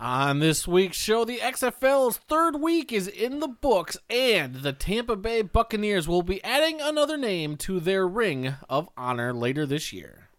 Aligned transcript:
On 0.00 0.38
this 0.38 0.66
week's 0.66 0.96
show, 0.96 1.26
the 1.26 1.40
XFL's 1.40 2.16
third 2.16 2.58
week 2.58 2.90
is 2.90 3.06
in 3.06 3.40
the 3.40 3.48
books, 3.48 3.98
and 4.08 4.54
the 4.54 4.72
Tampa 4.72 5.14
Bay 5.14 5.42
Buccaneers 5.42 6.08
will 6.08 6.22
be 6.22 6.42
adding 6.42 6.80
another 6.80 7.18
name 7.18 7.58
to 7.58 7.78
their 7.78 8.08
ring 8.08 8.54
of 8.70 8.88
honor 8.96 9.34
later 9.34 9.66
this 9.66 9.92
year. 9.92 10.30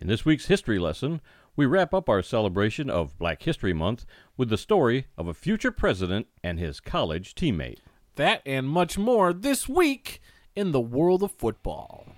In 0.00 0.08
this 0.08 0.24
week's 0.24 0.46
history 0.46 0.80
lesson, 0.80 1.20
we 1.54 1.66
wrap 1.66 1.94
up 1.94 2.08
our 2.08 2.20
celebration 2.20 2.90
of 2.90 3.16
Black 3.16 3.44
History 3.44 3.72
Month 3.72 4.06
with 4.36 4.48
the 4.48 4.58
story 4.58 5.06
of 5.16 5.28
a 5.28 5.34
future 5.34 5.70
president 5.70 6.26
and 6.42 6.58
his 6.58 6.80
college 6.80 7.36
teammate. 7.36 7.78
That 8.16 8.42
and 8.44 8.68
much 8.68 8.98
more 8.98 9.32
this 9.32 9.68
week 9.68 10.20
in 10.56 10.72
the 10.72 10.80
world 10.80 11.22
of 11.22 11.30
football. 11.30 12.08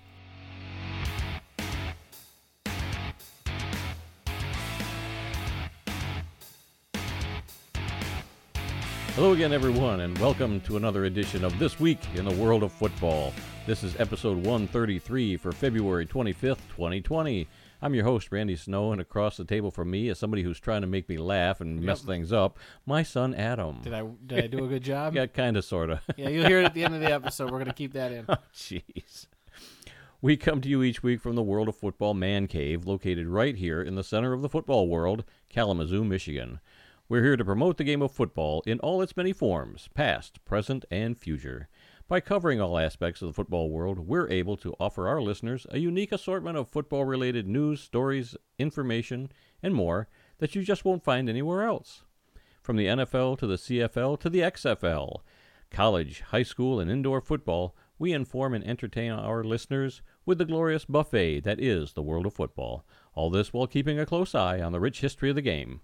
Hello 9.19 9.33
again, 9.33 9.51
everyone, 9.51 9.99
and 9.99 10.17
welcome 10.19 10.61
to 10.61 10.77
another 10.77 11.03
edition 11.03 11.43
of 11.43 11.59
This 11.59 11.77
Week 11.77 11.99
in 12.15 12.23
the 12.23 12.33
World 12.35 12.63
of 12.63 12.71
Football. 12.71 13.33
This 13.67 13.83
is 13.83 13.99
episode 13.99 14.37
133 14.37 15.35
for 15.35 15.51
February 15.51 16.05
25th, 16.05 16.61
2020. 16.69 17.45
I'm 17.81 17.93
your 17.93 18.05
host, 18.05 18.31
Randy 18.31 18.55
Snow, 18.55 18.93
and 18.93 19.01
across 19.01 19.35
the 19.35 19.43
table 19.43 19.71
from 19.71 19.91
me 19.91 20.07
is 20.07 20.17
somebody 20.17 20.41
who's 20.41 20.57
trying 20.57 20.83
to 20.83 20.87
make 20.87 21.09
me 21.09 21.17
laugh 21.17 21.59
and 21.59 21.81
mess 21.81 22.01
things 22.01 22.31
up, 22.31 22.57
my 22.85 23.03
son 23.03 23.35
Adam. 23.35 23.81
Did 23.81 23.93
I 23.93 24.07
did 24.25 24.45
I 24.45 24.47
do 24.47 24.63
a 24.63 24.69
good 24.69 24.83
job? 24.83 25.13
Yeah, 25.15 25.25
kind 25.25 25.57
of, 25.57 25.65
sort 25.65 25.89
of. 25.89 25.99
yeah, 26.15 26.29
you'll 26.29 26.47
hear 26.47 26.61
it 26.61 26.65
at 26.67 26.73
the 26.73 26.85
end 26.85 26.95
of 26.95 27.01
the 27.01 27.11
episode. 27.11 27.51
We're 27.51 27.59
gonna 27.59 27.73
keep 27.73 27.91
that 27.91 28.13
in. 28.13 28.23
Oh, 28.29 28.37
Jeez. 28.55 29.27
We 30.21 30.37
come 30.37 30.61
to 30.61 30.69
you 30.69 30.81
each 30.81 31.03
week 31.03 31.19
from 31.19 31.35
the 31.35 31.43
World 31.43 31.67
of 31.67 31.75
Football 31.75 32.13
Man 32.13 32.47
Cave, 32.47 32.85
located 32.85 33.27
right 33.27 33.57
here 33.57 33.81
in 33.81 33.95
the 33.95 34.03
center 34.03 34.31
of 34.31 34.41
the 34.41 34.49
football 34.49 34.87
world, 34.87 35.25
Kalamazoo, 35.49 36.05
Michigan. 36.05 36.61
We're 37.09 37.23
here 37.23 37.37
to 37.37 37.43
promote 37.43 37.77
the 37.77 37.83
game 37.83 38.03
of 38.03 38.11
football 38.11 38.61
in 38.67 38.79
all 38.81 39.01
its 39.01 39.17
many 39.17 39.33
forms, 39.33 39.89
past, 39.95 40.45
present, 40.45 40.85
and 40.91 41.17
future. 41.17 41.67
By 42.07 42.19
covering 42.19 42.61
all 42.61 42.77
aspects 42.77 43.23
of 43.23 43.29
the 43.29 43.33
football 43.33 43.71
world, 43.71 43.97
we're 43.97 44.29
able 44.29 44.55
to 44.57 44.75
offer 44.79 45.07
our 45.07 45.19
listeners 45.19 45.65
a 45.71 45.79
unique 45.79 46.11
assortment 46.11 46.55
of 46.55 46.69
football 46.69 47.05
related 47.05 47.47
news, 47.47 47.81
stories, 47.81 48.37
information, 48.59 49.31
and 49.63 49.73
more 49.73 50.07
that 50.37 50.53
you 50.53 50.61
just 50.61 50.85
won't 50.85 51.03
find 51.03 51.27
anywhere 51.27 51.63
else. 51.63 52.03
From 52.61 52.75
the 52.75 52.85
NFL 52.85 53.39
to 53.39 53.47
the 53.47 53.55
CFL 53.55 54.19
to 54.19 54.29
the 54.29 54.41
XFL, 54.41 55.21
college, 55.71 56.21
high 56.27 56.43
school, 56.43 56.79
and 56.79 56.91
indoor 56.91 57.21
football, 57.21 57.75
we 57.97 58.13
inform 58.13 58.53
and 58.53 58.63
entertain 58.63 59.11
our 59.13 59.43
listeners 59.43 60.03
with 60.27 60.37
the 60.37 60.45
glorious 60.45 60.85
buffet 60.85 61.39
that 61.39 61.59
is 61.59 61.93
the 61.93 62.03
world 62.03 62.27
of 62.27 62.35
football. 62.35 62.85
All 63.15 63.31
this 63.31 63.51
while 63.51 63.65
keeping 63.65 63.97
a 63.97 64.05
close 64.05 64.35
eye 64.35 64.61
on 64.61 64.73
the 64.73 64.79
rich 64.79 65.01
history 65.01 65.29
of 65.31 65.35
the 65.35 65.41
game. 65.41 65.81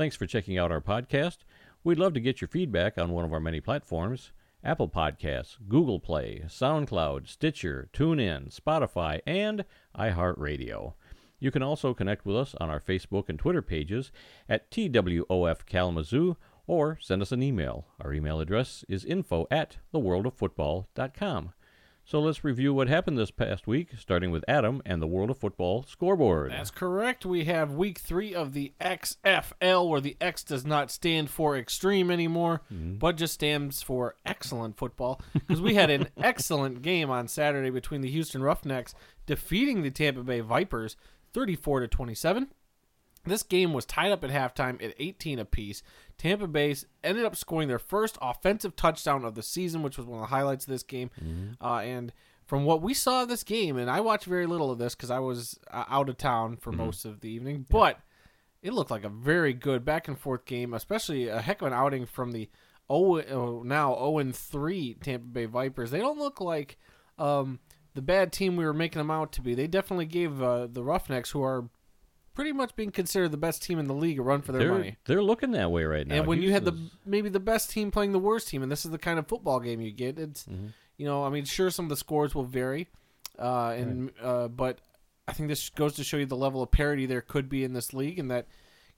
Thanks 0.00 0.16
for 0.16 0.24
checking 0.24 0.56
out 0.56 0.72
our 0.72 0.80
podcast. 0.80 1.40
We'd 1.84 1.98
love 1.98 2.14
to 2.14 2.20
get 2.20 2.40
your 2.40 2.48
feedback 2.48 2.96
on 2.96 3.10
one 3.10 3.26
of 3.26 3.34
our 3.34 3.38
many 3.38 3.60
platforms 3.60 4.32
Apple 4.64 4.88
Podcasts, 4.88 5.58
Google 5.68 6.00
Play, 6.00 6.42
SoundCloud, 6.46 7.28
Stitcher, 7.28 7.90
TuneIn, 7.92 8.48
Spotify, 8.50 9.20
and 9.26 9.66
iHeartRadio. 9.94 10.94
You 11.38 11.50
can 11.50 11.62
also 11.62 11.92
connect 11.92 12.24
with 12.24 12.34
us 12.34 12.54
on 12.58 12.70
our 12.70 12.80
Facebook 12.80 13.28
and 13.28 13.38
Twitter 13.38 13.60
pages 13.60 14.10
at 14.48 14.70
TWOF 14.70 15.66
Kalamazoo 15.66 16.38
or 16.66 16.96
send 16.98 17.20
us 17.20 17.30
an 17.30 17.42
email. 17.42 17.84
Our 18.00 18.14
email 18.14 18.40
address 18.40 18.86
is 18.88 19.04
info 19.04 19.46
at 19.50 19.76
theworldoffootball.com. 19.92 21.52
So 22.10 22.18
let's 22.18 22.42
review 22.42 22.74
what 22.74 22.88
happened 22.88 23.16
this 23.16 23.30
past 23.30 23.68
week, 23.68 23.90
starting 23.96 24.32
with 24.32 24.44
Adam 24.48 24.82
and 24.84 25.00
the 25.00 25.06
World 25.06 25.30
of 25.30 25.38
Football 25.38 25.84
scoreboard. 25.84 26.50
That's 26.50 26.72
correct. 26.72 27.24
We 27.24 27.44
have 27.44 27.70
week 27.70 28.00
three 28.00 28.34
of 28.34 28.52
the 28.52 28.72
XFL, 28.80 29.88
where 29.88 30.00
the 30.00 30.16
X 30.20 30.42
does 30.42 30.66
not 30.66 30.90
stand 30.90 31.30
for 31.30 31.56
extreme 31.56 32.10
anymore, 32.10 32.62
mm-hmm. 32.64 32.94
but 32.94 33.16
just 33.16 33.34
stands 33.34 33.80
for 33.80 34.16
excellent 34.26 34.76
football. 34.76 35.20
Because 35.34 35.60
we 35.60 35.74
had 35.74 35.88
an 35.88 36.08
excellent 36.20 36.82
game 36.82 37.10
on 37.10 37.28
Saturday 37.28 37.70
between 37.70 38.00
the 38.00 38.10
Houston 38.10 38.42
Roughnecks 38.42 38.92
defeating 39.26 39.82
the 39.82 39.92
Tampa 39.92 40.24
Bay 40.24 40.40
Vipers 40.40 40.96
34 41.32 41.78
to 41.78 41.86
27. 41.86 42.48
This 43.24 43.42
game 43.42 43.72
was 43.72 43.84
tied 43.84 44.12
up 44.12 44.24
at 44.24 44.30
halftime 44.30 44.82
at 44.82 44.94
18 44.98 45.38
apiece. 45.38 45.82
Tampa 46.16 46.46
Bay 46.46 46.74
ended 47.04 47.24
up 47.24 47.36
scoring 47.36 47.68
their 47.68 47.78
first 47.78 48.16
offensive 48.22 48.76
touchdown 48.76 49.24
of 49.24 49.34
the 49.34 49.42
season, 49.42 49.82
which 49.82 49.98
was 49.98 50.06
one 50.06 50.22
of 50.22 50.28
the 50.28 50.34
highlights 50.34 50.64
of 50.64 50.70
this 50.70 50.82
game. 50.82 51.10
Uh, 51.60 51.78
and 51.78 52.12
from 52.46 52.64
what 52.64 52.82
we 52.82 52.94
saw 52.94 53.22
of 53.22 53.28
this 53.28 53.44
game, 53.44 53.76
and 53.76 53.90
I 53.90 54.00
watched 54.00 54.24
very 54.24 54.46
little 54.46 54.70
of 54.70 54.78
this 54.78 54.94
because 54.94 55.10
I 55.10 55.18
was 55.18 55.58
uh, 55.70 55.84
out 55.88 56.08
of 56.08 56.16
town 56.16 56.56
for 56.56 56.72
most 56.72 57.04
of 57.04 57.20
the 57.20 57.28
evening, 57.28 57.66
but 57.68 58.00
it 58.62 58.72
looked 58.72 58.90
like 58.90 59.04
a 59.04 59.10
very 59.10 59.52
good 59.52 59.84
back 59.84 60.08
and 60.08 60.18
forth 60.18 60.44
game, 60.46 60.74
especially 60.74 61.28
a 61.28 61.40
heck 61.40 61.62
of 61.62 61.68
an 61.68 61.72
outing 61.72 62.06
from 62.06 62.32
the 62.32 62.48
oh, 62.88 63.20
oh 63.20 63.62
now 63.62 63.94
0 63.94 64.18
and 64.18 64.34
3 64.34 64.94
Tampa 64.94 65.26
Bay 65.26 65.44
Vipers. 65.44 65.90
They 65.90 66.00
don't 66.00 66.18
look 66.18 66.40
like 66.40 66.78
um, 67.18 67.60
the 67.94 68.02
bad 68.02 68.32
team 68.32 68.56
we 68.56 68.64
were 68.64 68.74
making 68.74 68.98
them 68.98 69.10
out 69.10 69.32
to 69.32 69.42
be. 69.42 69.54
They 69.54 69.66
definitely 69.66 70.06
gave 70.06 70.42
uh, 70.42 70.66
the 70.66 70.82
Roughnecks, 70.82 71.30
who 71.30 71.42
are 71.42 71.68
pretty 72.34 72.52
much 72.52 72.74
being 72.76 72.90
considered 72.90 73.30
the 73.30 73.36
best 73.36 73.62
team 73.62 73.78
in 73.78 73.86
the 73.86 73.94
league, 73.94 74.18
a 74.18 74.22
run 74.22 74.42
for 74.42 74.52
their 74.52 74.62
they're, 74.62 74.72
money. 74.72 74.96
they're 75.06 75.22
looking 75.22 75.52
that 75.52 75.70
way 75.70 75.84
right 75.84 76.06
now. 76.06 76.16
And 76.16 76.26
when 76.26 76.42
you 76.42 76.52
had 76.52 76.64
the 76.64 76.76
maybe 77.04 77.28
the 77.28 77.40
best 77.40 77.70
team 77.70 77.90
playing 77.90 78.12
the 78.12 78.18
worst 78.18 78.48
team, 78.48 78.62
and 78.62 78.70
this 78.70 78.84
is 78.84 78.90
the 78.90 78.98
kind 78.98 79.18
of 79.18 79.26
football 79.26 79.60
game 79.60 79.80
you 79.80 79.92
get, 79.92 80.18
it's 80.18 80.44
Mm-hmm. 80.44 80.68
you 80.96 81.06
know, 81.06 81.24
I 81.24 81.30
mean, 81.30 81.44
sure, 81.44 81.70
some 81.70 81.86
of 81.86 81.90
the 81.90 81.96
scores 81.96 82.34
will 82.34 82.44
vary, 82.44 82.88
uh, 83.38 83.74
and 83.76 84.10
uh, 84.22 84.48
but 84.48 84.78
I 85.28 85.32
think 85.32 85.48
this 85.48 85.70
goes 85.70 85.94
to 85.94 86.04
show 86.04 86.16
you 86.16 86.26
the 86.26 86.36
level 86.36 86.62
of 86.62 86.70
parity 86.70 87.06
there 87.06 87.20
could 87.20 87.48
be 87.48 87.62
in 87.62 87.72
this 87.72 87.92
league, 87.92 88.18
and 88.18 88.30
that 88.30 88.46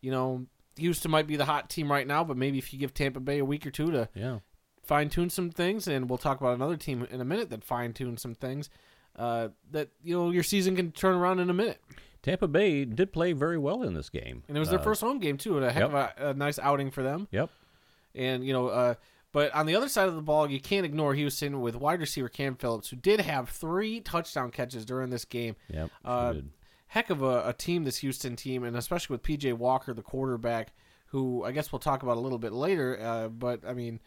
you 0.01 0.11
know 0.11 0.47
Houston 0.77 1.11
might 1.11 1.27
be 1.27 1.37
the 1.37 1.45
hot 1.45 1.69
team 1.69 1.91
right 1.91 2.07
now, 2.07 2.25
but 2.25 2.37
maybe 2.37 2.59
if 2.59 2.73
you 2.73 2.79
give 2.79 2.95
Tampa 2.95 3.21
Bay 3.21 3.39
a 3.39 3.45
week 3.45 3.67
or 3.67 3.71
two 3.71 3.91
to 3.91 4.09
yeah. 4.15 4.39
fine 4.83 5.09
tune 5.09 5.31
some 5.31 5.51
things, 5.51 5.87
and 5.89 6.09
we'll 6.09 6.19
talk 6.19 6.41
about 6.41 6.55
another 6.55 6.77
team 6.77 7.07
in 7.11 7.21
a 7.21 7.25
minute 7.25 7.51
that 7.51 7.65
fine 7.65 7.93
tune 7.93 8.17
some 8.17 8.35
things. 8.35 8.71
Uh, 9.15 9.49
that 9.71 9.89
you 10.03 10.17
know 10.17 10.31
your 10.31 10.43
season 10.43 10.75
can 10.75 10.91
turn 10.91 11.15
around 11.15 11.39
in 11.39 11.51
a 11.51 11.55
minute, 11.55 11.83
Tampa 12.23 12.47
Bay 12.49 12.85
did 12.85 13.13
play 13.13 13.33
very 13.33 13.59
well 13.59 13.83
in 13.83 13.95
this 13.95 14.09
game. 14.09 14.43
and 14.49 14.57
it 14.57 14.61
was 14.61 14.71
their 14.71 14.79
Uh, 14.79 14.83
first 14.83 15.01
home 15.01 15.19
game 15.19 15.37
too, 15.37 15.57
and 15.57 15.65
a 15.67 15.73
heck 15.73 15.83
of 15.85 15.95
a, 15.95 16.13
a 16.19 16.35
nice 16.35 16.59
outing 16.59 16.91
for 16.91 17.03
them. 17.03 17.27
Yep. 17.33 17.51
And 18.15 18.45
you 18.47 18.53
know, 18.53 18.69
uh, 18.69 18.95
but 19.33 19.53
on 19.55 19.67
the 19.67 19.75
other 19.75 19.89
side 19.89 20.09
of 20.09 20.15
the 20.15 20.23
ball, 20.23 20.49
you 20.51 20.61
can't 20.61 20.85
ignore 20.85 21.15
Houston 21.15 21.61
with 21.61 21.75
wide 21.75 22.01
receiver 22.01 22.29
Cam 22.29 22.55
Phillips, 22.55 22.91
who 22.91 22.97
did 22.97 23.21
have 23.21 23.49
three 23.49 24.01
touchdown 24.01 24.51
catches 24.51 24.85
during 24.85 25.11
this 25.11 25.25
game. 25.25 25.57
Yep. 25.69 25.91
sure 26.05 26.11
Uh, 26.13 26.33
did. 26.35 26.51
Heck 26.89 27.09
of 27.09 27.23
a, 27.23 27.49
a 27.49 27.53
team, 27.55 27.85
this 27.85 27.99
Houston 27.99 28.37
team, 28.37 28.65
and 28.65 28.77
especially 28.77 29.15
with 29.15 29.23
PJ 29.23 29.55
Walker, 29.55 29.95
the 29.95 30.03
quarterback, 30.03 30.75
who 31.07 31.43
I 31.43 31.51
guess 31.53 31.73
we'll 31.73 31.79
talk 31.79 32.03
about 32.03 32.19
a 32.19 32.21
little 32.21 32.39
bit 32.39 32.53
later. 32.53 32.99
Uh, 33.01 33.29
but 33.29 33.67
I 33.67 33.73
mean, 33.73 33.99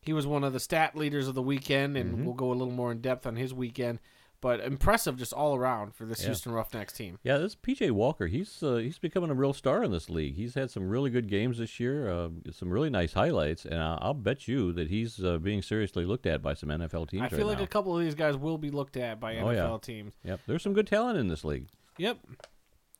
he 0.00 0.12
was 0.12 0.26
one 0.26 0.42
of 0.42 0.52
the 0.52 0.58
stat 0.60 0.96
leaders 0.96 1.28
of 1.28 1.36
the 1.36 1.42
weekend, 1.42 1.96
and 1.96 2.24
we'll 2.26 2.34
go 2.34 2.50
a 2.50 2.54
little 2.54 2.74
more 2.74 2.90
in 2.90 3.00
depth 3.00 3.26
on 3.26 3.36
his 3.36 3.54
weekend. 3.54 4.00
But 4.46 4.60
impressive, 4.60 5.16
just 5.16 5.32
all 5.32 5.56
around 5.56 5.96
for 5.96 6.04
this 6.04 6.20
Yeah. 6.20 6.26
Houston 6.26 6.52
Roughnecks 6.52 6.92
team. 6.92 7.18
Yeah, 7.24 7.38
this 7.38 7.56
PJ 7.56 7.90
Walker, 7.90 8.28
he's 8.28 8.62
uh, 8.62 8.76
he's 8.76 9.00
becoming 9.00 9.28
a 9.30 9.34
real 9.34 9.52
star 9.52 9.82
in 9.82 9.90
this 9.90 10.08
league. 10.08 10.36
He's 10.36 10.54
had 10.54 10.70
some 10.70 10.88
really 10.88 11.10
good 11.10 11.28
games 11.28 11.58
this 11.58 11.80
year, 11.80 12.08
uh, 12.08 12.28
some 12.52 12.70
really 12.70 12.88
nice 12.88 13.12
highlights, 13.14 13.64
and 13.64 13.74
I'll, 13.80 13.98
I'll 14.00 14.14
bet 14.14 14.46
you 14.46 14.72
that 14.74 14.88
he's 14.88 15.24
uh, 15.24 15.38
being 15.38 15.62
seriously 15.62 16.04
looked 16.04 16.26
at 16.26 16.42
by 16.42 16.54
some 16.54 16.68
NFL 16.68 17.08
teams 17.08 17.22
I 17.22 17.24
right 17.24 17.32
feel 17.32 17.48
like 17.48 17.58
now. 17.58 17.64
a 17.64 17.66
couple 17.66 17.98
of 17.98 18.04
these 18.04 18.14
guys 18.14 18.36
will 18.36 18.56
be 18.56 18.70
looked 18.70 18.96
at 18.96 19.18
by 19.18 19.36
Oh, 19.38 19.46
NFL 19.46 19.54
yeah. 19.56 19.78
teams. 19.82 20.14
Yep, 20.22 20.40
there's 20.46 20.62
some 20.62 20.74
good 20.74 20.86
talent 20.86 21.18
in 21.18 21.26
this 21.26 21.44
league. 21.44 21.66
Yep. 21.98 22.18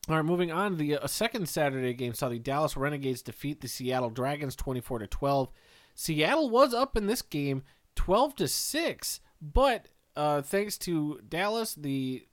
All 0.09 0.15
right, 0.17 0.25
moving 0.25 0.51
on. 0.51 0.75
The 0.75 0.97
uh, 0.97 1.07
second 1.07 1.47
Saturday 1.47 1.93
game 1.93 2.13
saw 2.13 2.27
the 2.27 2.39
Dallas 2.39 2.75
Renegades 2.75 3.21
defeat 3.21 3.61
the 3.61 3.69
Seattle 3.69 4.09
Dragons 4.09 4.53
24 4.57 4.99
to 4.99 5.07
12. 5.07 5.49
Seattle 5.95 6.49
was 6.49 6.73
up 6.73 6.97
in 6.97 7.07
this 7.07 7.21
game 7.21 7.63
12 7.95 8.35
to 8.35 8.47
6, 8.49 9.21
but 9.41 9.87
uh, 10.17 10.41
thanks 10.41 10.77
to 10.79 11.19
Dallas, 11.29 11.75
the 11.75 12.25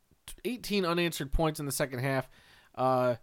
18 0.44 0.84
unanswered 0.84 1.30
points 1.32 1.60
in 1.60 1.66
the 1.66 1.72
second 1.72 2.00
half 2.00 2.28
uh, 2.74 3.16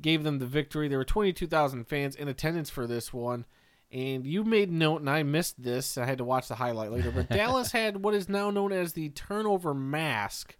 gave 0.00 0.24
them 0.24 0.38
the 0.38 0.46
victory. 0.46 0.88
There 0.88 0.98
were 0.98 1.04
22,000 1.04 1.84
fans 1.84 2.16
in 2.16 2.26
attendance 2.28 2.70
for 2.70 2.86
this 2.86 3.12
one. 3.12 3.44
And 3.92 4.24
you 4.24 4.44
made 4.44 4.70
note, 4.70 5.00
and 5.00 5.10
I 5.10 5.24
missed 5.24 5.60
this. 5.62 5.98
I 5.98 6.06
had 6.06 6.18
to 6.18 6.24
watch 6.24 6.46
the 6.46 6.54
highlight 6.54 6.92
later. 6.92 7.10
But 7.10 7.28
Dallas 7.28 7.72
had 7.80 8.02
what 8.04 8.14
is 8.14 8.28
now 8.28 8.50
known 8.50 8.72
as 8.72 8.92
the 8.92 9.08
turnover 9.10 9.74
mask, 9.74 10.56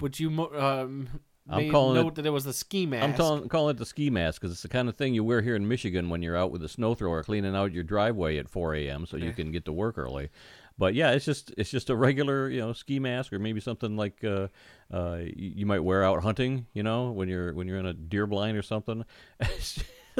which 0.00 0.20
you 0.20 0.28
um, 0.54 1.08
I'm 1.48 1.70
calling 1.70 1.94
note 1.94 2.08
it- 2.08 2.14
that 2.16 2.26
it 2.26 2.30
was 2.30 2.44
the 2.44 2.52
ski 2.52 2.84
mask. 2.84 3.04
I'm 3.04 3.14
calling, 3.14 3.48
calling 3.48 3.74
it 3.76 3.78
the 3.78 3.86
ski 3.86 4.10
mask 4.10 4.40
because 4.42 4.52
it's 4.52 4.60
the 4.62 4.68
kind 4.68 4.90
of 4.90 4.96
thing 4.96 5.14
you 5.14 5.24
wear 5.24 5.40
here 5.40 5.56
in 5.56 5.66
Michigan 5.66 6.10
when 6.10 6.20
you're 6.20 6.36
out 6.36 6.50
with 6.50 6.62
a 6.62 6.68
snow 6.68 6.94
thrower 6.94 7.22
cleaning 7.22 7.56
out 7.56 7.72
your 7.72 7.84
driveway 7.84 8.36
at 8.36 8.50
4 8.50 8.74
a.m. 8.74 9.06
so 9.06 9.16
you 9.16 9.32
can 9.32 9.50
get 9.50 9.64
to 9.64 9.72
work 9.72 9.96
early. 9.96 10.28
But 10.76 10.94
yeah, 10.94 11.12
it's 11.12 11.24
just 11.24 11.52
it's 11.56 11.70
just 11.70 11.90
a 11.90 11.96
regular 11.96 12.48
you 12.48 12.60
know 12.60 12.72
ski 12.72 12.98
mask 12.98 13.32
or 13.32 13.38
maybe 13.38 13.60
something 13.60 13.96
like 13.96 14.24
uh, 14.24 14.48
uh, 14.92 15.18
you 15.22 15.66
might 15.66 15.80
wear 15.80 16.02
out 16.02 16.22
hunting. 16.22 16.66
You 16.72 16.82
know 16.82 17.10
when 17.10 17.28
you're 17.28 17.54
when 17.54 17.68
you're 17.68 17.78
in 17.78 17.86
a 17.86 17.94
deer 17.94 18.26
blind 18.26 18.56
or 18.56 18.62
something. 18.62 19.04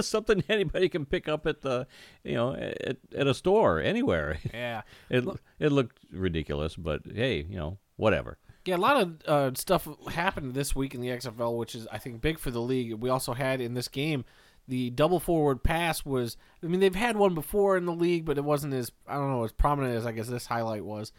Something 0.01 0.43
anybody 0.49 0.89
can 0.89 1.07
pick 1.07 1.29
up 1.29 1.47
at 1.47 1.61
the 1.63 1.87
you 2.25 2.35
know 2.35 2.53
at, 2.55 2.97
at 3.17 3.27
a 3.29 3.35
store 3.35 3.81
anywhere. 3.81 4.39
Yeah. 4.53 4.83
It 5.11 5.25
it 5.61 5.71
looked 5.71 5.99
ridiculous, 6.11 6.75
but 6.75 7.03
hey, 7.15 7.47
you 7.49 7.57
know 7.57 7.79
whatever. 7.97 8.39
Yeah, 8.65 8.77
a 8.77 8.79
lot 8.79 8.97
of 8.97 9.23
uh, 9.27 9.51
stuff 9.55 9.87
happened 10.11 10.55
this 10.55 10.75
week 10.75 10.95
in 10.95 11.01
the 11.01 11.09
XFL, 11.09 11.57
which 11.57 11.75
is 11.75 11.87
I 11.93 11.99
think 11.99 12.23
big 12.23 12.39
for 12.39 12.51
the 12.51 12.61
league. 12.61 12.95
We 12.95 13.11
also 13.11 13.35
had 13.35 13.61
in 13.61 13.75
this 13.75 13.89
game 13.89 14.25
the 14.69 14.91
double 14.91 15.21
forward 15.21 15.63
pass 15.63 16.05
was. 16.05 16.37
I 16.63 16.67
mean, 16.67 16.81
they've 16.81 16.95
had 16.95 17.17
one 17.17 17.35
before 17.35 17.77
in 17.77 17.85
the 17.85 17.93
league, 17.93 18.25
but 18.25 18.39
it 18.39 18.45
wasn't 18.45 18.75
as 18.75 18.91
I 19.07 19.15
don't 19.15 19.31
know 19.31 19.45
as 19.45 19.53
prominent 19.53 19.97
as 19.97 20.07
I 20.07 20.13
guess 20.13 20.29
this 20.29 20.47
highlight 20.47 20.85
was. 20.85 21.13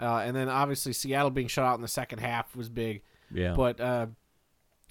Uh, 0.00 0.18
and 0.18 0.36
then 0.36 0.48
obviously 0.48 0.92
Seattle 0.92 1.30
being 1.30 1.48
shut 1.48 1.64
out 1.64 1.74
in 1.74 1.82
the 1.82 1.88
second 1.88 2.20
half 2.20 2.54
was 2.54 2.68
big. 2.68 3.02
Yeah. 3.32 3.54
But 3.54 3.80
uh, 3.80 4.06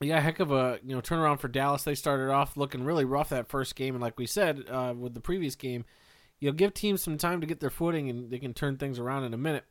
yeah, 0.01 0.19
heck 0.19 0.40
of 0.40 0.51
a 0.51 0.80
you 0.84 0.96
know 0.96 1.01
turnaround 1.01 1.40
for 1.40 1.48
Dallas. 1.48 1.84
They 1.84 1.96
started 1.96 2.31
off 2.31 2.57
looking 2.57 2.84
really 2.84 3.06
rough 3.06 3.30
that 3.30 3.50
first 3.50 3.75
game, 3.75 3.96
and 3.96 4.01
like 4.01 4.18
we 4.18 4.25
said 4.25 4.63
uh, 4.69 4.94
with 4.98 5.13
the 5.13 5.19
previous 5.19 5.56
game, 5.56 5.86
you'll 6.40 6.54
give 6.54 6.74
teams 6.74 7.01
some 7.01 7.18
time 7.18 7.42
to 7.42 7.48
get 7.48 7.60
their 7.60 7.69
footing, 7.69 8.10
and 8.10 8.30
they 8.30 8.40
can 8.40 8.54
turn 8.54 8.78
things 8.78 9.00
around 9.00 9.25
in 9.25 9.34
a 9.34 9.38
minute. 9.38 9.66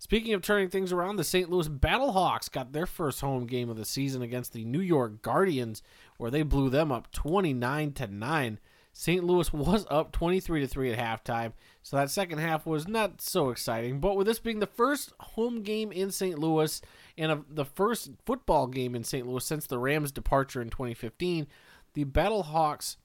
Speaking 0.00 0.32
of 0.32 0.42
turning 0.42 0.68
things 0.68 0.92
around, 0.92 1.16
the 1.16 1.24
St. 1.24 1.50
Louis 1.50 1.68
Battlehawks 1.68 2.50
got 2.50 2.72
their 2.72 2.86
first 2.86 3.20
home 3.20 3.46
game 3.46 3.68
of 3.68 3.76
the 3.76 3.84
season 3.84 4.22
against 4.22 4.52
the 4.52 4.64
New 4.64 4.80
York 4.80 5.22
Guardians, 5.22 5.82
where 6.18 6.30
they 6.30 6.42
blew 6.42 6.70
them 6.70 6.92
up 6.92 7.10
29 7.10 7.92
to 7.92 8.06
9. 8.06 8.60
St. 8.92 9.24
Louis 9.24 9.52
was 9.52 9.86
up 9.90 10.12
23 10.12 10.60
to 10.60 10.66
3 10.68 10.92
at 10.92 10.98
halftime, 10.98 11.52
so 11.82 11.96
that 11.96 12.10
second 12.10 12.38
half 12.38 12.64
was 12.64 12.86
not 12.86 13.20
so 13.20 13.50
exciting. 13.50 13.98
But 13.98 14.16
with 14.16 14.28
this 14.28 14.38
being 14.38 14.60
the 14.60 14.66
first 14.66 15.12
home 15.18 15.62
game 15.62 15.90
in 15.90 16.12
St. 16.12 16.38
Louis 16.38 16.80
and 17.16 17.32
a, 17.32 17.42
the 17.50 17.64
first 17.64 18.10
football 18.24 18.68
game 18.68 18.94
in 18.94 19.02
St. 19.02 19.26
Louis 19.26 19.44
since 19.44 19.66
the 19.66 19.78
Rams' 19.78 20.12
departure 20.12 20.62
in 20.62 20.70
2015, 20.70 21.48
the 21.94 22.04
Battlehawks 22.04 22.96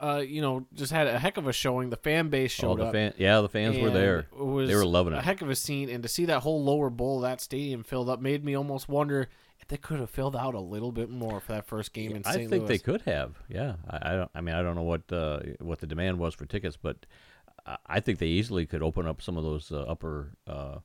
uh, 0.00 0.22
you 0.26 0.40
know, 0.40 0.66
just 0.74 0.92
had 0.92 1.06
a 1.06 1.18
heck 1.18 1.36
of 1.36 1.46
a 1.48 1.52
showing. 1.52 1.90
The 1.90 1.96
fan 1.96 2.28
base 2.28 2.62
All 2.62 2.70
showed 2.76 2.80
the 2.80 2.86
up. 2.86 2.92
fan, 2.92 3.14
yeah, 3.18 3.40
the 3.40 3.48
fans 3.48 3.78
were 3.78 3.90
there. 3.90 4.26
It 4.32 4.38
was 4.44 4.68
They 4.68 4.74
were 4.76 4.84
loving 4.86 5.12
it. 5.14 5.18
A 5.18 5.22
heck 5.22 5.42
of 5.42 5.50
a 5.50 5.56
scene, 5.56 5.88
and 5.90 6.02
to 6.02 6.08
see 6.08 6.24
that 6.26 6.40
whole 6.40 6.62
lower 6.62 6.90
bowl 6.90 7.16
of 7.16 7.22
that 7.22 7.40
stadium 7.40 7.82
filled 7.82 8.08
up 8.08 8.20
made 8.20 8.44
me 8.44 8.54
almost 8.54 8.88
wonder 8.88 9.28
if 9.60 9.66
they 9.68 9.76
could 9.76 9.98
have 10.00 10.10
filled 10.10 10.36
out 10.36 10.54
a 10.54 10.60
little 10.60 10.92
bit 10.92 11.10
more 11.10 11.40
for 11.40 11.52
that 11.52 11.66
first 11.66 11.92
game 11.92 12.12
in 12.14 12.22
I 12.24 12.32
St. 12.32 12.48
think 12.50 12.60
Louis. 12.62 12.68
they 12.68 12.78
could 12.78 13.02
have. 13.02 13.36
Yeah, 13.48 13.74
I, 13.90 14.12
I 14.12 14.16
don't. 14.16 14.30
I 14.34 14.40
mean, 14.40 14.54
I 14.54 14.62
don't 14.62 14.76
know 14.76 14.82
what 14.82 15.10
uh, 15.12 15.40
what 15.60 15.80
the 15.80 15.86
demand 15.86 16.18
was 16.18 16.34
for 16.34 16.46
tickets, 16.46 16.76
but 16.76 17.06
I- 17.66 17.76
I 17.86 18.00
think 18.00 18.18
they 18.18 18.26
easily 18.28 18.66
could 18.66 18.82
open 18.82 19.06
up 19.06 19.20
some 19.20 19.36
of 19.36 19.42
those 19.44 19.72
uh, 19.72 19.80
upper 19.82 20.32
uh, 20.46 20.78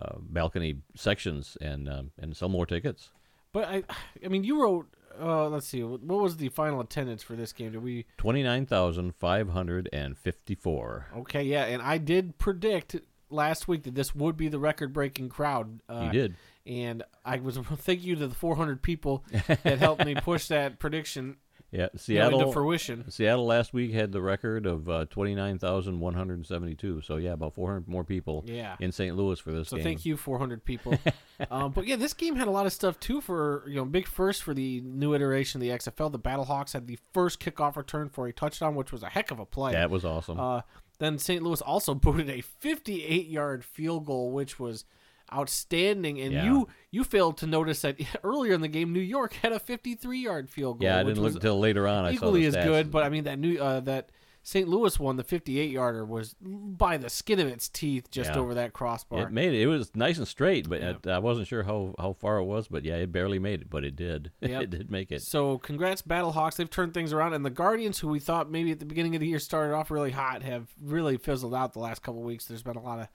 uh, 0.00 0.16
balcony 0.18 0.76
sections 0.96 1.56
and 1.60 1.88
um, 1.88 2.10
and 2.18 2.36
sell 2.36 2.48
more 2.48 2.66
tickets. 2.66 3.10
But 3.56 3.68
I, 3.68 3.82
I 4.22 4.28
mean, 4.28 4.44
you 4.44 4.60
wrote. 4.60 4.86
Uh, 5.18 5.48
let's 5.48 5.66
see. 5.66 5.82
What 5.82 6.02
was 6.20 6.36
the 6.36 6.50
final 6.50 6.78
attendance 6.80 7.22
for 7.22 7.36
this 7.36 7.54
game? 7.54 7.72
Did 7.72 7.82
we? 7.82 8.04
Twenty 8.18 8.42
nine 8.42 8.66
thousand 8.66 9.14
five 9.14 9.48
hundred 9.48 9.88
and 9.94 10.14
fifty 10.18 10.54
four. 10.54 11.06
Okay, 11.16 11.42
yeah, 11.42 11.64
and 11.64 11.80
I 11.80 11.96
did 11.96 12.36
predict 12.36 12.96
last 13.30 13.66
week 13.66 13.84
that 13.84 13.94
this 13.94 14.14
would 14.14 14.36
be 14.36 14.48
the 14.48 14.58
record-breaking 14.58 15.30
crowd. 15.30 15.80
Uh, 15.88 16.10
You 16.12 16.12
did. 16.12 16.34
and 16.66 17.02
I 17.24 17.38
was 17.38 17.56
thank 17.78 18.04
you 18.04 18.14
to 18.16 18.28
the 18.28 18.34
400 18.34 18.82
people 18.82 19.24
that 19.64 19.78
helped 19.78 20.04
me 20.04 20.14
push 20.14 20.48
that 20.48 20.78
prediction 20.78 21.38
Yeah, 21.72 21.88
Seattle. 21.96 22.40
into 22.40 22.52
fruition. 22.52 23.10
Seattle 23.10 23.44
last 23.44 23.72
week 23.74 23.92
had 23.92 24.12
the 24.12 24.22
record 24.22 24.66
of 24.66 24.88
uh, 24.88 25.04
twenty 25.10 25.34
nine 25.34 25.58
thousand 25.58 25.98
one 26.00 26.14
hundred 26.14 26.46
seventy 26.46 26.74
two. 26.74 27.00
So 27.02 27.16
yeah, 27.16 27.32
about 27.32 27.54
four 27.54 27.68
hundred 27.72 27.88
more 27.88 28.04
people 28.04 28.44
Yeah. 28.46 28.76
in 28.80 28.92
St. 28.92 29.16
Louis 29.16 29.38
for 29.40 29.50
this 29.52 29.68
So 29.68 29.76
game. 29.76 29.84
thank 29.84 30.04
you, 30.06 30.16
400 30.16 30.64
people. 30.64 30.96
um, 31.50 31.72
but 31.72 31.86
yeah, 31.86 31.96
this 31.96 32.14
game 32.14 32.36
had 32.36 32.46
a 32.46 32.52
lot 32.52 32.66
of 32.66 32.72
stuff 32.72 32.98
too 33.00 33.20
for 33.20 33.64
you 33.66 33.74
know 33.74 33.84
big 33.84 34.06
first 34.06 34.42
for 34.44 34.54
the 34.54 34.80
new 34.82 35.14
iteration 35.14 35.60
of 35.60 35.62
the 35.68 35.70
XFL. 35.76 36.10
The 36.12 36.18
Battlehawks 36.20 36.72
had 36.72 36.86
the 36.86 36.98
first 37.12 37.40
kickoff 37.40 37.76
return 37.76 38.08
for 38.08 38.26
a 38.28 38.32
touchdown, 38.32 38.74
which 38.76 38.92
was 38.92 39.02
a 39.02 39.08
heck 39.08 39.30
of 39.32 39.38
a 39.40 39.44
play. 39.46 39.72
That 39.72 39.90
was 39.90 40.04
awesome. 40.04 40.38
Uh, 40.38 40.60
then 40.98 41.18
St. 41.18 41.42
Louis 41.42 41.60
also 41.60 41.94
booted 41.96 42.30
a 42.30 42.42
58-yard 42.64 43.64
field 43.64 44.06
goal, 44.06 44.30
which 44.32 44.58
was 44.58 44.84
outstanding. 45.32 46.20
And 46.20 46.32
Yeah. 46.32 46.44
you 46.44 46.68
you 46.90 47.04
failed 47.04 47.36
to 47.38 47.46
notice 47.46 47.82
that 47.82 47.96
earlier 48.24 48.52
in 48.54 48.60
the 48.60 48.68
game, 48.68 48.92
New 48.92 49.00
York 49.00 49.34
had 49.34 49.52
a 49.52 49.58
53-yard 49.58 50.48
field 50.50 50.78
goal. 50.80 50.88
yeah, 50.88 50.96
I 50.98 51.02
which 51.02 51.14
didn't 51.16 51.24
look 51.24 51.34
until 51.34 51.58
later 51.58 51.86
on. 51.86 52.04
I 52.04 52.12
equally 52.12 52.44
as 52.46 52.54
good. 52.56 52.90
But 52.90 53.04
I 53.04 53.08
mean 53.08 53.24
that 53.24 53.38
new 53.38 53.58
uh, 53.58 53.80
that 53.80 54.10
St. 54.42 54.68
Louis 54.68 54.96
one, 55.00 55.16
the 55.16 55.24
58-yarder, 55.24 56.04
was 56.04 56.36
by 56.40 56.96
the 56.98 57.10
skin 57.10 57.40
of 57.40 57.48
its 57.48 57.68
teeth 57.68 58.08
just 58.12 58.30
Yeah. 58.30 58.38
over 58.38 58.54
that 58.54 58.72
crossbar. 58.72 59.22
It 59.26 59.32
made 59.32 59.52
it. 59.52 59.60
It 59.60 59.66
was 59.66 59.90
nice 59.96 60.18
and 60.18 60.28
straight, 60.28 60.68
but 60.68 60.80
Yeah. 60.80 60.90
it, 60.90 61.06
I 61.08 61.18
wasn't 61.18 61.48
sure 61.48 61.64
how, 61.64 61.96
how 61.98 62.12
far 62.12 62.36
it 62.38 62.44
was. 62.44 62.68
But 62.68 62.84
yeah, 62.84 62.94
it 62.94 63.10
barely 63.10 63.40
made 63.40 63.62
it, 63.62 63.68
but 63.70 63.82
it 63.82 63.96
did. 63.96 64.30
Yep. 64.40 64.62
it 64.62 64.70
did 64.70 64.88
make 64.88 65.10
it. 65.10 65.22
So 65.22 65.58
congrats, 65.58 66.00
Battlehawks. 66.02 66.54
They've 66.54 66.70
turned 66.70 66.94
things 66.94 67.12
around, 67.12 67.32
and 67.32 67.44
the 67.44 67.50
Guardians, 67.50 67.98
who 67.98 68.06
we 68.06 68.20
thought 68.20 68.48
maybe 68.48 68.70
at 68.70 68.78
the 68.78 68.86
beginning 68.86 69.16
of 69.16 69.20
the 69.20 69.26
year 69.26 69.40
started 69.40 69.74
off 69.74 69.90
really 69.90 70.12
hot, 70.12 70.44
have 70.44 70.68
really 70.80 71.16
fizzled 71.16 71.52
out 71.52 71.72
the 71.72 71.80
last 71.80 72.04
couple 72.04 72.22
weeks. 72.22 72.44
There's 72.46 72.62
been 72.62 72.76
a 72.76 72.82
lot 72.82 73.00
of 73.00 73.08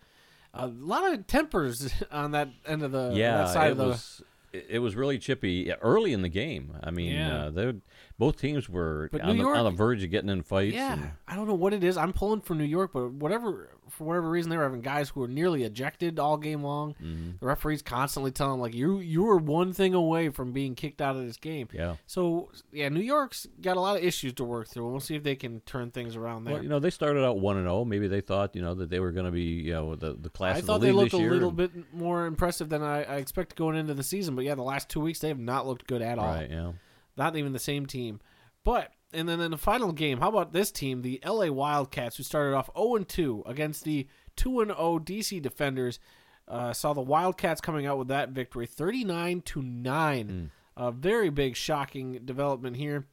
a 0.53 0.67
lot 0.67 1.13
of 1.13 1.27
tempers 1.27 1.91
on 2.11 2.31
that 2.31 2.49
end 2.65 2.83
of 2.83 2.91
the 2.91 3.11
yeah, 3.15 3.37
that 3.37 3.49
side 3.49 3.67
it 3.67 3.71
of 3.71 3.77
the. 3.77 3.85
was. 3.87 4.21
It 4.53 4.79
was 4.79 4.97
really 4.97 5.17
chippy 5.17 5.71
early 5.75 6.11
in 6.11 6.23
the 6.23 6.27
game. 6.29 6.75
I 6.83 6.91
mean, 6.91 7.13
Yeah. 7.13 7.43
uh, 7.45 7.49
they 7.51 7.73
both 8.19 8.35
teams 8.37 8.67
were 8.67 9.09
on 9.23 9.37
the, 9.37 9.45
on 9.45 9.63
the 9.63 9.71
verge 9.71 10.03
of 10.03 10.11
getting 10.11 10.29
in 10.29 10.43
fights. 10.43 10.75
yeah, 10.75 10.91
and- 10.93 11.11
I 11.25 11.37
don't 11.37 11.47
know 11.47 11.53
what 11.55 11.73
it 11.73 11.85
is. 11.85 11.95
I'm 11.95 12.11
pulling 12.11 12.41
for 12.41 12.53
New 12.53 12.65
York, 12.65 12.91
but 12.93 13.13
whatever 13.13 13.69
for 13.91 14.05
whatever 14.05 14.29
reason, 14.29 14.49
they 14.49 14.57
were 14.57 14.63
having 14.63 14.81
guys 14.81 15.09
who 15.09 15.19
were 15.19 15.27
nearly 15.27 15.63
ejected 15.63 16.17
all 16.19 16.37
game 16.37 16.63
long. 16.63 16.93
Mm-hmm. 17.01 17.31
The 17.39 17.45
referees 17.45 17.81
constantly 17.81 18.31
telling 18.31 18.53
them 18.53 18.61
like 18.61 18.73
you 18.73 18.99
you 18.99 19.23
were 19.23 19.37
one 19.37 19.73
thing 19.73 19.93
away 19.93 20.29
from 20.29 20.51
being 20.51 20.75
kicked 20.75 21.01
out 21.01 21.15
of 21.15 21.25
this 21.25 21.37
game. 21.37 21.67
yeah. 21.73 21.95
So 22.07 22.49
yeah, 22.71 22.89
New 22.89 23.01
York's 23.01 23.47
got 23.61 23.77
a 23.77 23.79
lot 23.79 23.97
of 23.97 24.03
issues 24.03 24.33
to 24.33 24.43
work 24.43 24.67
through. 24.67 24.89
We'll 24.89 24.99
see 24.99 25.15
if 25.15 25.23
they 25.23 25.35
can 25.35 25.59
turn 25.61 25.91
things 25.91 26.15
around 26.15 26.45
there. 26.45 26.55
Well, 26.55 26.63
you 26.63 26.69
know, 26.69 26.79
they 26.79 26.89
started 26.89 27.23
out 27.23 27.39
one 27.39 27.57
and 27.57 27.65
zero. 27.65 27.85
Maybe 27.85 28.07
they 28.07 28.21
thought, 28.21 28.55
you 28.55 28.61
know, 28.61 28.73
that 28.75 28.89
they 28.89 28.99
were 28.99 29.11
going 29.11 29.25
to 29.25 29.31
be, 29.31 29.41
you 29.41 29.73
know, 29.73 29.95
the 29.95 30.13
the 30.13 30.29
class 30.29 30.57
I 30.57 30.61
thought 30.61 30.81
the 30.81 30.87
they 30.87 30.91
looked 30.93 31.13
a 31.13 31.17
little 31.17 31.49
and- 31.49 31.57
bit 31.57 31.71
more 31.93 32.25
impressive 32.25 32.69
than 32.69 32.81
I, 32.81 33.03
I 33.03 33.15
expected 33.17 33.55
going 33.57 33.75
into 33.75 33.93
the 33.93 34.03
season. 34.03 34.35
But 34.35 34.45
yeah, 34.45 34.55
the 34.55 34.63
last 34.63 34.89
two 34.89 35.01
weeks 35.01 35.19
they 35.19 35.27
have 35.27 35.39
not 35.39 35.67
looked 35.67 35.87
good 35.87 36.01
at 36.01 36.17
all. 36.17 36.33
Right. 36.33 36.49
Yeah. 36.49 36.71
Not 37.17 37.35
even 37.35 37.51
the 37.53 37.59
same 37.59 37.85
team. 37.85 38.19
But 38.63 38.91
and 39.13 39.27
then 39.27 39.39
in 39.41 39.51
the 39.51 39.57
final 39.57 39.91
game, 39.91 40.19
how 40.19 40.29
about 40.29 40.53
this 40.53 40.71
team, 40.71 41.01
the 41.01 41.19
LA 41.25 41.47
Wildcats, 41.51 42.17
who 42.17 42.23
started 42.23 42.55
off 42.55 42.69
0 42.77 43.03
2 43.03 43.43
against 43.45 43.83
the 43.83 44.07
2 44.37 44.65
0 44.65 44.99
DC 44.99 45.41
Defenders, 45.41 45.99
uh, 46.47 46.73
saw 46.73 46.93
the 46.93 47.01
Wildcats 47.01 47.61
coming 47.61 47.85
out 47.85 47.97
with 47.97 48.07
that 48.09 48.29
victory, 48.29 48.65
39 48.65 49.41
to 49.41 49.61
Hmm. 49.61 49.81
nine. 49.81 50.51
A 50.77 50.91
very 50.91 51.29
big, 51.29 51.55
shocking 51.55 52.19
development 52.25 52.77
here. 52.77 53.05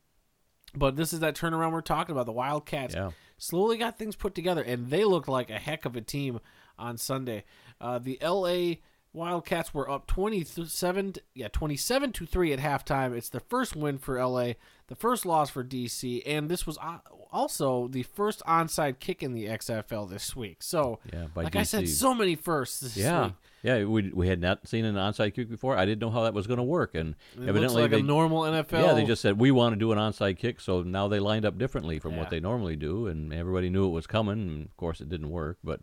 But 0.74 0.96
this 0.96 1.12
is 1.12 1.20
that 1.20 1.34
turnaround 1.34 1.72
we're 1.72 1.80
talking 1.80 2.12
about. 2.12 2.26
The 2.26 2.32
Wildcats 2.32 2.94
Yeah. 2.94 3.10
slowly 3.36 3.76
got 3.78 3.98
things 3.98 4.14
put 4.16 4.34
together, 4.34 4.62
and 4.62 4.88
they 4.90 5.04
looked 5.04 5.28
like 5.28 5.50
a 5.50 5.58
heck 5.58 5.84
of 5.84 5.96
a 5.96 6.00
team 6.00 6.40
on 6.78 6.96
Sunday. 6.98 7.44
Uh, 7.80 7.98
the 7.98 8.18
LA 8.22 8.76
Wildcats 9.12 9.72
were 9.74 9.90
up 9.90 10.06
27 10.06 11.14
yeah, 11.34 11.48
27 11.48 12.12
to 12.12 12.26
3 12.26 12.52
at 12.52 12.58
halftime. 12.60 13.16
It's 13.16 13.30
the 13.30 13.40
first 13.40 13.74
win 13.74 13.98
for 13.98 14.18
LA, 14.18 14.52
the 14.88 14.94
first 14.96 15.24
loss 15.24 15.48
for 15.50 15.62
DC, 15.62 16.22
and 16.26 16.48
this 16.48 16.66
was 16.66 16.76
uh, 16.78 16.98
also 17.30 17.88
the 17.88 18.02
first 18.02 18.42
onside 18.46 18.98
kick 18.98 19.22
in 19.22 19.32
the 19.34 19.46
XFL 19.46 20.08
this 20.08 20.34
week. 20.34 20.62
So, 20.62 20.98
Yeah, 21.12 21.26
like 21.34 21.54
I 21.56 21.62
said, 21.62 21.88
so 21.88 22.14
many 22.14 22.34
firsts 22.34 22.80
this 22.80 22.96
Yeah. 22.96 23.26
week. 23.26 23.32
Yeah, 23.62 23.84
we, 23.84 24.10
we 24.14 24.28
had 24.28 24.40
not 24.40 24.66
seen 24.68 24.84
an 24.84 24.94
onside 24.94 25.34
kick 25.34 25.50
before. 25.50 25.76
I 25.76 25.84
didn't 25.84 26.00
know 26.00 26.10
how 26.10 26.22
that 26.22 26.32
was 26.32 26.46
going 26.46 26.58
to 26.58 26.62
work, 26.64 26.94
and 26.94 27.16
It 27.36 27.48
evidently 27.48 27.82
like 27.82 27.90
they 27.90 28.00
a 28.00 28.02
normal 28.02 28.42
NFL. 28.42 28.82
Yeah, 28.82 28.94
they 28.94 29.04
just 29.04 29.20
said 29.20 29.38
we 29.38 29.50
want 29.50 29.74
to 29.74 29.78
do 29.78 29.92
an 29.92 29.98
onside 29.98 30.38
kick, 30.38 30.60
so 30.60 30.82
now 30.82 31.08
they 31.08 31.18
lined 31.18 31.44
up 31.44 31.58
differently 31.58 31.98
from 31.98 32.12
Yeah. 32.12 32.18
what 32.20 32.30
they 32.30 32.40
normally 32.40 32.76
do, 32.76 33.08
and 33.08 33.32
everybody 33.32 33.68
knew 33.68 33.86
it 33.86 33.90
was 33.90 34.06
coming. 34.06 34.38
And 34.38 34.64
of 34.66 34.76
course, 34.76 35.00
it 35.00 35.08
didn't 35.08 35.30
work, 35.30 35.58
but 35.62 35.80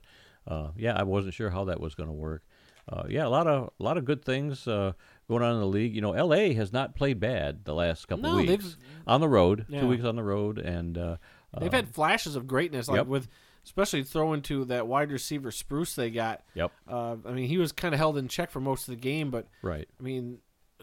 uh, 0.47 0.69
yeah, 0.77 0.93
I 0.95 1.03
wasn't 1.03 1.33
sure 1.33 1.49
how 1.49 1.65
that 1.65 1.79
was 1.79 1.95
going 1.95 2.07
to 2.09 2.13
work. 2.13 2.43
Uh, 2.87 3.03
yeah, 3.09 3.25
a 3.25 3.29
lot 3.29 3.47
of 3.47 3.71
a 3.79 3.83
lot 3.83 3.97
of 3.97 4.05
good 4.05 4.23
things 4.23 4.67
uh, 4.67 4.93
going 5.27 5.41
on 5.43 5.53
in 5.55 5.59
the 5.59 5.65
league. 5.67 5.95
You 5.95 6.01
know, 6.01 6.13
L.A. 6.13 6.53
has 6.53 6.71
not 6.71 6.95
played 6.95 7.19
bad 7.19 7.65
the 7.65 7.73
last 7.73 8.07
couple 8.07 8.29
No, 8.29 8.35
weeks 8.37 8.77
on 9.07 9.21
the 9.21 9.27
road, 9.29 9.65
Yeah. 9.69 9.81
two 9.81 9.87
weeks 9.87 10.03
on 10.03 10.15
the 10.15 10.23
road, 10.23 10.57
and 10.59 10.97
uh, 10.97 11.17
They've 11.59 11.71
had 11.71 11.87
flashes 11.89 12.35
of 12.35 12.47
greatness, 12.47 12.87
like 12.87 12.97
Yep. 12.97 13.07
with 13.07 13.27
especially 13.63 14.03
throwing 14.03 14.41
to 14.43 14.65
that 14.65 14.85
wide 14.85 15.11
receiver 15.11 15.49
Spruce 15.49 15.95
they 15.95 16.11
got. 16.11 16.43
yep, 16.53 16.71
Uh, 16.87 17.15
I 17.25 17.31
mean, 17.31 17.47
he 17.47 17.57
was 17.57 17.71
kind 17.71 17.95
of 17.95 17.99
held 17.99 18.15
in 18.17 18.27
check 18.27 18.51
for 18.51 18.59
most 18.59 18.87
of 18.87 18.93
the 18.93 19.01
game, 19.01 19.31
but 19.31 19.47
right, 19.63 19.87
I 19.99 20.03
mean, 20.03 20.39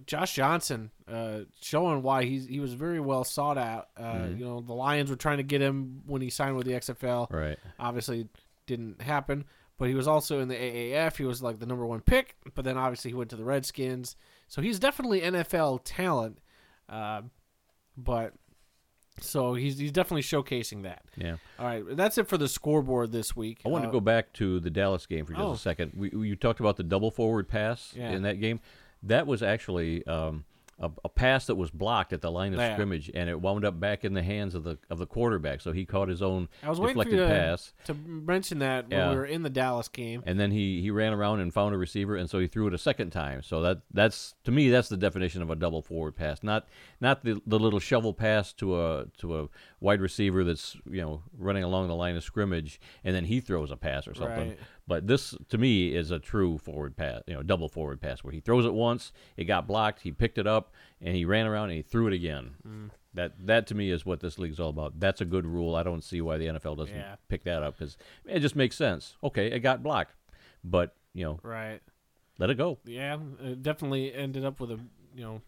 Josh 0.06 0.34
Johnson 0.34 0.90
uh, 1.06 1.40
showing 1.60 2.02
why 2.02 2.24
he's 2.24 2.46
he 2.46 2.58
was 2.58 2.72
very 2.74 2.98
well 2.98 3.22
sought 3.22 3.58
out. 3.58 3.88
Uh, 3.96 4.02
Mm-hmm. 4.14 4.38
You 4.38 4.44
know, 4.46 4.60
the 4.60 4.72
Lions 4.72 5.10
were 5.10 5.16
trying 5.16 5.36
to 5.36 5.42
get 5.44 5.60
him 5.60 6.02
when 6.06 6.22
he 6.22 6.30
signed 6.30 6.56
with 6.56 6.66
the 6.66 6.72
XFL. 6.72 7.30
right. 7.30 7.58
Obviously, 7.78 8.26
didn't 8.66 9.00
happen. 9.02 9.44
But 9.82 9.88
he 9.88 9.96
was 9.96 10.06
also 10.06 10.38
in 10.38 10.46
the 10.46 10.54
AAF. 10.54 11.16
He 11.16 11.24
was 11.24 11.42
like 11.42 11.58
the 11.58 11.66
number 11.66 11.84
one 11.84 12.02
pick. 12.02 12.36
But 12.54 12.64
then 12.64 12.78
obviously 12.78 13.10
he 13.10 13.16
went 13.16 13.30
to 13.30 13.36
the 13.36 13.42
Redskins. 13.42 14.14
So 14.46 14.62
he's 14.62 14.78
definitely 14.78 15.22
NFL 15.22 15.80
talent. 15.82 16.38
Uh, 16.88 17.22
but 17.96 18.32
so 19.18 19.54
he's 19.54 19.80
he's 19.80 19.90
definitely 19.90 20.22
showcasing 20.22 20.84
that. 20.84 21.02
Yeah. 21.16 21.34
All 21.58 21.66
right, 21.66 21.82
that's 21.96 22.16
it 22.16 22.28
for 22.28 22.38
the 22.38 22.46
scoreboard 22.46 23.10
this 23.10 23.34
week. 23.34 23.60
I 23.66 23.70
want 23.70 23.82
Uh, 23.82 23.88
to 23.88 23.92
go 23.92 23.98
back 23.98 24.32
to 24.34 24.60
the 24.60 24.70
Dallas 24.70 25.04
game 25.06 25.26
for 25.26 25.32
just 25.32 25.42
oh. 25.44 25.50
a 25.54 25.58
second. 25.58 25.94
We, 25.96 26.10
you 26.28 26.36
talked 26.36 26.60
about 26.60 26.76
the 26.76 26.84
double 26.84 27.10
forward 27.10 27.48
pass 27.48 27.92
Yeah. 27.96 28.12
in 28.12 28.22
that 28.22 28.38
game. 28.38 28.60
That 29.02 29.26
was 29.26 29.42
actually 29.42 30.06
um, 30.06 30.44
a, 30.80 30.90
a 31.04 31.08
pass 31.08 31.46
that 31.46 31.54
was 31.54 31.70
blocked 31.70 32.12
at 32.12 32.20
the 32.22 32.30
line 32.30 32.52
of 32.54 32.58
Yeah. 32.58 32.74
scrimmage, 32.74 33.10
and 33.14 33.28
it 33.30 33.40
wound 33.40 33.64
up 33.64 33.78
back 33.78 34.04
in 34.04 34.14
the 34.14 34.22
hands 34.22 34.54
of 34.54 34.64
the 34.64 34.78
of 34.90 34.98
the 34.98 35.06
quarterback. 35.06 35.60
So 35.60 35.72
he 35.72 35.84
caught 35.84 36.08
his 36.08 36.22
own 36.22 36.48
I 36.62 36.68
was 36.70 36.80
waiting 36.80 36.94
for 36.94 37.04
deflected 37.04 37.18
you 37.18 37.24
to, 37.26 37.40
pass, 37.40 37.72
to 37.84 37.94
mention 37.94 38.58
that 38.60 38.88
when 38.88 38.98
Yeah. 38.98 39.10
we 39.10 39.16
were 39.16 39.24
in 39.26 39.42
the 39.42 39.50
Dallas 39.50 39.88
game. 39.88 40.22
and 40.26 40.40
then 40.40 40.50
he 40.50 40.80
he 40.80 40.90
ran 40.90 41.12
around 41.12 41.40
and 41.40 41.52
found 41.54 41.74
a 41.74 41.78
receiver, 41.78 42.16
and 42.16 42.28
so 42.28 42.38
he 42.38 42.46
threw 42.46 42.66
it 42.66 42.74
a 42.74 42.78
second 42.78 43.10
time. 43.10 43.42
So 43.42 43.60
that 43.62 43.82
that's 43.92 44.34
to 44.44 44.50
me 44.50 44.70
that's 44.70 44.88
the 44.88 44.96
definition 44.96 45.42
of 45.42 45.50
a 45.50 45.54
double 45.56 45.82
forward 45.82 46.16
pass, 46.16 46.42
not 46.42 46.66
not 47.00 47.22
the 47.24 47.40
the 47.46 47.58
little 47.58 47.80
shovel 47.80 48.12
pass 48.14 48.52
to 48.54 48.80
a 48.80 49.06
to 49.18 49.38
a 49.40 49.48
wide 49.82 50.00
receiver 50.00 50.44
that's 50.44 50.76
you 50.88 51.00
know 51.02 51.22
running 51.36 51.64
along 51.64 51.88
the 51.88 51.94
line 51.94 52.16
of 52.16 52.22
scrimmage, 52.24 52.80
and 53.04 53.14
then 53.14 53.24
he 53.24 53.40
throws 53.40 53.70
a 53.70 53.76
pass 53.76 54.06
or 54.08 54.14
something. 54.14 54.50
Right. 54.50 54.58
But 54.86 55.06
this 55.06 55.34
to 55.48 55.58
me 55.58 55.94
is 55.94 56.10
a 56.10 56.18
true 56.18 56.58
forward 56.58 56.96
pass, 56.96 57.22
you 57.26 57.34
know, 57.34 57.42
double 57.42 57.68
forward 57.68 58.00
pass 58.00 58.22
where 58.24 58.32
he 58.32 58.40
throws 58.40 58.64
it 58.64 58.72
once, 58.74 59.12
it 59.36 59.44
got 59.44 59.66
blocked, 59.66 60.00
he 60.02 60.12
picked 60.12 60.38
it 60.38 60.46
up, 60.46 60.72
and 61.00 61.14
he 61.14 61.24
ran 61.24 61.46
around 61.46 61.64
and 61.70 61.76
he 61.76 61.82
threw 61.82 62.06
it 62.06 62.12
again. 62.12 62.54
Mm. 62.66 62.90
That 63.14 63.46
that 63.46 63.66
to 63.66 63.74
me 63.74 63.90
is 63.90 64.06
what 64.06 64.20
this 64.20 64.38
league's 64.38 64.58
all 64.60 64.70
about. 64.70 64.98
That's 64.98 65.20
a 65.20 65.24
good 65.26 65.46
rule. 65.46 65.74
I 65.74 65.82
don't 65.82 66.02
see 66.02 66.20
why 66.20 66.38
the 66.38 66.46
NFL 66.46 66.76
doesn't 66.78 66.94
Yeah. 66.94 67.16
pick 67.28 67.44
that 67.44 67.62
up 67.62 67.76
because 67.78 67.98
it 68.24 68.40
just 68.40 68.56
makes 68.56 68.76
sense. 68.76 69.16
Okay, 69.22 69.48
it 69.48 69.60
got 69.60 69.82
blocked, 69.82 70.14
but 70.64 70.94
you 71.12 71.24
know, 71.24 71.38
Right. 71.42 71.80
let 72.38 72.48
it 72.50 72.54
go. 72.56 72.78
Yeah, 72.84 73.18
it 73.40 73.62
definitely 73.62 74.14
ended 74.14 74.44
up 74.44 74.60
with 74.60 74.70
a 74.70 74.78
you 75.14 75.22
know 75.24 75.42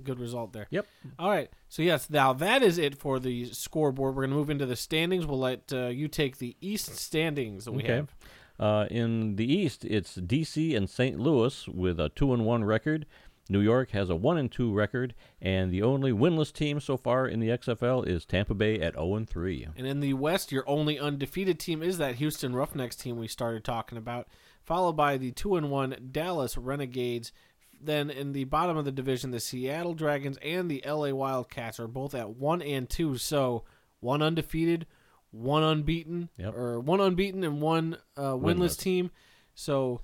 good 0.00 0.18
result 0.20 0.52
there. 0.52 0.66
Yep. 0.70 0.86
All 1.18 1.30
right. 1.30 1.50
So 1.68 1.82
yes, 1.82 2.10
now 2.10 2.32
that 2.34 2.62
is 2.62 2.78
it 2.78 2.96
for 2.98 3.18
the 3.18 3.46
scoreboard. 3.46 4.14
We're 4.16 4.22
gonna 4.24 4.34
move 4.36 4.50
into 4.50 4.66
the 4.66 4.76
standings. 4.76 5.26
We'll 5.26 5.38
let 5.38 5.72
uh, 5.72 5.86
you 5.86 6.08
take 6.08 6.38
the 6.38 6.56
East 6.60 6.96
standings 6.96 7.64
that 7.64 7.72
we 7.72 7.82
Okay. 7.82 7.94
have. 7.96 8.14
Uh, 8.58 8.86
in 8.90 9.36
the 9.36 9.50
East, 9.50 9.84
it's 9.86 10.16
DC 10.16 10.76
and 10.76 10.90
St. 10.90 11.18
Louis 11.18 11.66
with 11.68 11.98
a 11.98 12.10
two 12.10 12.34
and 12.34 12.44
one 12.44 12.62
record. 12.64 13.06
New 13.48 13.60
York 13.60 13.90
has 13.90 14.08
a 14.10 14.14
one 14.14 14.36
and 14.36 14.52
two 14.52 14.72
record, 14.72 15.12
and 15.42 15.72
the 15.72 15.82
only 15.82 16.12
winless 16.12 16.52
team 16.52 16.78
so 16.78 16.96
far 16.96 17.26
in 17.26 17.40
the 17.40 17.48
XFL 17.48 18.06
is 18.06 18.24
Tampa 18.24 18.54
Bay 18.54 18.78
at 18.80 18.94
zero 18.94 19.16
and 19.16 19.28
three. 19.28 19.66
And 19.76 19.86
in 19.86 19.98
the 20.00 20.12
West, 20.14 20.52
your 20.52 20.62
only 20.68 21.00
undefeated 21.00 21.58
team 21.58 21.82
is 21.82 21.98
that 21.98 22.16
Houston 22.16 22.54
Roughnecks 22.54 22.94
team 22.94 23.18
we 23.18 23.26
started 23.26 23.64
talking 23.64 23.98
about, 23.98 24.28
followed 24.62 24.92
by 24.92 25.16
the 25.16 25.32
two 25.32 25.56
and 25.56 25.68
one 25.70 25.96
Dallas 26.12 26.56
Renegades. 26.56 27.32
Then 27.82 28.10
in 28.10 28.32
the 28.32 28.44
bottom 28.44 28.76
of 28.76 28.84
the 28.84 28.92
division, 28.92 29.30
the 29.30 29.40
Seattle 29.40 29.94
Dragons 29.94 30.36
and 30.42 30.70
the 30.70 30.82
LA 30.86 31.12
Wildcats 31.12 31.80
are 31.80 31.88
both 31.88 32.14
at 32.14 32.30
one 32.30 32.60
and 32.62 32.88
two. 32.88 33.16
So 33.16 33.64
one 34.00 34.20
undefeated, 34.22 34.86
one 35.30 35.62
unbeaten, 35.62 36.28
Yep. 36.36 36.54
or 36.54 36.80
one 36.80 37.00
unbeaten 37.00 37.42
and 37.44 37.60
one 37.62 37.96
uh, 38.16 38.32
winless, 38.32 38.42
Winless. 38.56 38.78
team. 38.78 39.10
So 39.54 40.00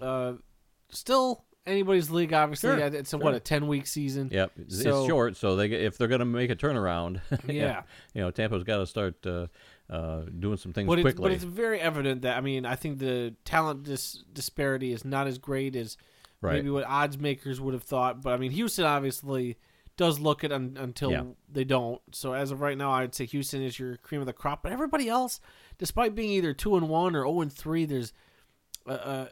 uh, 0.00 0.34
still 0.90 1.44
anybody's 1.66 2.10
league. 2.10 2.32
Obviously, 2.32 2.70
Sure, 2.76 2.78
it's 2.78 3.12
a, 3.12 3.16
sure. 3.16 3.24
what 3.24 3.34
a 3.34 3.40
ten 3.40 3.66
week 3.68 3.86
season. 3.86 4.28
Yep, 4.32 4.52
it's 4.58 4.82
So- 4.82 5.00
it's 5.00 5.08
short, 5.08 5.36
so 5.36 5.56
they 5.56 5.68
if 5.70 5.96
they're 5.98 6.08
going 6.08 6.20
to 6.20 6.24
make 6.24 6.50
a 6.50 6.56
turnaround, 6.56 7.20
Yeah. 7.48 7.82
you 8.14 8.20
know, 8.20 8.30
Tampa's 8.30 8.64
got 8.64 8.78
to 8.78 8.86
start 8.86 9.26
uh, 9.26 9.46
uh, 9.90 10.22
doing 10.38 10.56
some 10.58 10.72
things 10.72 10.86
but 10.86 10.98
it's, 10.98 11.04
quickly. 11.04 11.22
but 11.22 11.32
it's 11.32 11.44
very 11.44 11.80
evident 11.80 12.22
that 12.22 12.36
I 12.36 12.40
mean 12.42 12.66
I 12.66 12.76
think 12.76 12.98
the 12.98 13.34
talent 13.46 13.84
dis- 13.84 14.22
disparity 14.32 14.92
is 14.92 15.04
not 15.04 15.26
as 15.26 15.38
great 15.38 15.74
as 15.76 15.96
right. 16.40 16.54
maybe 16.54 16.70
what 16.70 16.84
odds 16.84 17.18
makers 17.18 17.60
would 17.60 17.74
have 17.74 17.82
thought. 17.82 18.22
But 18.22 18.34
I 18.34 18.36
mean 18.36 18.50
Houston 18.52 18.84
obviously 18.84 19.56
does 19.96 20.20
look 20.20 20.44
it 20.44 20.52
un- 20.52 20.76
until 20.78 21.10
Yeah. 21.10 21.22
they 21.50 21.64
don't. 21.64 22.00
So 22.12 22.32
as 22.32 22.50
of 22.52 22.60
right 22.60 22.78
now, 22.78 22.92
I'd 22.92 23.14
say 23.14 23.24
Houston 23.26 23.62
is 23.62 23.78
your 23.78 23.96
cream 23.96 24.20
of 24.20 24.26
the 24.28 24.32
crop. 24.32 24.62
But 24.62 24.70
everybody 24.72 25.08
else, 25.08 25.40
despite 25.78 26.14
being 26.14 26.30
either 26.30 26.52
two 26.54 26.76
and 26.76 26.88
one 26.88 27.16
or 27.16 27.22
zero 27.24 27.40
and 27.40 27.52
three, 27.52 27.84
there's 27.84 28.12
uh, 28.86 28.92
uh, 28.92 29.28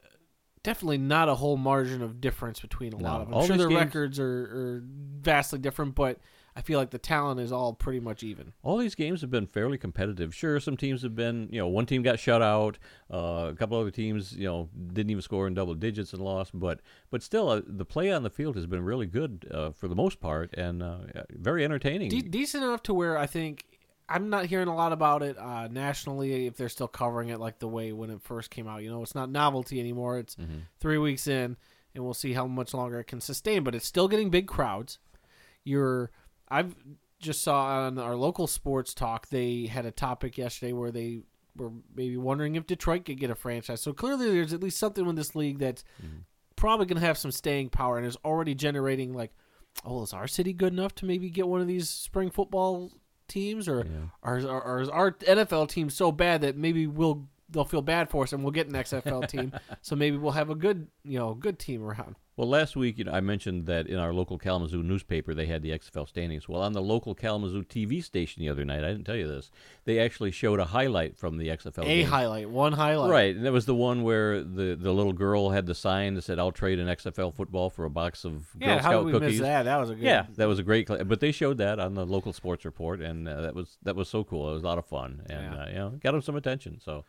definitely 0.65 0.99
not 0.99 1.29
a 1.29 1.35
whole 1.37 1.57
margin 1.57 2.03
of 2.03 2.21
difference 2.21 2.59
between 2.61 2.93
a 2.93 2.97
lot 2.97 3.21
of 3.21 3.29
them. 3.29 3.39
I'm 3.39 3.47
sure 3.47 3.57
their 3.57 3.69
games- 3.69 3.81
records 3.81 4.19
are, 4.19 4.25
are 4.43 4.83
vastly 4.85 5.61
different, 5.61 5.95
but 5.95 6.19
I 6.59 6.63
feel 6.63 6.79
like 6.79 6.89
the 6.89 6.99
talent 6.99 7.39
is 7.39 7.53
all 7.53 7.75
pretty 7.75 8.01
much 8.01 8.23
even. 8.23 8.55
All 8.63 8.79
these 8.79 8.95
games 8.95 9.21
have 9.21 9.31
been 9.31 9.47
fairly 9.47 9.77
competitive. 9.77 10.35
Sure, 10.35 10.59
some 10.59 10.75
teams 10.77 11.03
have 11.03 11.15
been, 11.15 11.49
you 11.53 11.59
know, 11.59 11.69
one 11.69 11.85
team 11.85 12.03
got 12.03 12.19
shut 12.19 12.41
out. 12.41 12.79
Uh, 13.13 13.51
a 13.51 13.55
couple 13.55 13.79
other 13.79 13.91
teams, 13.91 14.33
you 14.33 14.47
know, 14.47 14.71
didn't 14.95 15.11
even 15.11 15.21
score 15.21 15.47
in 15.47 15.53
double 15.53 15.75
digits 15.75 16.15
and 16.15 16.23
lost. 16.23 16.53
But 16.59 16.81
but 17.11 17.23
still, 17.23 17.51
uh, 17.51 17.61
the 17.67 17.85
play 17.85 18.11
on 18.11 18.23
the 18.23 18.31
field 18.31 18.57
has 18.57 18.65
been 18.67 18.83
really 18.83 19.05
good 19.07 19.47
uh, 19.53 19.71
for 19.73 19.87
the 19.87 19.95
most 19.95 20.19
part 20.19 20.55
and 20.55 20.83
uh, 20.83 20.99
very 21.31 21.63
entertaining. 21.63 22.09
De- 22.09 22.23
decent 22.23 22.65
enough 22.65 22.83
to 22.85 22.95
where 22.95 23.19
I 23.19 23.27
think 23.27 23.67
I'm 24.09 24.31
not 24.31 24.47
hearing 24.47 24.69
a 24.69 24.75
lot 24.75 24.93
about 24.95 25.23
it 25.23 25.37
uh, 25.37 25.69
nationally. 25.69 26.47
If 26.47 26.57
they're 26.57 26.71
still 26.71 26.89
covering 26.89 27.29
it 27.29 27.39
like 27.39 27.59
the 27.59 27.69
way 27.69 27.93
when 27.93 28.09
it 28.09 28.23
first 28.23 28.49
came 28.51 28.67
out, 28.67 28.83
you 28.83 28.89
know, 28.89 29.03
it's 29.03 29.15
not 29.15 29.29
novelty 29.31 29.79
anymore. 29.79 30.19
It's 30.19 30.37
Mhm. 30.37 30.63
three 30.81 30.97
weeks 30.97 31.27
in, 31.27 31.59
and 31.95 32.03
we'll 32.03 32.15
see 32.15 32.33
how 32.33 32.47
much 32.47 32.73
longer 32.73 32.99
it 33.01 33.09
can 33.09 33.21
sustain. 33.21 33.63
But 33.63 33.75
it's 33.75 33.87
still 33.87 34.09
getting 34.09 34.31
big 34.31 34.47
crowds. 34.47 34.99
You're, 35.65 36.13
I've 36.49 36.75
just 37.19 37.43
saw 37.43 37.65
on 37.87 37.99
our 37.99 38.15
local 38.17 38.47
sports 38.47 38.93
talk 38.95 39.29
they 39.29 39.67
had 39.67 39.87
a 39.87 39.91
topic 39.91 40.37
yesterday 40.39 40.73
where 40.73 40.91
they 40.91 41.21
were 41.57 41.73
maybe 41.95 42.17
wondering 42.19 42.55
if 42.57 42.67
Detroit 42.67 43.05
could 43.07 43.19
get 43.19 43.31
a 43.31 43.35
franchise. 43.35 43.81
So 43.81 43.93
clearly, 43.93 44.31
there's 44.31 44.53
at 44.53 44.63
least 44.63 44.79
something 44.79 45.07
with 45.07 45.17
this 45.17 45.35
league 45.35 45.59
that's 45.59 45.83
Mhm. 46.03 46.25
probably 46.55 46.87
going 46.87 47.01
to 47.01 47.07
have 47.07 47.17
some 47.19 47.31
staying 47.31 47.71
power 47.71 47.97
and 47.97 48.07
is 48.07 48.17
already 48.25 48.55
generating 48.55 49.15
like, 49.15 49.33
oh, 49.85 50.03
is 50.03 50.13
our 50.13 50.27
city 50.29 50.53
good 50.53 50.73
enough 50.73 50.95
to 50.97 51.07
maybe 51.07 51.31
get 51.31 51.49
one 51.49 51.61
of 51.63 51.67
these 51.67 51.89
spring 51.89 52.31
football 52.31 52.93
teams, 53.29 53.67
or 53.69 53.85
Yeah. 53.87 54.09
or, 54.23 54.39
or, 54.41 54.63
or 54.63 54.81
is 54.83 54.89
our 54.91 55.13
NFL 55.13 55.67
team 55.69 55.89
so 55.91 56.13
bad 56.13 56.43
that 56.43 56.57
maybe 56.57 56.87
we'll 56.87 57.27
they'll 57.49 57.65
feel 57.65 57.81
bad 57.83 58.11
for 58.11 58.25
us 58.25 58.33
and 58.33 58.43
we'll 58.43 58.51
get 58.53 58.67
an 58.67 58.75
XFL 58.75 59.23
team, 59.27 59.53
so 59.81 59.95
maybe 59.97 60.17
we'll 60.17 60.33
have 60.33 60.51
a 60.51 60.55
good 60.55 60.89
you 61.05 61.19
know 61.19 61.33
good 61.35 61.59
team 61.59 61.83
around. 61.83 62.17
Well, 62.37 62.49
last 62.49 62.77
week 62.77 62.99
you 62.99 63.05
know, 63.05 63.13
I 63.13 63.21
mentioned 63.21 63.65
that 63.65 63.87
in 63.87 63.99
our 63.99 64.13
local 64.13 64.37
Kalamazoo 64.37 64.83
newspaper 64.83 65.33
they 65.33 65.47
had 65.47 65.63
the 65.63 65.71
XFL 65.71 66.07
standings. 66.07 66.47
Well, 66.47 66.61
on 66.61 66.75
the 66.75 66.83
local 66.83 67.15
Kalamazoo 67.15 67.63
TV 67.65 68.05
station 68.05 68.43
the 68.43 68.51
other 68.51 68.63
night, 68.63 68.85
I 68.85 68.89
didn't 68.89 69.05
tell 69.05 69.17
you 69.17 69.27
this, 69.27 69.51
they 69.87 69.99
actually 69.99 70.33
showed 70.33 70.61
a 70.61 70.67
highlight 70.67 71.17
from 71.17 71.39
the 71.39 71.49
XFL. 71.49 71.79
A 71.83 71.85
game. 71.87 72.07
highlight, 72.07 72.51
one 72.51 72.75
highlight, 72.75 73.11
Right, 73.11 73.35
and 73.35 73.47
that 73.47 73.53
was 73.53 73.65
the 73.65 73.75
one 73.75 74.03
where 74.03 74.43
the, 74.43 74.77
the 74.79 74.93
little 74.93 75.15
girl 75.15 75.49
had 75.49 75.65
the 75.65 75.75
sign 75.75 76.13
that 76.15 76.23
said, 76.25 76.39
"I'll 76.39 76.53
trade 76.53 76.79
an 76.79 76.89
XFL 76.89 77.35
football 77.35 77.71
for 77.71 77.87
a 77.87 77.91
box 77.91 78.27
of 78.27 78.49
Yeah, 78.61 78.75
Girl 78.75 78.79
how 78.83 78.93
did 78.99 79.05
we 79.07 79.13
cookies." 79.13 79.31
miss 79.33 79.41
that? 79.41 79.63
That 79.63 79.81
was 79.81 79.89
a 79.89 79.95
good. 79.95 80.05
Yeah, 80.05 80.27
that 80.37 80.47
was 80.47 80.59
a 80.59 80.63
great. 80.63 80.89
Cl- 80.89 81.05
but 81.07 81.21
they 81.21 81.33
showed 81.33 81.57
that 81.57 81.79
on 81.81 81.95
the 81.95 82.05
local 82.05 82.35
sports 82.35 82.67
report, 82.67 83.01
and 83.01 83.27
uh, 83.27 83.41
that 83.41 83.55
was 83.55 83.79
that 83.85 83.97
was 83.97 84.11
so 84.11 84.25
cool. 84.25 84.51
It 84.51 84.55
was 84.55 84.63
a 84.63 84.67
lot 84.67 84.77
of 84.77 84.85
fun, 84.85 85.23
and 85.31 85.55
Yeah. 85.55 85.63
uh, 85.63 85.69
you 85.69 85.75
know, 85.77 85.89
got 86.03 86.13
them 86.13 86.21
some 86.21 86.37
attention. 86.37 86.81
So 86.85 87.07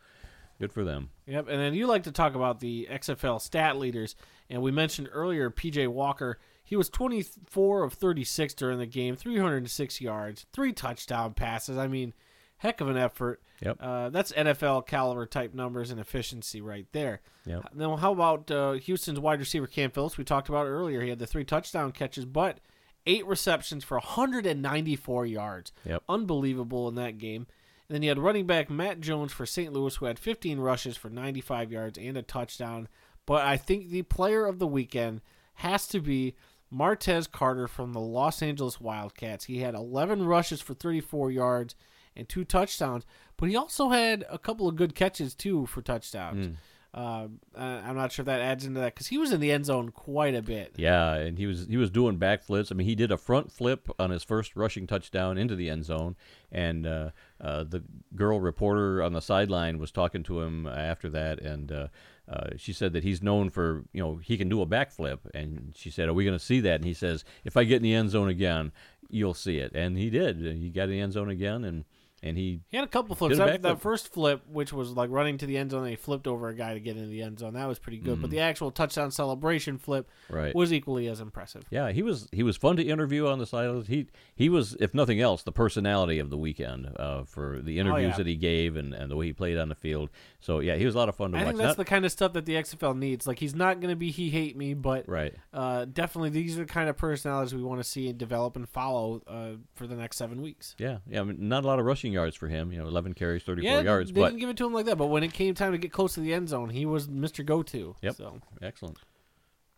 good 0.58 0.72
for 0.72 0.84
them. 0.84 1.10
Yep, 1.26 1.48
and 1.48 1.60
then 1.60 1.74
you 1.74 1.86
like 1.86 2.04
to 2.04 2.12
talk 2.12 2.34
about 2.34 2.60
the 2.60 2.88
XFL 2.90 3.40
stat 3.40 3.76
leaders, 3.76 4.16
and 4.48 4.62
we 4.62 4.70
mentioned 4.70 5.08
earlier 5.12 5.50
PJ 5.50 5.88
Walker. 5.88 6.38
He 6.64 6.76
was 6.76 6.90
24 6.90 7.82
of 7.82 7.94
36 7.94 8.52
during 8.54 8.78
the 8.78 8.86
game, 8.86 9.16
306 9.16 10.00
yards, 10.00 10.44
three 10.52 10.72
touchdown 10.72 11.32
passes. 11.32 11.78
I 11.78 11.88
mean, 11.88 12.12
heck 12.58 12.80
of 12.80 12.88
an 12.88 12.96
effort. 12.96 13.42
Yep. 13.62 13.78
Uh, 13.80 14.10
that's 14.10 14.32
NFL 14.32 14.86
caliber 14.86 15.26
type 15.26 15.54
numbers 15.54 15.90
and 15.90 15.98
efficiency 15.98 16.60
right 16.60 16.86
there. 16.92 17.20
Yep. 17.46 17.70
Now, 17.74 17.96
how 17.96 18.12
about 18.12 18.50
uh, 18.50 18.72
Houston's 18.72 19.18
wide 19.18 19.40
receiver 19.40 19.66
Cam 19.66 19.90
Phillips? 19.90 20.18
We 20.18 20.24
talked 20.24 20.48
about 20.48 20.66
earlier. 20.66 21.00
He 21.00 21.08
had 21.08 21.18
the 21.18 21.26
three 21.26 21.44
touchdown 21.44 21.92
catches, 21.92 22.24
but 22.24 22.58
eight 23.06 23.26
receptions 23.26 23.84
for 23.84 23.96
194 23.96 25.26
yards. 25.26 25.72
Yep. 25.84 26.02
Unbelievable 26.08 26.88
in 26.88 26.94
that 26.96 27.18
game. 27.18 27.46
And 27.88 27.94
then 27.94 28.02
you 28.02 28.10
had 28.10 28.18
running 28.18 28.46
back 28.46 28.68
Matt 28.68 29.00
Jones 29.00 29.32
for 29.32 29.46
St. 29.46 29.72
Louis, 29.72 29.96
who 29.96 30.04
had 30.06 30.18
15 30.18 30.60
rushes 30.60 30.96
for 30.96 31.08
95 31.08 31.72
yards 31.72 31.98
and 31.98 32.16
a 32.18 32.22
touchdown. 32.22 32.88
But 33.24 33.44
I 33.44 33.56
think 33.56 33.88
the 33.88 34.02
player 34.02 34.46
of 34.46 34.58
the 34.58 34.66
weekend 34.66 35.22
has 35.54 35.86
to 35.88 36.00
be 36.00 36.34
Martez 36.72 37.30
Carter 37.30 37.66
from 37.66 37.92
the 37.92 38.00
Los 38.00 38.42
Angeles 38.42 38.80
Wildcats. 38.80 39.46
He 39.46 39.58
had 39.60 39.74
11 39.74 40.24
rushes 40.26 40.60
for 40.60 40.74
34 40.74 41.30
yards 41.30 41.74
and 42.14 42.28
two 42.28 42.44
touchdowns, 42.44 43.06
but 43.36 43.48
he 43.48 43.56
also 43.56 43.88
had 43.88 44.24
a 44.28 44.38
couple 44.38 44.68
of 44.68 44.76
good 44.76 44.94
catches 44.94 45.34
too 45.34 45.66
for 45.66 45.80
touchdowns. 45.80 46.46
Uh, 46.46 46.56
uh, 46.98 47.28
I'm 47.54 47.94
not 47.94 48.10
sure 48.10 48.24
if 48.24 48.26
that 48.26 48.40
adds 48.40 48.64
into 48.64 48.80
that 48.80 48.94
because 48.94 49.06
he 49.06 49.18
was 49.18 49.32
in 49.32 49.40
the 49.40 49.52
end 49.52 49.66
zone 49.66 49.90
quite 49.90 50.34
a 50.34 50.42
bit. 50.42 50.74
Yeah, 50.76 51.14
and 51.14 51.38
he 51.38 51.46
was 51.46 51.66
he 51.66 51.76
was 51.76 51.90
doing 51.90 52.18
backflips. 52.18 52.72
I 52.72 52.74
mean, 52.74 52.88
he 52.88 52.96
did 52.96 53.12
a 53.12 53.16
front 53.16 53.52
flip 53.52 53.88
on 54.00 54.10
his 54.10 54.24
first 54.24 54.56
rushing 54.56 54.86
touchdown 54.86 55.38
into 55.38 55.54
the 55.54 55.70
end 55.70 55.84
zone, 55.84 56.16
and 56.50 56.86
uh, 56.86 57.10
uh, 57.40 57.62
the 57.62 57.84
girl 58.16 58.40
reporter 58.40 59.00
on 59.00 59.12
the 59.12 59.20
sideline 59.20 59.78
was 59.78 59.92
talking 59.92 60.24
to 60.24 60.40
him 60.40 60.66
after 60.66 61.08
that, 61.10 61.40
and 61.40 61.70
uh, 61.70 61.88
uh, 62.28 62.50
she 62.56 62.72
said 62.72 62.92
that 62.94 63.04
he's 63.04 63.22
known 63.22 63.48
for 63.48 63.84
you 63.92 64.02
know 64.02 64.16
he 64.16 64.36
can 64.36 64.48
do 64.48 64.60
a 64.60 64.66
backflip, 64.66 65.18
and 65.32 65.74
she 65.76 65.90
said, 65.90 66.08
"Are 66.08 66.14
we 66.14 66.24
going 66.24 66.38
to 66.38 66.44
see 66.44 66.58
that?" 66.60 66.76
And 66.76 66.84
he 66.84 66.94
says, 66.94 67.24
"If 67.44 67.56
I 67.56 67.62
get 67.62 67.76
in 67.76 67.82
the 67.82 67.94
end 67.94 68.10
zone 68.10 68.28
again, 68.28 68.72
you'll 69.08 69.34
see 69.34 69.58
it," 69.58 69.70
and 69.72 69.96
he 69.96 70.10
did. 70.10 70.38
He 70.40 70.70
got 70.70 70.84
in 70.84 70.90
the 70.90 71.00
end 71.00 71.12
zone 71.12 71.30
again, 71.30 71.64
and 71.64 71.84
and 72.22 72.36
he 72.36 72.60
He 72.68 72.76
had 72.76 72.84
a 72.84 72.88
couple 72.90 73.14
flips. 73.16 73.38
That, 73.38 73.62
that 73.62 73.80
first 73.80 74.12
flip, 74.12 74.42
which 74.50 74.72
was 74.72 74.90
like 74.92 75.10
running 75.10 75.38
to 75.38 75.46
the 75.46 75.56
end 75.56 75.70
zone, 75.70 75.82
and 75.82 75.90
he 75.90 75.96
flipped 75.96 76.26
over 76.26 76.48
a 76.48 76.54
guy 76.54 76.74
to 76.74 76.80
get 76.80 76.96
into 76.96 77.08
the 77.08 77.22
end 77.22 77.38
zone. 77.38 77.54
That 77.54 77.66
was 77.68 77.78
pretty 77.78 77.98
good. 77.98 78.20
But 78.20 78.30
the 78.30 78.40
actual 78.40 78.70
touchdown 78.70 79.10
celebration 79.10 79.78
flip 79.78 80.08
Mm. 80.30 80.34
right. 80.34 80.54
was 80.54 80.72
equally 80.72 81.06
as 81.08 81.20
impressive. 81.20 81.64
Yeah, 81.70 81.92
he 81.92 82.02
was 82.02 82.28
he 82.32 82.42
was 82.42 82.56
fun 82.56 82.76
to 82.76 82.82
interview 82.82 83.26
on 83.26 83.38
the 83.38 83.46
sidelines. 83.46 83.86
He 83.88 84.06
he 84.34 84.48
was, 84.48 84.76
if 84.80 84.94
nothing 84.94 85.20
else, 85.20 85.42
the 85.42 85.52
personality 85.52 86.18
of 86.18 86.30
the 86.30 86.36
weekend 86.38 86.90
uh, 86.98 87.24
for 87.24 87.60
the 87.60 87.78
interviews 87.78 88.04
Oh, 88.06 88.08
yeah. 88.10 88.16
that 88.16 88.26
he 88.26 88.36
gave 88.36 88.76
and, 88.76 88.92
and 88.94 89.10
the 89.10 89.16
way 89.16 89.26
he 89.26 89.32
played 89.32 89.58
on 89.58 89.68
the 89.68 89.74
field. 89.74 90.10
So 90.40 90.60
yeah, 90.60 90.76
he 90.76 90.86
was 90.86 90.94
a 90.94 90.98
lot 90.98 91.08
of 91.08 91.16
fun 91.16 91.32
to 91.32 91.36
I 91.36 91.40
watch. 91.40 91.46
think 91.48 91.58
that's 91.58 91.68
Not- 91.70 91.76
the 91.78 91.84
kind 91.84 92.04
of 92.04 92.12
stuff 92.12 92.32
that 92.34 92.46
the 92.46 92.54
XFL 92.54 92.96
needs. 92.96 93.26
Like 93.26 93.40
he's 93.40 93.56
not 93.56 93.80
going 93.80 93.90
to 93.90 93.96
be 93.96 94.12
he 94.12 94.30
hate 94.30 94.56
me, 94.56 94.72
but 94.72 95.08
right. 95.08 95.34
uh, 95.52 95.84
definitely 95.86 96.30
these 96.30 96.56
are 96.56 96.60
the 96.60 96.72
kind 96.72 96.88
of 96.88 96.96
personalities 96.96 97.52
we 97.54 97.62
want 97.62 97.80
to 97.80 97.84
see 97.84 98.08
and 98.08 98.16
develop 98.16 98.54
and 98.54 98.68
follow 98.68 99.20
uh, 99.26 99.50
for 99.74 99.88
the 99.88 99.96
next 99.96 100.16
seven 100.16 100.40
weeks. 100.40 100.76
Yeah, 100.78 100.98
yeah. 101.08 101.20
I 101.20 101.24
mean, 101.24 101.48
not 101.48 101.64
a 101.64 101.66
lot 101.66 101.80
of 101.80 101.86
rushing 101.86 102.12
yards 102.12 102.36
for 102.36 102.46
him. 102.46 102.70
You 102.70 102.78
know, 102.78 102.86
eleven 102.86 103.14
carries, 103.14 103.42
thirty-four 103.42 103.68
Yeah, 103.68 103.80
yards, 103.80 104.12
they 104.12 104.20
but 104.20 104.28
didn't 104.28 104.40
give 104.40 104.50
it 104.50 104.56
to 104.58 104.66
him 104.66 104.72
like 104.72 104.86
that. 104.86 104.96
But 104.96 105.06
when 105.06 105.24
it 105.24 105.32
came 105.32 105.54
time 105.54 105.72
to 105.72 105.78
get 105.78 105.90
close 105.92 106.14
to 106.14 106.20
the 106.20 106.32
end 106.32 106.48
zone, 106.48 106.70
he 106.70 106.86
was 106.86 107.08
Mr. 107.08 107.44
Go-To. 107.44 107.96
Yep. 108.02 108.14
So, 108.14 108.38
excellent. 108.62 108.98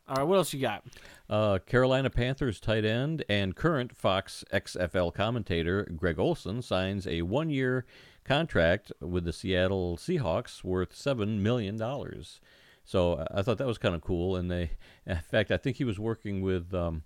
all 0.09 0.17
right, 0.17 0.25
what 0.25 0.37
else 0.37 0.53
you 0.53 0.61
got? 0.61 0.85
Uh, 1.31 1.59
Carolina 1.65 2.11
Panthers 2.11 2.61
tight 2.61 2.85
end 2.85 3.25
and 3.31 3.57
current 3.57 3.97
Fox 3.97 4.45
XFL 4.53 5.15
commentator 5.15 5.89
Greg 5.97 6.19
Olsen 6.19 6.61
signs 6.61 7.07
a 7.07 7.23
one-year 7.23 7.87
contract 8.31 8.93
with 9.01 9.25
the 9.25 9.33
Seattle 9.33 9.97
Seahawks 9.97 10.63
worth 10.63 10.95
seven 10.95 11.43
million 11.43 11.77
dollars. 11.77 12.41
So 12.85 13.15
uh, 13.15 13.27
I 13.35 13.43
thought 13.43 13.59
that 13.59 13.67
was 13.67 13.77
kind 13.77 13.95
of 13.95 14.03
cool. 14.03 14.37
And 14.37 14.49
they, 14.49 14.71
in 15.07 15.17
fact, 15.17 15.51
I 15.51 15.57
think 15.57 15.77
he 15.77 15.85
was 15.85 15.99
working 15.99 16.41
with. 16.41 16.73
Um, 16.73 17.03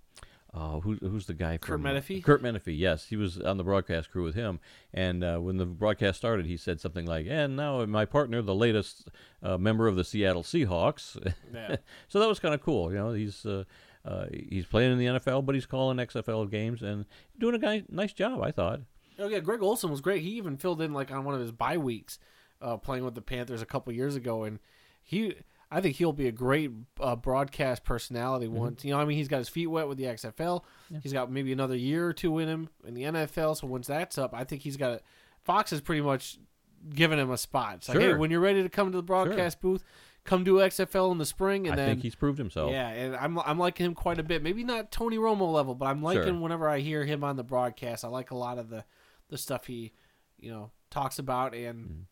uh, 0.53 0.79
who, 0.79 0.95
who's 1.01 1.25
the 1.25 1.33
guy? 1.33 1.57
Curt 1.57 1.81
Menefee? 1.81 2.23
Curt 2.23 2.41
Menefee, 2.41 2.79
yes, 2.79 3.07
he 3.07 3.17
was 3.17 3.41
on 3.41 3.57
the 3.57 3.63
broadcast 3.65 4.09
crew 4.09 4.23
with 4.23 4.35
him. 4.35 4.61
And 4.93 5.21
uh, 5.21 5.37
when 5.39 5.57
the 5.57 5.65
broadcast 5.65 6.17
started, 6.17 6.45
he 6.45 6.55
said 6.55 6.79
something 6.79 7.05
like, 7.05 7.25
"And 7.29 7.57
now 7.57 7.85
my 7.85 8.05
partner, 8.05 8.41
the 8.41 8.55
latest 8.55 9.09
uh, 9.43 9.57
member 9.57 9.89
of 9.89 9.97
the 9.97 10.05
Seattle 10.05 10.43
Seahawks." 10.43 11.17
Yeah. 11.53 11.75
so 12.07 12.21
that 12.21 12.29
was 12.29 12.39
kind 12.39 12.53
of 12.53 12.61
cool. 12.61 12.89
You 12.89 12.99
know, 12.99 13.11
he's 13.11 13.45
uh, 13.45 13.65
uh, 14.05 14.27
he's 14.31 14.65
playing 14.65 14.93
in 14.93 14.97
the 14.97 15.19
NFL, 15.19 15.45
but 15.45 15.55
he's 15.55 15.65
calling 15.65 15.97
XFL 15.97 16.49
games 16.49 16.81
and 16.81 17.03
doing 17.37 17.55
a 17.55 17.59
guy, 17.59 17.83
nice 17.89 18.13
job, 18.13 18.41
I 18.41 18.51
thought. 18.51 18.79
Oh 19.19 19.27
yeah, 19.27 19.39
Greg 19.39 19.61
Olsen 19.61 19.89
was 19.91 20.01
great. 20.01 20.21
He 20.21 20.31
even 20.31 20.57
filled 20.57 20.81
in 20.81 20.93
like 20.93 21.11
on 21.11 21.23
one 21.23 21.35
of 21.35 21.41
his 21.41 21.51
bye 21.51 21.77
weeks, 21.77 22.19
uh, 22.61 22.77
playing 22.77 23.05
with 23.05 23.15
the 23.15 23.21
Panthers 23.21 23.61
a 23.61 23.65
couple 23.65 23.91
years 23.93 24.15
ago, 24.15 24.43
and 24.43 24.59
he, 25.03 25.35
I 25.71 25.81
think 25.81 25.95
he'll 25.95 26.13
be 26.13 26.27
a 26.27 26.31
great 26.31 26.71
uh, 26.99 27.15
broadcast 27.15 27.83
personality. 27.83 28.47
Mm-hmm. 28.47 28.55
Once 28.55 28.85
you 28.85 28.91
know, 28.91 28.99
I 28.99 29.05
mean, 29.05 29.17
he's 29.17 29.27
got 29.27 29.37
his 29.39 29.49
feet 29.49 29.67
wet 29.67 29.87
with 29.87 29.97
the 29.97 30.05
XFL. 30.05 30.61
He's 31.01 31.13
got 31.13 31.31
maybe 31.31 31.51
another 31.53 31.75
year 31.75 32.07
or 32.07 32.13
two 32.13 32.39
in 32.39 32.47
him 32.47 32.69
in 32.85 32.93
the 32.93 33.03
NFL. 33.03 33.57
So 33.57 33.67
once 33.67 33.87
that's 33.87 34.17
up, 34.17 34.33
I 34.33 34.43
think 34.43 34.61
he's 34.63 34.77
got. 34.77 34.91
A, 34.93 34.99
Fox 35.43 35.71
has 35.71 35.81
pretty 35.81 36.01
much 36.01 36.37
given 36.93 37.19
him 37.19 37.31
a 37.31 37.37
spot. 37.37 37.75
It's 37.75 37.89
like, 37.89 37.99
hey, 37.99 38.13
when 38.15 38.31
you're 38.31 38.39
ready 38.39 38.63
to 38.63 38.69
come 38.69 38.91
to 38.91 38.97
the 38.97 39.03
broadcast 39.03 39.61
booth, 39.61 39.83
come 40.23 40.43
do 40.43 40.55
XFL 40.55 41.11
in 41.11 41.19
the 41.19 41.25
spring, 41.25 41.67
and 41.67 41.73
I 41.73 41.77
then 41.77 41.89
think 41.89 42.01
he's 42.01 42.15
proved 42.15 42.37
himself. 42.39 42.71
yeah, 42.71 42.89
and 42.89 43.15
I'm 43.15 43.37
I'm 43.39 43.59
liking 43.59 43.85
him 43.85 43.93
quite 43.93 44.19
a 44.19 44.23
bit. 44.23 44.41
Maybe 44.43 44.63
not 44.63 44.91
Tony 44.91 45.17
Romo 45.17 45.51
level, 45.53 45.75
but 45.75 45.85
I'm 45.85 46.01
liking 46.01 46.23
Sure. 46.23 46.33
whenever 46.39 46.67
I 46.67 46.79
hear 46.79 47.05
him 47.05 47.23
on 47.23 47.35
the 47.35 47.43
broadcast. 47.43 48.03
I 48.03 48.07
like 48.07 48.31
a 48.31 48.35
lot 48.35 48.57
of 48.57 48.69
the 48.69 48.83
the 49.29 49.37
stuff 49.37 49.65
he, 49.67 49.91
you 50.39 50.51
know, 50.51 50.71
talks 50.89 51.19
about 51.19 51.53
and 51.55 51.85
Mm. 51.89 52.05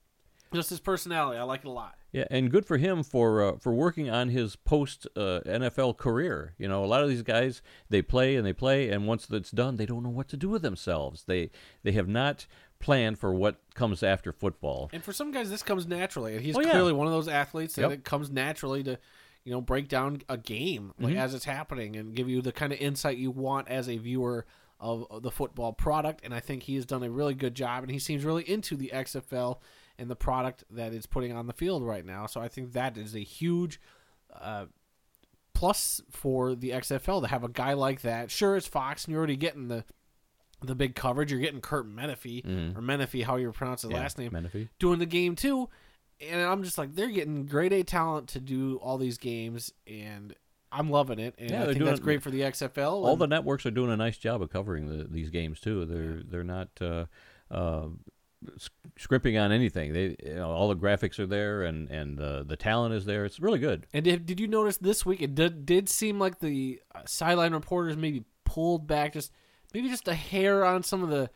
just 0.53 0.69
his 0.69 0.79
personality. 0.79 1.37
I 1.39 1.43
like 1.43 1.61
it 1.61 1.67
a 1.67 1.71
lot. 1.71 1.95
Yeah, 2.11 2.25
and 2.29 2.51
good 2.51 2.65
for 2.65 2.77
him 2.77 3.01
for 3.03 3.41
uh, 3.41 3.57
for 3.57 3.73
working 3.73 4.09
on 4.09 4.29
his 4.29 4.55
post 4.55 5.07
uh, 5.15 5.39
NFL 5.45 5.97
career. 5.97 6.53
You 6.59 6.67
know, 6.67 6.83
a 6.83 6.87
lot 6.87 7.01
of 7.03 7.09
these 7.09 7.23
guys 7.23 7.61
they 7.89 8.01
play 8.03 8.35
and 8.35 8.45
they 8.45 8.53
play, 8.53 8.89
and 8.89 9.07
once 9.07 9.27
it's 9.31 9.49
done, 9.51 9.77
they 9.77 9.85
don't 9.87 10.03
know 10.03 10.09
what 10.09 10.27
to 10.29 10.37
do 10.37 10.49
with 10.49 10.61
themselves. 10.61 11.23
They 11.25 11.49
they 11.83 11.91
have 11.93 12.07
not 12.07 12.45
planned 12.79 13.17
for 13.17 13.33
what 13.33 13.61
comes 13.73 14.03
after 14.03 14.31
football. 14.33 14.89
And 14.93 15.03
for 15.03 15.13
some 15.13 15.31
guys, 15.31 15.49
this 15.49 15.63
comes 15.63 15.87
naturally. 15.87 16.33
And 16.35 16.43
he's 16.43 16.55
Oh, 16.57 16.61
yeah. 16.61 16.71
clearly 16.71 16.91
one 16.93 17.07
of 17.07 17.13
those 17.13 17.29
athletes 17.29 17.75
that 17.75 17.83
Yep. 17.83 17.91
it 17.91 18.03
comes 18.03 18.29
naturally 18.29 18.83
to, 18.83 18.99
you 19.45 19.51
know, 19.53 19.61
break 19.61 19.87
down 19.87 20.21
a 20.27 20.37
game 20.37 20.93
Mm-hmm. 21.01 21.15
as 21.17 21.33
it's 21.33 21.45
happening 21.45 21.95
and 21.95 22.13
give 22.13 22.27
you 22.29 22.41
the 22.41 22.51
kind 22.51 22.73
of 22.73 22.79
insight 22.79 23.17
you 23.17 23.31
want 23.31 23.69
as 23.69 23.87
a 23.87 23.97
viewer 23.97 24.45
of 24.83 25.23
the 25.23 25.31
football 25.31 25.71
product. 25.73 26.21
And 26.23 26.33
I 26.33 26.39
think 26.41 26.63
he 26.63 26.75
has 26.75 26.85
done 26.85 27.01
a 27.03 27.09
really 27.09 27.33
good 27.33 27.55
job, 27.55 27.83
and 27.83 27.91
he 27.91 27.97
seems 27.99 28.25
really 28.25 28.43
into 28.47 28.75
the 28.75 28.91
XFL 28.93 29.59
and 29.97 30.09
the 30.09 30.15
product 30.15 30.63
that 30.69 30.93
it's 30.93 31.05
putting 31.05 31.31
on 31.31 31.47
the 31.47 31.53
field 31.53 31.83
right 31.83 32.05
now. 32.05 32.25
So 32.25 32.41
I 32.41 32.49
think 32.49 32.73
that 32.73 32.97
is 32.97 33.15
a 33.15 33.19
huge. 33.23 33.79
Uh, 34.31 34.65
Plus 35.55 36.01
for 36.09 36.55
the 36.55 36.71
XFL 36.71 37.21
to 37.21 37.27
have 37.27 37.43
a 37.43 37.47
guy 37.47 37.71
like 37.73 38.01
that, 38.01 38.29
sure 38.31 38.57
it's 38.57 38.67
Fox, 38.67 39.05
and 39.05 39.11
you're 39.11 39.19
already 39.19 39.37
getting 39.37 39.67
the 39.69 39.85
the 40.61 40.75
big 40.75 40.95
coverage. 40.95 41.31
You're 41.31 41.39
getting 41.39 41.61
Curt 41.61 41.87
Menefee 41.87 42.43
or 42.75 42.81
Menefee, 42.81 43.23
how 43.23 43.35
you 43.37 43.51
pronounce 43.51 43.83
his. 43.83 43.91
Yeah, 43.91 43.99
last 43.99 44.17
name 44.17 44.31
Menefee. 44.31 44.67
doing 44.79 44.99
the 44.99 45.05
game 45.05 45.35
too. 45.35 45.69
And 46.19 46.41
I'm 46.41 46.63
just 46.63 46.77
like, 46.77 46.95
they're 46.95 47.07
getting 47.11 47.45
grade 47.45 47.71
A 47.71 47.83
talent 47.83 48.29
to 48.29 48.39
do 48.41 48.77
all 48.77 48.97
these 48.97 49.17
games, 49.17 49.71
and 49.87 50.33
I'm 50.73 50.89
loving 50.89 51.19
it. 51.19 51.35
And 51.37 51.51
Yeah, 51.51 51.61
I 51.61 51.65
think 51.65 51.77
doing 51.77 51.89
that's 51.89 51.99
great 51.99 52.23
for 52.23 52.31
the 52.31 52.41
XFL. 52.41 53.05
All 53.05 53.15
the 53.15 53.27
networks 53.27 53.65
are 53.65 53.71
doing 53.71 53.91
a 53.91 53.97
nice 53.97 54.17
job 54.17 54.41
of 54.41 54.49
covering 54.51 54.87
the, 54.87 55.03
these 55.05 55.29
games 55.29 55.59
too. 55.59 55.85
They're 55.85 56.21
they're 56.23 56.43
not 56.43 56.69
uh, 56.81 57.05
uh, 57.51 57.87
s- 58.55 58.69
scrimping 58.97 59.37
on 59.37 59.51
anything. 59.51 59.93
They 59.93 60.15
you 60.25 60.35
know, 60.35 60.49
all 60.49 60.67
the 60.69 60.75
graphics 60.75 61.19
are 61.19 61.27
there 61.27 61.63
and 61.63 61.89
and 61.89 62.19
uh, 62.19 62.43
the 62.43 62.57
talent 62.57 62.93
is 62.95 63.05
there. 63.05 63.23
It's 63.25 63.39
really 63.39 63.59
good. 63.59 63.85
And 63.93 64.03
did, 64.03 64.25
did 64.25 64.39
you 64.39 64.47
notice 64.47 64.77
this 64.77 65.05
week 65.05 65.21
it 65.21 65.35
did, 65.35 65.65
did 65.65 65.89
seem 65.89 66.19
like 66.19 66.39
the 66.39 66.81
uh, 66.93 67.01
sideline 67.05 67.53
reporters 67.53 67.95
maybe 67.95 68.23
pulled 68.43 68.87
back 68.87 69.13
just 69.13 69.31
maybe 69.73 69.89
just 69.89 70.07
a 70.07 70.13
hair 70.15 70.65
on 70.65 70.83
some 70.83 71.03
of 71.03 71.09
the 71.09 71.29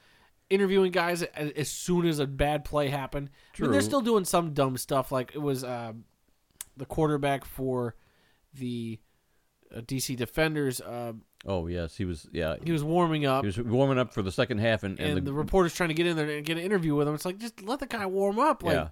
interviewing 0.49 0.91
guys 0.91 1.23
as, 1.23 1.51
as 1.51 1.69
soon 1.69 2.05
as 2.07 2.19
a 2.19 2.27
bad 2.27 2.63
play 2.63 2.87
happened. 2.89 3.29
I 3.57 3.61
mean, 3.63 3.71
they're 3.71 3.81
still 3.81 4.01
doing 4.01 4.25
some 4.25 4.53
dumb 4.53 4.77
stuff 4.77 5.11
like 5.11 5.31
it 5.35 5.41
was 5.41 5.63
uh, 5.63 5.93
the 6.77 6.85
quarterback 6.85 7.43
for 7.45 7.95
the 8.53 8.99
uh, 9.75 9.81
DC 9.81 10.15
Defenders. 10.15 10.81
Uh, 10.81 11.13
Oh 11.45 11.67
yes, 11.67 11.95
he 11.95 12.03
was. 12.03 12.27
Yeah, 12.31 12.55
he 12.63 12.71
was 12.71 12.83
warming 12.83 13.25
up. 13.25 13.43
he 13.43 13.47
was 13.47 13.59
warming 13.59 13.99
up 13.99 14.13
for 14.13 14.21
the 14.21 14.31
second 14.31 14.57
half, 14.57 14.83
and, 14.83 14.99
and, 14.99 15.19
and, 15.19 15.27
the, 15.27 15.33
reporter's 15.33 15.73
trying 15.73 15.89
to 15.89 15.95
get 15.95 16.05
in 16.07 16.17
there 16.17 16.29
and 16.29 16.45
get 16.45 16.57
an 16.57 16.63
interview 16.63 16.95
with 16.95 17.07
him. 17.07 17.13
It's 17.13 17.25
like 17.25 17.37
just 17.37 17.61
let 17.61 17.79
the 17.79 17.85
guy 17.85 18.05
warm 18.05 18.39
up. 18.39 18.63
Like 18.63 18.73
Yeah. 18.73 18.87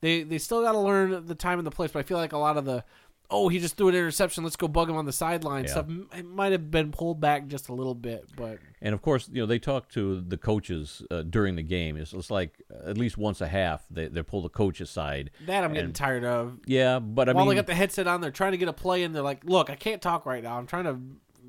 they 0.00 0.22
they 0.22 0.38
still 0.38 0.62
got 0.62 0.72
to 0.72 0.78
learn 0.78 1.26
the 1.26 1.34
time 1.34 1.58
and 1.58 1.66
the 1.66 1.70
place. 1.70 1.92
But 1.92 2.00
I 2.00 2.02
feel 2.02 2.16
like 2.16 2.32
a 2.32 2.38
lot 2.38 2.56
of 2.56 2.64
the 2.64 2.84
oh 3.30 3.48
he 3.48 3.58
just 3.58 3.76
threw 3.76 3.88
an 3.88 3.94
interception. 3.94 4.44
Let's 4.44 4.56
go 4.56 4.68
bug 4.68 4.88
him 4.90 4.96
on 4.96 5.04
the 5.06 5.12
sideline 5.12 5.64
Yeah. 5.64 5.70
stuff. 5.70 5.86
It 6.16 6.26
might 6.26 6.52
have 6.52 6.70
been 6.70 6.92
pulled 6.92 7.20
back 7.20 7.46
just 7.46 7.68
a 7.68 7.72
little 7.74 7.94
bit, 7.94 8.26
but 8.36 8.58
And 8.82 8.94
of 8.94 9.02
course, 9.02 9.28
you 9.32 9.40
know 9.42 9.46
they 9.46 9.58
talk 9.58 9.88
to 9.90 10.20
the 10.20 10.36
coaches 10.36 11.02
uh, 11.10 11.22
during 11.22 11.56
the 11.56 11.62
game. 11.62 11.96
It's, 11.96 12.12
it's 12.12 12.30
like 12.30 12.62
at 12.86 12.98
least 12.98 13.16
once 13.16 13.40
a 13.40 13.48
half 13.48 13.84
they 13.90 14.08
they 14.08 14.22
pull 14.22 14.42
the 14.42 14.48
coach 14.48 14.80
aside. 14.80 15.30
that 15.46 15.64
I'm 15.64 15.72
getting 15.72 15.92
tired 15.92 16.24
of. 16.24 16.58
Yeah, 16.66 16.98
but 16.98 17.28
I 17.28 17.32
While 17.32 17.44
mean, 17.44 17.50
they 17.50 17.54
got 17.56 17.66
the 17.66 17.74
headset 17.74 18.06
on, 18.06 18.20
they're 18.20 18.30
trying 18.30 18.52
to 18.52 18.58
get 18.58 18.68
a 18.68 18.72
play, 18.72 19.02
and 19.02 19.14
they're 19.14 19.22
like, 19.22 19.44
"Look, 19.44 19.70
I 19.70 19.74
can't 19.76 20.02
talk 20.02 20.26
right 20.26 20.42
now. 20.42 20.58
I'm 20.58 20.66
trying 20.66 20.84
to 20.84 20.98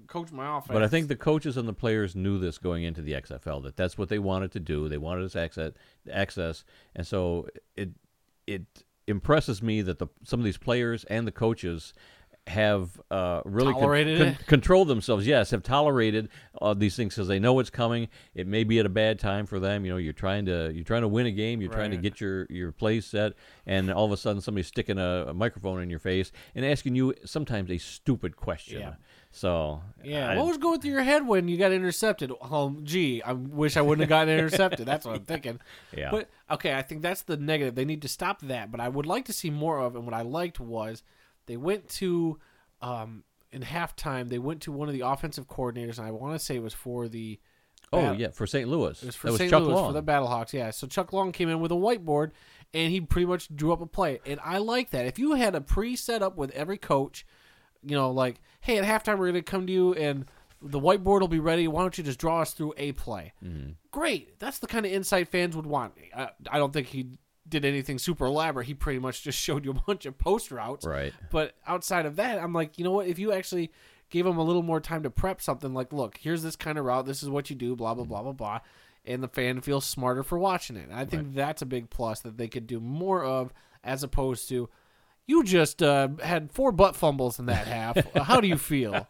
coach 0.08 0.32
my 0.32 0.58
offense." 0.58 0.72
but 0.74 0.84
I 0.84 0.88
think 0.88 1.08
the 1.08 1.16
coaches 1.16 1.58
and 1.58 1.68
the 1.68 1.74
players 1.74 2.16
knew 2.16 2.38
this 2.40 2.58
going 2.58 2.84
into 2.84 3.02
the 3.02 3.14
XFL 3.14 3.62
that 3.64 3.76
that's 3.76 3.98
what 3.98 4.10
they 4.10 4.20
wanted 4.20 4.52
to 4.54 4.60
do. 4.60 4.88
They 4.88 4.98
wanted 4.98 5.26
us 5.26 5.36
access, 5.36 5.74
access, 6.12 6.64
and 6.96 7.06
so 7.06 7.48
it 7.76 7.90
it 8.48 8.64
impresses 9.08 9.62
me 9.62 9.82
that 9.82 10.00
the 10.00 10.08
some 10.24 10.40
of 10.40 10.44
these 10.44 10.58
players 10.58 11.04
and 11.06 11.28
the 11.28 11.32
coaches 11.32 11.94
have 12.48 13.02
uh, 13.10 13.42
really 13.44 13.74
Tolerated 13.74 14.18
con- 14.20 14.28
it? 14.28 14.46
controlled 14.46 14.88
themselves. 14.88 15.26
Yes, 15.26 15.50
have 15.50 15.64
tolerated 15.64 16.30
uh, 16.62 16.76
these 16.76 16.96
things 16.96 17.16
because 17.16 17.28
they 17.28 17.40
know 17.40 17.58
it's 17.58 17.72
coming. 17.72 18.08
It 18.36 18.46
may 18.46 18.64
be 18.64 18.78
at 18.78 18.86
a 18.86 18.90
bad 18.90 19.18
time 19.18 19.48
for 19.48 19.60
them. 19.60 19.84
You 19.84 19.92
know, 19.94 19.98
you're 19.98 20.14
trying 20.14 20.46
to 20.46 20.72
you're 20.74 20.84
trying 20.84 21.02
to 21.02 21.08
win 21.08 21.26
a 21.26 21.32
game. 21.32 21.60
You're 21.60 21.72
trying 21.72 21.90
to 21.92 21.98
get 21.98 22.22
your 22.22 22.46
your 22.50 22.72
plays 22.72 23.06
set, 23.08 23.34
and 23.66 23.92
all 23.92 24.06
of 24.06 24.12
a 24.12 24.18
sudden 24.18 24.42
somebody's 24.42 24.68
sticking 24.68 25.00
a, 25.00 25.26
a 25.30 25.34
microphone 25.34 25.82
in 25.82 25.90
your 25.90 26.00
face 26.00 26.32
and 26.54 26.64
asking 26.64 26.94
you 26.96 27.16
sometimes 27.26 27.72
a 27.72 27.80
stupid 27.80 28.36
question. 28.36 28.80
Yeah. 28.80 28.94
So 29.36 29.82
Yeah, 30.02 30.30
I- 30.30 30.38
what 30.38 30.48
was 30.48 30.58
going 30.58 30.80
through 30.80 30.92
your 30.92 31.04
head 31.04 31.28
when 31.28 31.50
you 31.50 31.58
got 31.58 31.74
intercepted? 31.74 32.32
Oh, 32.42 32.78
gee, 32.84 33.22
I 33.22 33.34
wish 33.34 33.76
I 33.76 33.82
wouldn't 33.82 34.04
have 34.04 34.10
gotten 34.10 34.34
intercepted. 34.34 34.86
That's 34.88 35.06
what 35.06 35.16
I'm 35.18 35.26
thinking. 35.26 35.60
Yeah. 35.96 36.10
But 36.10 36.30
okay, 36.52 36.74
I 36.74 36.82
think 36.82 37.02
that's 37.02 37.24
the 37.24 37.36
negative. 37.36 37.76
They 37.76 37.84
need 37.84 38.02
to 38.04 38.08
stop 38.08 38.42
that. 38.44 38.72
But 38.72 38.80
I 38.80 38.88
would 38.88 39.06
like 39.06 39.26
to 39.26 39.34
see 39.34 39.50
more 39.50 39.80
of. 39.80 39.96
And 39.98 40.06
what 40.06 40.14
I 40.14 40.22
liked 40.22 40.60
was 40.62 41.04
they 41.48 41.58
went 41.58 41.90
to 41.90 42.40
um, 42.82 43.24
in 43.52 43.62
halftime. 43.62 44.30
They 44.30 44.40
went 44.40 44.62
to 44.64 44.72
one 44.72 44.88
of 44.88 44.94
the 44.94 45.02
offensive 45.02 45.48
coordinators, 45.50 45.98
and 45.98 46.08
I 46.08 46.12
want 46.12 46.40
to 46.40 46.40
say 46.44 46.56
it 46.56 46.64
was 46.64 46.74
for 46.74 47.10
the. 47.10 47.38
Oh 47.92 48.14
yeah, 48.14 48.30
for 48.30 48.48
St. 48.48 48.70
Louis. 48.70 49.02
It 49.04 49.06
was 49.06 49.16
for 49.16 49.28
that 49.28 49.32
was 49.34 49.40
St. 49.40 49.50
Chuck 49.52 49.64
Louis 49.64 49.74
Long. 49.74 49.90
for 49.90 49.94
the 49.94 50.04
Battlehawks. 50.04 50.54
Yeah, 50.54 50.72
so 50.72 50.88
Chuck 50.88 51.12
Long 51.14 51.32
came 51.34 51.50
in 51.50 51.60
with 51.60 51.72
a 51.72 51.76
whiteboard, 51.76 52.32
and 52.74 52.92
he 52.92 53.00
pretty 53.02 53.26
much 53.26 53.54
drew 53.54 53.74
up 53.74 53.82
a 53.82 53.86
play. 53.86 54.20
And 54.26 54.40
I 54.44 54.58
like 54.60 54.92
that. 54.92 55.06
If 55.06 55.20
you 55.20 55.34
had 55.34 55.56
a 55.56 55.62
pre-set 55.62 56.22
up 56.22 56.36
with 56.38 56.52
every 56.52 56.78
coach, 56.78 57.26
you 57.86 57.96
know, 57.96 58.12
like, 58.12 58.42
hey, 58.62 58.78
at 58.78 58.84
halftime 58.86 59.18
we're 59.18 59.32
going 59.32 59.36
to 59.36 59.42
come 59.42 59.68
to 59.68 59.74
you 59.74 59.94
and 59.94 60.26
the 60.62 60.80
whiteboard 60.80 61.22
will 61.22 61.28
be 61.28 61.40
ready. 61.40 61.68
Why 61.68 61.82
don't 61.82 61.98
you 61.98 62.04
just 62.04 62.20
draw 62.20 62.42
us 62.42 62.54
through 62.54 62.74
a 62.78 62.92
play? 62.94 63.34
Mm-hmm. 63.44 63.72
Great. 63.92 64.40
That's 64.40 64.60
the 64.60 64.68
kind 64.68 64.86
of 64.86 64.92
insight 64.92 65.28
fans 65.28 65.56
would 65.56 65.66
want. 65.68 65.94
I, 66.16 66.30
I 66.50 66.58
don't 66.58 66.74
think 66.74 66.88
he 66.88 67.18
did 67.48 67.64
anything 67.66 68.00
super 68.00 68.26
elaborate. 68.26 68.66
He 68.68 68.74
pretty 68.74 69.00
much 69.00 69.22
just 69.24 69.40
showed 69.42 69.66
you 69.66 69.72
a 69.72 69.82
bunch 69.86 70.06
of 70.06 70.18
post 70.18 70.52
routes. 70.52 70.86
Right. 70.86 71.14
But 71.32 71.54
outside 71.68 72.06
of 72.06 72.16
that, 72.16 72.40
I'm 72.40 72.54
like, 72.54 72.78
you 72.78 72.84
know 72.84 72.92
what? 72.92 73.08
If 73.08 73.20
you 73.20 73.32
actually 73.32 73.72
gave 74.10 74.26
him 74.26 74.38
a 74.38 74.44
little 74.44 74.64
more 74.64 74.80
time 74.80 75.04
to 75.04 75.10
prep 75.10 75.42
something, 75.42 75.74
like, 75.74 75.94
look, 75.94 76.18
here's 76.18 76.42
this 76.42 76.56
kind 76.56 76.78
of 76.78 76.86
route. 76.86 77.06
This 77.06 77.22
is 77.22 77.30
what 77.30 77.50
you 77.50 77.56
do. 77.56 77.76
Blah 77.76 77.94
blah 77.94 78.06
blah 78.06 78.24
blah 78.24 78.32
blah. 78.32 78.60
and 79.06 79.22
the 79.22 79.28
fan 79.28 79.62
feels 79.62 79.86
smarter 79.86 80.24
for 80.24 80.40
watching 80.40 80.76
it. 80.78 80.90
I 80.92 81.06
think 81.06 81.36
that's 81.36 81.62
a 81.62 81.66
big 81.68 81.92
plus 81.92 82.22
that 82.22 82.38
they 82.38 82.48
could 82.48 82.66
do 82.66 82.80
more 82.80 83.24
of, 83.24 83.54
as 83.84 84.02
opposed 84.02 84.50
to. 84.50 84.70
You 85.28 85.44
just 85.44 85.82
uh, 85.82 86.10
had 86.22 86.52
four 86.52 86.72
butt 86.72 86.96
fumbles 86.96 87.40
in 87.40 87.48
that 87.48 87.68
half. 87.68 87.98
How 88.16 88.40
do 88.40 88.48
you 88.48 88.58
feel? 88.58 89.08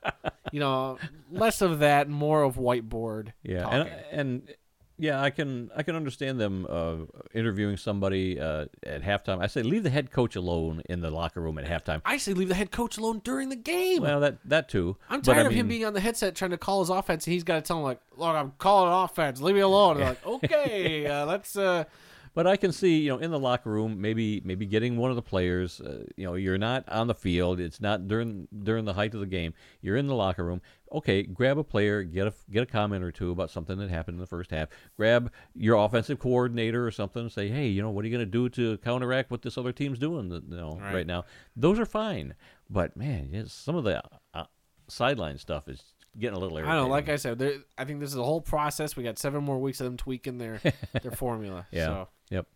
You 0.51 0.61
know, 0.61 0.97
less 1.29 1.61
of 1.61 1.79
that, 1.79 2.07
more 2.07 2.43
of 2.43 2.55
whiteboard. 2.55 3.33
Yeah, 3.43 3.67
and 3.67 3.89
and 4.11 4.53
yeah, 4.97 5.21
I 5.21 5.29
can 5.29 5.69
I 5.75 5.83
can 5.83 5.95
understand 5.95 6.39
them 6.39 6.65
uh, 6.69 6.95
interviewing 7.33 7.75
somebody 7.75 8.39
uh, 8.39 8.65
at 8.83 9.03
halftime. 9.03 9.41
I 9.41 9.47
say 9.47 9.61
leave 9.61 9.83
the 9.83 9.89
head 9.89 10.09
coach 10.09 10.37
alone 10.37 10.81
in 10.89 11.01
the 11.01 11.11
locker 11.11 11.41
room 11.41 11.57
at 11.57 11.65
halftime. 11.65 12.01
I 12.05 12.17
say 12.17 12.33
leave 12.33 12.47
the 12.47 12.55
head 12.55 12.71
coach 12.71 12.97
alone 12.97 13.19
during 13.23 13.49
the 13.49 13.57
game. 13.57 14.03
Well, 14.03 14.21
that 14.21 14.37
that 14.45 14.69
too. 14.69 14.95
I'm 15.09 15.19
But, 15.19 15.31
I 15.31 15.33
tired 15.35 15.47
of 15.47 15.53
him 15.53 15.67
being 15.67 15.83
on 15.83 15.93
the 15.93 15.99
headset 15.99 16.35
trying 16.35 16.51
to 16.51 16.57
call 16.57 16.79
his 16.79 16.89
offense, 16.89 17.27
and 17.27 17.33
he's 17.33 17.43
got 17.43 17.55
to 17.55 17.61
tell 17.61 17.77
him 17.77 17.83
like, 17.83 17.99
"Look, 18.15 18.33
I'm 18.33 18.53
calling 18.57 18.93
offense. 18.93 19.41
Leave 19.41 19.55
me 19.55 19.61
alone." 19.61 19.99
Like, 19.99 20.25
"Okay, 20.25 21.07
uh, 21.07 21.25
let's." 21.25 21.57
But 22.35 22.45
I 22.45 22.57
can 22.57 22.71
see, 22.73 22.99
you 22.99 23.09
know, 23.09 23.17
in 23.17 23.31
the 23.31 23.39
locker 23.39 23.71
room, 23.71 23.99
maybe 23.99 24.41
maybe 24.45 24.65
getting 24.65 24.97
one 24.97 25.09
of 25.09 25.15
the 25.15 25.21
players. 25.21 25.79
Uh, 25.81 26.03
you 26.17 26.25
know, 26.25 26.35
you're 26.35 26.57
not 26.57 26.83
on 26.89 27.07
the 27.07 27.15
field. 27.15 27.59
It's 27.61 27.79
not 27.81 28.07
during 28.07 28.47
during 28.63 28.83
the 28.85 28.93
height 28.93 29.13
of 29.13 29.21
the 29.21 29.25
game. 29.25 29.53
You're 29.81 29.95
in 29.95 30.07
the 30.07 30.15
locker 30.15 30.43
room. 30.45 30.61
Okay, 30.91 31.23
grab 31.23 31.57
a 31.57 31.63
player, 31.63 32.03
get 32.03 32.27
a 32.27 32.33
get 32.51 32.61
a 32.63 32.65
comment 32.65 33.03
or 33.03 33.11
two 33.11 33.31
about 33.31 33.49
something 33.49 33.77
that 33.79 33.89
happened 33.89 34.15
in 34.15 34.19
the 34.19 34.27
first 34.27 34.51
half. 34.51 34.67
Grab 34.97 35.31
your 35.55 35.77
offensive 35.83 36.19
coordinator 36.19 36.85
or 36.85 36.91
something. 36.91 37.21
and 37.23 37.31
Say, 37.31 37.47
hey, 37.47 37.67
you 37.67 37.81
know, 37.81 37.89
what 37.89 38.03
are 38.03 38.07
you 38.09 38.15
going 38.15 38.25
to 38.27 38.31
do 38.31 38.49
to 38.49 38.77
counteract 38.79 39.31
what 39.31 39.41
this 39.41 39.57
other 39.57 39.71
team's 39.71 39.97
doing? 39.97 40.29
You 40.29 40.43
know, 40.57 40.77
right, 40.81 40.93
Right. 40.93 41.07
now. 41.07 41.23
Those 41.55 41.79
are 41.79 41.85
fine. 41.85 42.35
But 42.69 42.95
man, 42.97 43.29
yes, 43.31 43.53
some 43.53 43.75
of 43.77 43.85
the 43.85 44.03
uh, 44.33 44.43
sideline 44.89 45.37
stuff 45.37 45.67
is 45.69 45.94
getting 46.17 46.35
a 46.35 46.39
little 46.39 46.57
I 46.57 46.61
don't 46.61 46.69
know. 46.69 46.87
Like 46.87 47.09
I 47.09 47.15
said, 47.15 47.39
there, 47.39 47.53
I 47.77 47.85
think 47.85 47.99
this 47.99 48.09
is 48.09 48.17
a 48.17 48.23
whole 48.23 48.41
process. 48.41 48.95
We 48.95 49.03
got 49.03 49.17
seven 49.17 49.43
more 49.43 49.59
weeks 49.59 49.79
of 49.81 49.85
them 49.85 49.97
tweaking 49.97 50.37
their 50.37 50.61
their 51.01 51.11
formula. 51.11 51.67
Yeah. 51.71 51.85
So. 51.85 52.07
Yep. 52.29 52.47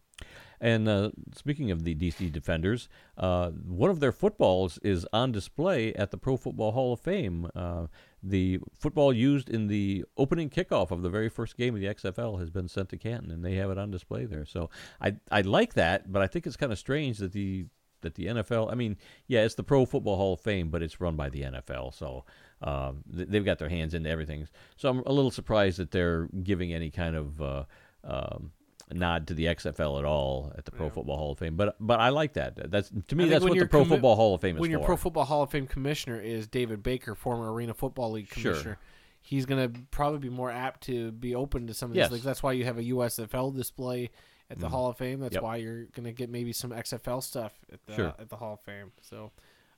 And 0.62 0.90
uh, 0.90 1.12
speaking 1.36 1.72
of 1.72 1.84
the 1.84 1.96
DC 1.96 2.32
Defenders, 2.32 2.90
uh, 3.18 3.52
one 3.52 3.90
of 3.90 4.00
their 4.02 4.12
footballs 4.12 4.78
is 4.80 5.06
on 5.14 5.32
display 5.32 5.94
at 5.94 6.12
the 6.12 6.18
Pro 6.18 6.36
Football 6.36 6.74
Hall 6.74 6.94
of 6.94 7.00
Fame. 7.00 7.50
Uh, 7.56 7.88
the 8.22 8.60
football 8.78 9.14
used 9.14 9.50
in 9.50 9.68
the 9.68 10.04
opening 10.18 10.50
kickoff 10.50 10.92
of 10.92 11.02
the 11.02 11.10
very 11.10 11.30
first 11.30 11.56
game 11.56 11.76
of 11.76 11.82
the 11.82 11.88
XFL 11.88 12.40
has 12.40 12.50
been 12.50 12.68
sent 12.68 12.90
to 12.90 12.98
Canton, 12.98 13.32
and 13.32 13.44
they 13.44 13.56
have 13.56 13.70
it 13.70 13.78
on 13.78 13.90
display 13.90 14.26
there. 14.26 14.46
So 14.46 14.70
I 15.00 15.16
I 15.32 15.42
like 15.42 15.76
that, 15.76 16.12
but 16.12 16.22
I 16.22 16.28
think 16.28 16.46
it's 16.46 16.58
kind 16.58 16.74
of 16.74 16.80
strange 16.80 17.20
that 17.20 17.32
the 17.32 17.68
that 18.02 18.16
the 18.16 18.28
NFL. 18.28 18.72
I 18.72 18.76
mean, 18.76 18.98
yeah, 19.28 19.44
it's 19.44 19.56
the 19.56 19.64
Pro 19.64 19.86
Football 19.86 20.18
Hall 20.18 20.34
of 20.34 20.42
Fame, 20.42 20.70
but 20.70 20.84
it's 20.84 21.00
run 21.00 21.16
by 21.16 21.30
the 21.30 21.44
NFL, 21.44 21.94
so 21.94 22.26
um, 22.62 23.04
th- 23.16 23.28
they've 23.30 23.46
got 23.46 23.58
their 23.60 23.70
hands 23.70 23.94
into 23.94 24.10
everything. 24.10 24.48
So 24.78 24.90
I'm 24.90 25.00
a 25.06 25.12
little 25.14 25.32
surprised 25.32 25.78
that 25.80 25.92
they're 25.92 26.28
giving 26.44 26.74
any 26.74 26.90
kind 26.90 27.16
of 27.16 27.42
uh, 27.42 27.64
um, 28.04 28.52
nod 28.92 29.28
to 29.28 29.34
the 29.34 29.46
XFL 29.46 30.00
at 30.00 30.06
all 30.06 30.52
at 30.58 30.66
the 30.66 30.72
Pro 30.72 30.90
Football 30.90 31.18
Hall 31.18 31.32
of 31.34 31.40
Fame. 31.40 31.56
But 31.56 31.76
but 31.80 32.00
I 32.00 32.10
like 32.10 32.34
that. 32.34 32.72
That's 32.72 32.92
to 33.10 33.16
me 33.16 33.30
that's 33.30 33.44
what 33.44 33.58
the 33.58 33.66
Pro 33.68 33.84
commi- 33.84 33.90
Football 33.90 34.16
Hall 34.16 34.36
of 34.36 34.42
Fame 34.42 34.56
is 34.56 34.62
when 34.62 34.72
your 34.72 34.80
for. 34.82 34.86
Pro 34.88 34.98
Football 34.98 35.26
Hall 35.26 35.44
of 35.44 35.52
Fame 35.52 35.68
commissioner 35.68 36.20
is 36.20 36.48
David 36.48 36.84
Baker, 36.84 37.16
former 37.16 37.52
Arena 37.54 37.74
Football 37.74 38.12
League 38.12 38.28
Sure. 38.34 38.52
commissioner, 38.54 38.78
he's 39.22 39.46
going 39.46 39.72
to 39.74 39.80
probably 39.92 40.20
be 40.20 40.30
more 40.30 40.50
apt 40.52 40.82
to 40.86 41.12
be 41.12 41.36
open 41.36 41.68
to 41.68 41.74
some 41.74 41.92
of 41.92 41.96
these 41.96 42.10
Yes. 42.12 42.22
That's 42.24 42.42
why 42.44 42.54
you 42.54 42.66
have 42.66 42.78
a 42.78 42.84
USFL 42.84 43.56
display 43.56 44.10
at 44.50 44.58
the 44.60 44.68
Hall 44.70 44.90
of 44.90 44.98
Fame. 44.98 45.20
That's 45.20 45.36
Yep. 45.36 45.44
why 45.44 45.58
you're 45.58 45.84
going 45.86 46.06
to 46.06 46.12
get 46.12 46.30
maybe 46.30 46.52
some 46.54 46.72
XFL 46.72 47.22
stuff 47.22 47.54
at 47.72 47.86
the 47.86 47.96
Sure. 47.96 48.14
at 48.18 48.30
the 48.30 48.38
Hall 48.38 48.54
of 48.56 48.62
Fame. 48.62 48.92
So 49.02 49.32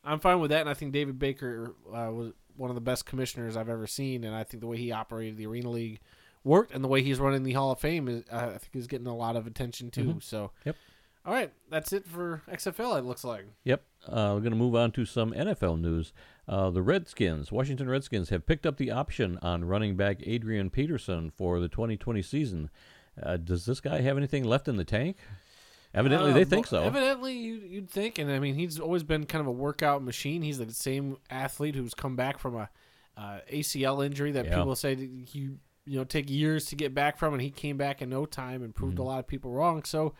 I'm 0.05 0.19
fine 0.19 0.39
with 0.39 0.51
that, 0.51 0.61
and 0.61 0.69
I 0.69 0.73
think 0.73 0.93
David 0.93 1.19
Baker 1.19 1.75
uh, 1.89 2.09
was 2.11 2.31
one 2.61 2.69
of 2.69 2.75
the 2.75 2.81
best 2.81 3.05
commissioners 3.05 3.57
I've 3.57 3.69
ever 3.69 3.87
seen, 3.87 4.23
and 4.23 4.35
I 4.35 4.43
think 4.43 4.61
the 4.61 4.67
way 4.67 4.77
he 4.77 4.91
operated 4.91 5.35
the 5.35 5.47
Arena 5.47 5.69
League 5.69 5.99
worked, 6.43 6.73
and 6.73 6.83
the 6.83 6.87
way 6.87 7.01
he's 7.01 7.19
running 7.19 7.43
the 7.43 7.53
Hall 7.53 7.71
of 7.71 7.79
Fame 7.79 8.07
is, 8.07 8.23
uh, 8.31 8.51
I 8.55 8.57
think, 8.57 8.75
is 8.75 8.87
getting 8.87 9.07
a 9.07 9.15
lot 9.15 9.35
of 9.35 9.47
attention 9.47 9.89
too. 9.89 10.19
So 10.21 10.45
Mm-hmm. 10.45 10.69
Yep. 10.69 10.75
All 11.23 11.33
right, 11.33 11.51
that's 11.69 11.93
it 11.93 12.07
for 12.07 12.41
XFL. 12.51 12.97
It 12.97 13.05
looks 13.05 13.23
like. 13.23 13.45
Yep. 13.63 13.83
Uh, 14.07 14.31
we're 14.33 14.39
going 14.39 14.51
to 14.51 14.57
move 14.57 14.75
on 14.75 14.91
to 14.93 15.05
some 15.05 15.33
NFL 15.33 15.79
news. 15.79 16.13
Uh, 16.47 16.71
the 16.71 16.81
Redskins, 16.81 17.51
Washington 17.51 17.87
Redskins, 17.87 18.29
have 18.29 18.47
picked 18.47 18.65
up 18.65 18.77
the 18.77 18.89
option 18.89 19.37
on 19.43 19.65
running 19.65 19.95
back 19.95 20.17
Adrian 20.25 20.71
Peterson 20.71 21.29
for 21.29 21.59
the 21.59 21.67
2020 21.67 22.23
season. 22.23 22.71
Uh, 23.21 23.37
does 23.37 23.65
this 23.67 23.79
guy 23.79 24.01
have 24.01 24.17
anything 24.17 24.43
left 24.43 24.67
in 24.67 24.77
the 24.77 24.83
tank? 24.83 25.17
Evidently, 25.93 26.31
Uh, 26.31 26.33
they 26.33 26.45
think 26.45 26.67
so. 26.67 26.81
Evidently, 26.83 27.33
you, 27.33 27.55
you'd 27.55 27.89
think, 27.89 28.17
and 28.17 28.31
I 28.31 28.39
mean, 28.39 28.55
he's 28.55 28.79
always 28.79 29.03
been 29.03 29.25
kind 29.25 29.41
of 29.41 29.47
a 29.47 29.51
workout 29.51 30.01
machine. 30.03 30.41
He's 30.41 30.57
the 30.57 30.71
same 30.73 31.17
athlete 31.29 31.75
who's 31.75 31.93
come 31.93 32.15
back 32.15 32.37
from 32.39 32.55
a 32.55 32.69
uh, 33.17 33.39
ACL 33.51 34.05
injury 34.05 34.31
that 34.31 34.45
Yeah. 34.45 34.55
people 34.57 34.75
say 34.75 34.95
that 34.95 35.05
you 35.35 35.59
you 35.85 35.97
know 35.97 36.03
take 36.05 36.29
years 36.29 36.65
to 36.67 36.75
get 36.75 36.93
back 36.93 37.17
from, 37.17 37.33
and 37.33 37.41
he 37.41 37.49
came 37.51 37.75
back 37.75 38.01
in 38.01 38.09
no 38.09 38.25
time 38.25 38.63
and 38.63 38.73
proved 38.73 38.93
Mm-hmm. 38.95 39.01
a 39.01 39.05
lot 39.05 39.19
of 39.19 39.27
people 39.27 39.51
wrong. 39.51 39.83
So. 39.83 40.13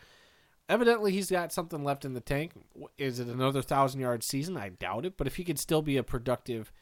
Evidently, 0.68 1.12
he's 1.12 1.28
got 1.30 1.52
something 1.52 1.84
left 1.84 2.04
in 2.04 2.14
the 2.14 2.20
tank. 2.20 2.52
Is 2.96 3.18
it 3.18 3.26
another 3.26 3.60
thousand 3.60 4.00
yard 4.00 4.22
season? 4.22 4.56
I 4.56 4.70
doubt 4.70 5.04
it. 5.04 5.18
But 5.18 5.26
if 5.26 5.36
he 5.36 5.44
could 5.44 5.58
still 5.58 5.82
be 5.82 5.98
a 5.98 6.02
productive, 6.02 6.72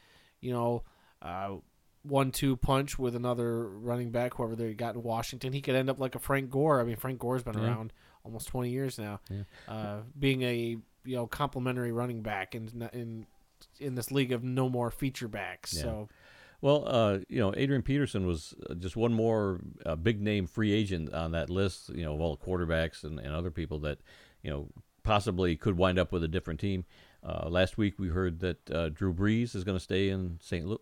you 0.40 0.52
know, 0.52 0.84
uh, 1.22 1.56
one-two 2.02 2.56
punch 2.58 2.98
with 3.00 3.16
another 3.16 3.66
running 3.68 4.10
back, 4.10 4.34
whoever 4.34 4.54
they 4.54 4.74
got 4.74 4.94
in 4.94 5.02
Washington, 5.02 5.52
he 5.54 5.60
could 5.60 5.74
end 5.74 5.90
up 5.90 5.98
like 5.98 6.14
a 6.14 6.18
Frank 6.20 6.50
Gore. 6.50 6.80
I 6.80 6.84
mean, 6.84 6.96
Frank 6.96 7.18
Gore's 7.18 7.42
been 7.42 7.58
Yeah. 7.58 7.64
around 7.64 7.92
almost 8.24 8.48
20 8.48 8.70
years 8.70 8.98
now, 8.98 9.20
Yeah. 9.30 9.42
uh, 9.68 10.00
being 10.18 10.42
a 10.42 10.76
you 11.04 11.16
know 11.16 11.26
complimentary 11.26 11.92
running 11.92 12.22
back 12.22 12.54
in 12.54 12.88
in 12.92 13.26
in 13.78 13.94
this 13.94 14.10
league 14.10 14.32
of 14.32 14.42
no 14.44 14.68
more 14.68 14.90
feature 14.90 15.28
backs. 15.28 15.74
Yeah. 15.74 15.82
So 15.82 16.08
Well, 16.62 16.84
uh, 16.86 17.18
you 17.28 17.38
know, 17.40 17.54
Adrian 17.56 17.82
Peterson 17.82 18.26
was 18.26 18.54
uh, 18.68 18.74
just 18.74 18.94
one 18.96 19.14
more 19.14 19.60
uh, 19.86 19.96
big 19.96 20.20
name 20.20 20.46
free 20.46 20.72
agent 20.72 21.12
on 21.14 21.32
that 21.32 21.48
list. 21.48 21.88
You 21.90 22.04
know, 22.04 22.14
of 22.14 22.20
all 22.20 22.36
the 22.36 22.44
quarterbacks 22.44 23.02
and, 23.04 23.18
and 23.18 23.34
other 23.34 23.50
people 23.50 23.78
that 23.80 23.98
you 24.42 24.50
know 24.50 24.68
possibly 25.02 25.56
could 25.56 25.76
wind 25.78 25.98
up 25.98 26.12
with 26.12 26.22
a 26.22 26.28
different 26.28 26.60
team. 26.60 26.84
Uh, 27.22 27.48
last 27.48 27.76
week 27.78 27.98
we 27.98 28.08
heard 28.08 28.40
that 28.40 28.70
uh, 28.70 28.88
Drew 28.90 29.12
Brees 29.14 29.54
is 29.54 29.64
going 29.64 29.76
to 29.76 29.82
stay 29.82 30.08
in 30.10 30.38
St. 30.42 30.66
Louis, 30.66 30.78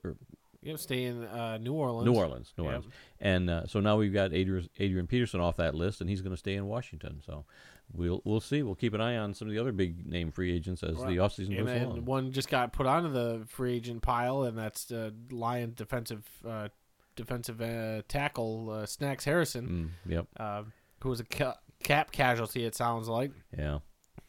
or 0.68 0.70
you 0.70 0.74
know, 0.74 0.76
stay 0.78 1.04
in 1.04 1.24
uh, 1.24 1.58
New 1.58 1.72
Orleans. 1.72 2.06
New 2.06 2.14
Orleans, 2.16 2.52
New 2.56 2.64
Yep. 2.64 2.72
Orleans, 2.74 2.92
and 3.20 3.50
uh, 3.50 3.66
so 3.66 3.80
now 3.80 3.96
we've 3.96 4.12
got 4.12 4.32
Adrian, 4.32 4.68
Adrian 4.78 5.06
Peterson 5.06 5.40
off 5.40 5.56
that 5.56 5.74
list, 5.74 6.00
and 6.00 6.08
he's 6.08 6.20
going 6.20 6.32
to 6.32 6.36
stay 6.38 6.54
in 6.54 6.66
Washington. 6.66 7.20
So 7.24 7.44
we'll 7.92 8.20
we'll 8.24 8.40
see. 8.40 8.62
We'll 8.62 8.74
keep 8.74 8.94
an 8.94 9.00
eye 9.00 9.16
on 9.16 9.34
some 9.34 9.48
of 9.48 9.54
the 9.54 9.60
other 9.60 9.72
big 9.72 10.06
name 10.06 10.30
free 10.30 10.54
agents 10.54 10.82
as 10.82 10.96
the 10.96 11.02
Right. 11.04 11.16
offseason 11.18 11.48
And 11.48 11.58
goes 11.58 11.66
then 11.66 11.82
along. 11.86 12.04
one 12.04 12.32
just 12.32 12.48
got 12.48 12.72
put 12.72 12.86
onto 12.86 13.10
the 13.12 13.44
free 13.48 13.74
agent 13.76 14.02
pile, 14.02 14.42
and 14.44 14.56
that's 14.58 14.90
uh, 14.92 15.10
Lion 15.30 15.72
defensive 15.76 16.26
uh, 16.46 16.68
defensive 17.16 17.60
uh, 17.60 18.02
tackle 18.08 18.70
uh, 18.70 18.86
Snacks 18.86 19.24
Harrison, 19.24 19.92
Mm, 20.06 20.10
yep, 20.12 20.26
uh, 20.38 20.62
who 21.02 21.08
was 21.08 21.20
a 21.20 21.24
ca- 21.24 21.58
cap 21.82 22.12
casualty. 22.12 22.64
It 22.64 22.74
sounds 22.74 23.08
like. 23.08 23.32
yeah. 23.56 23.78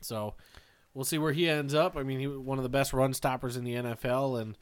So 0.01 0.35
we'll 0.93 1.05
see 1.05 1.17
where 1.17 1.33
he 1.33 1.47
ends 1.49 1.73
up. 1.73 1.97
I 1.97 2.03
mean, 2.03 2.19
he 2.19 2.27
was 2.27 2.37
one 2.39 2.57
of 2.57 2.63
the 2.63 2.69
best 2.69 2.93
run 2.93 3.13
stoppers 3.13 3.57
in 3.57 3.63
the 3.65 3.73
NFL, 3.75 4.41
and 4.41 4.57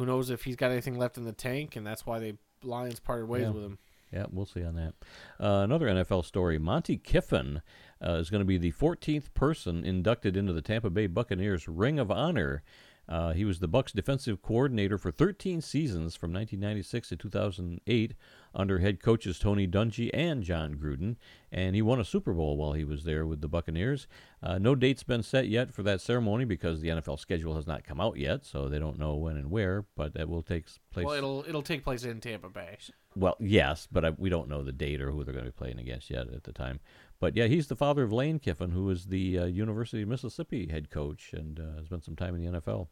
who 0.00 0.06
knows 0.06 0.30
if 0.30 0.44
he's 0.44 0.56
got 0.56 0.70
anything 0.70 0.96
left 0.96 1.18
in 1.18 1.24
the 1.24 1.32
tank, 1.32 1.76
and 1.76 1.86
that's 1.86 2.06
why 2.06 2.18
they 2.18 2.38
Lions 2.62 3.00
parted 3.00 3.26
ways 3.28 3.42
Yeah. 3.42 3.50
with 3.50 3.62
him. 3.64 3.78
Yeah, 4.10 4.24
we'll 4.32 4.46
see 4.46 4.64
on 4.64 4.74
that. 4.76 4.94
Uh, 5.38 5.60
another 5.62 5.86
NFL 5.88 6.24
story: 6.24 6.58
Monte 6.58 6.96
Kiffin 6.96 7.60
uh, 8.02 8.12
is 8.14 8.30
going 8.30 8.40
to 8.40 8.46
be 8.46 8.56
the 8.56 8.72
14th 8.72 9.32
person 9.34 9.84
inducted 9.84 10.38
into 10.38 10.54
the 10.54 10.62
Tampa 10.62 10.88
Bay 10.88 11.06
Buccaneers 11.06 11.68
Ring 11.68 11.98
of 11.98 12.10
Honor. 12.10 12.62
Uh, 13.10 13.32
he 13.32 13.44
was 13.44 13.58
the 13.58 13.68
Bucs 13.68 13.92
defensive 13.92 14.40
coordinator 14.40 14.96
for 14.96 15.10
13 15.10 15.60
seasons 15.60 16.14
from 16.14 16.32
1996 16.32 17.08
to 17.08 17.16
2008 17.16 18.14
under 18.54 18.78
head 18.78 19.02
coaches 19.02 19.40
Tony 19.40 19.66
Dungy 19.66 20.10
and 20.14 20.44
Jon 20.44 20.76
Gruden, 20.76 21.16
and 21.50 21.74
he 21.74 21.82
won 21.82 21.98
a 21.98 22.04
Super 22.04 22.32
Bowl 22.32 22.56
while 22.56 22.72
he 22.72 22.84
was 22.84 23.02
there 23.02 23.26
with 23.26 23.40
the 23.40 23.48
Buccaneers. 23.48 24.06
Uh, 24.40 24.58
no 24.58 24.76
date's 24.76 25.02
been 25.02 25.24
set 25.24 25.48
yet 25.48 25.72
for 25.72 25.82
that 25.82 26.00
ceremony 26.00 26.44
because 26.44 26.80
the 26.80 26.88
NFL 26.88 27.18
schedule 27.18 27.56
has 27.56 27.66
not 27.66 27.82
come 27.82 28.00
out 28.00 28.16
yet, 28.16 28.44
so 28.44 28.68
they 28.68 28.78
don't 28.78 28.98
know 28.98 29.16
when 29.16 29.36
and 29.36 29.50
where. 29.50 29.86
But 29.96 30.14
that 30.14 30.28
will 30.28 30.42
take 30.42 30.66
place. 30.92 31.04
Well, 31.04 31.16
it'll 31.16 31.44
it'll 31.48 31.62
take 31.62 31.82
place 31.82 32.04
in 32.04 32.20
Tampa 32.20 32.48
Bay. 32.48 32.78
Well, 33.16 33.36
yes, 33.40 33.88
but 33.90 34.04
I, 34.04 34.10
we 34.10 34.30
don't 34.30 34.48
know 34.48 34.62
the 34.62 34.70
date 34.70 35.02
or 35.02 35.10
who 35.10 35.24
they're 35.24 35.34
going 35.34 35.46
to 35.46 35.50
be 35.50 35.56
playing 35.56 35.80
against 35.80 36.10
yet 36.10 36.32
at 36.32 36.44
the 36.44 36.52
time. 36.52 36.78
But 37.18 37.36
yeah, 37.36 37.46
he's 37.46 37.66
the 37.66 37.76
father 37.76 38.04
of 38.04 38.12
Lane 38.12 38.38
Kiffin, 38.38 38.70
who 38.70 38.88
is 38.88 39.06
the 39.06 39.38
uh, 39.40 39.44
University 39.46 40.02
of 40.02 40.08
Mississippi 40.08 40.68
head 40.70 40.90
coach 40.90 41.32
and 41.32 41.58
uh, 41.58 41.78
has 41.78 41.86
spent 41.86 42.04
some 42.04 42.16
time 42.16 42.36
in 42.36 42.52
the 42.52 42.60
NFL. 42.60 42.86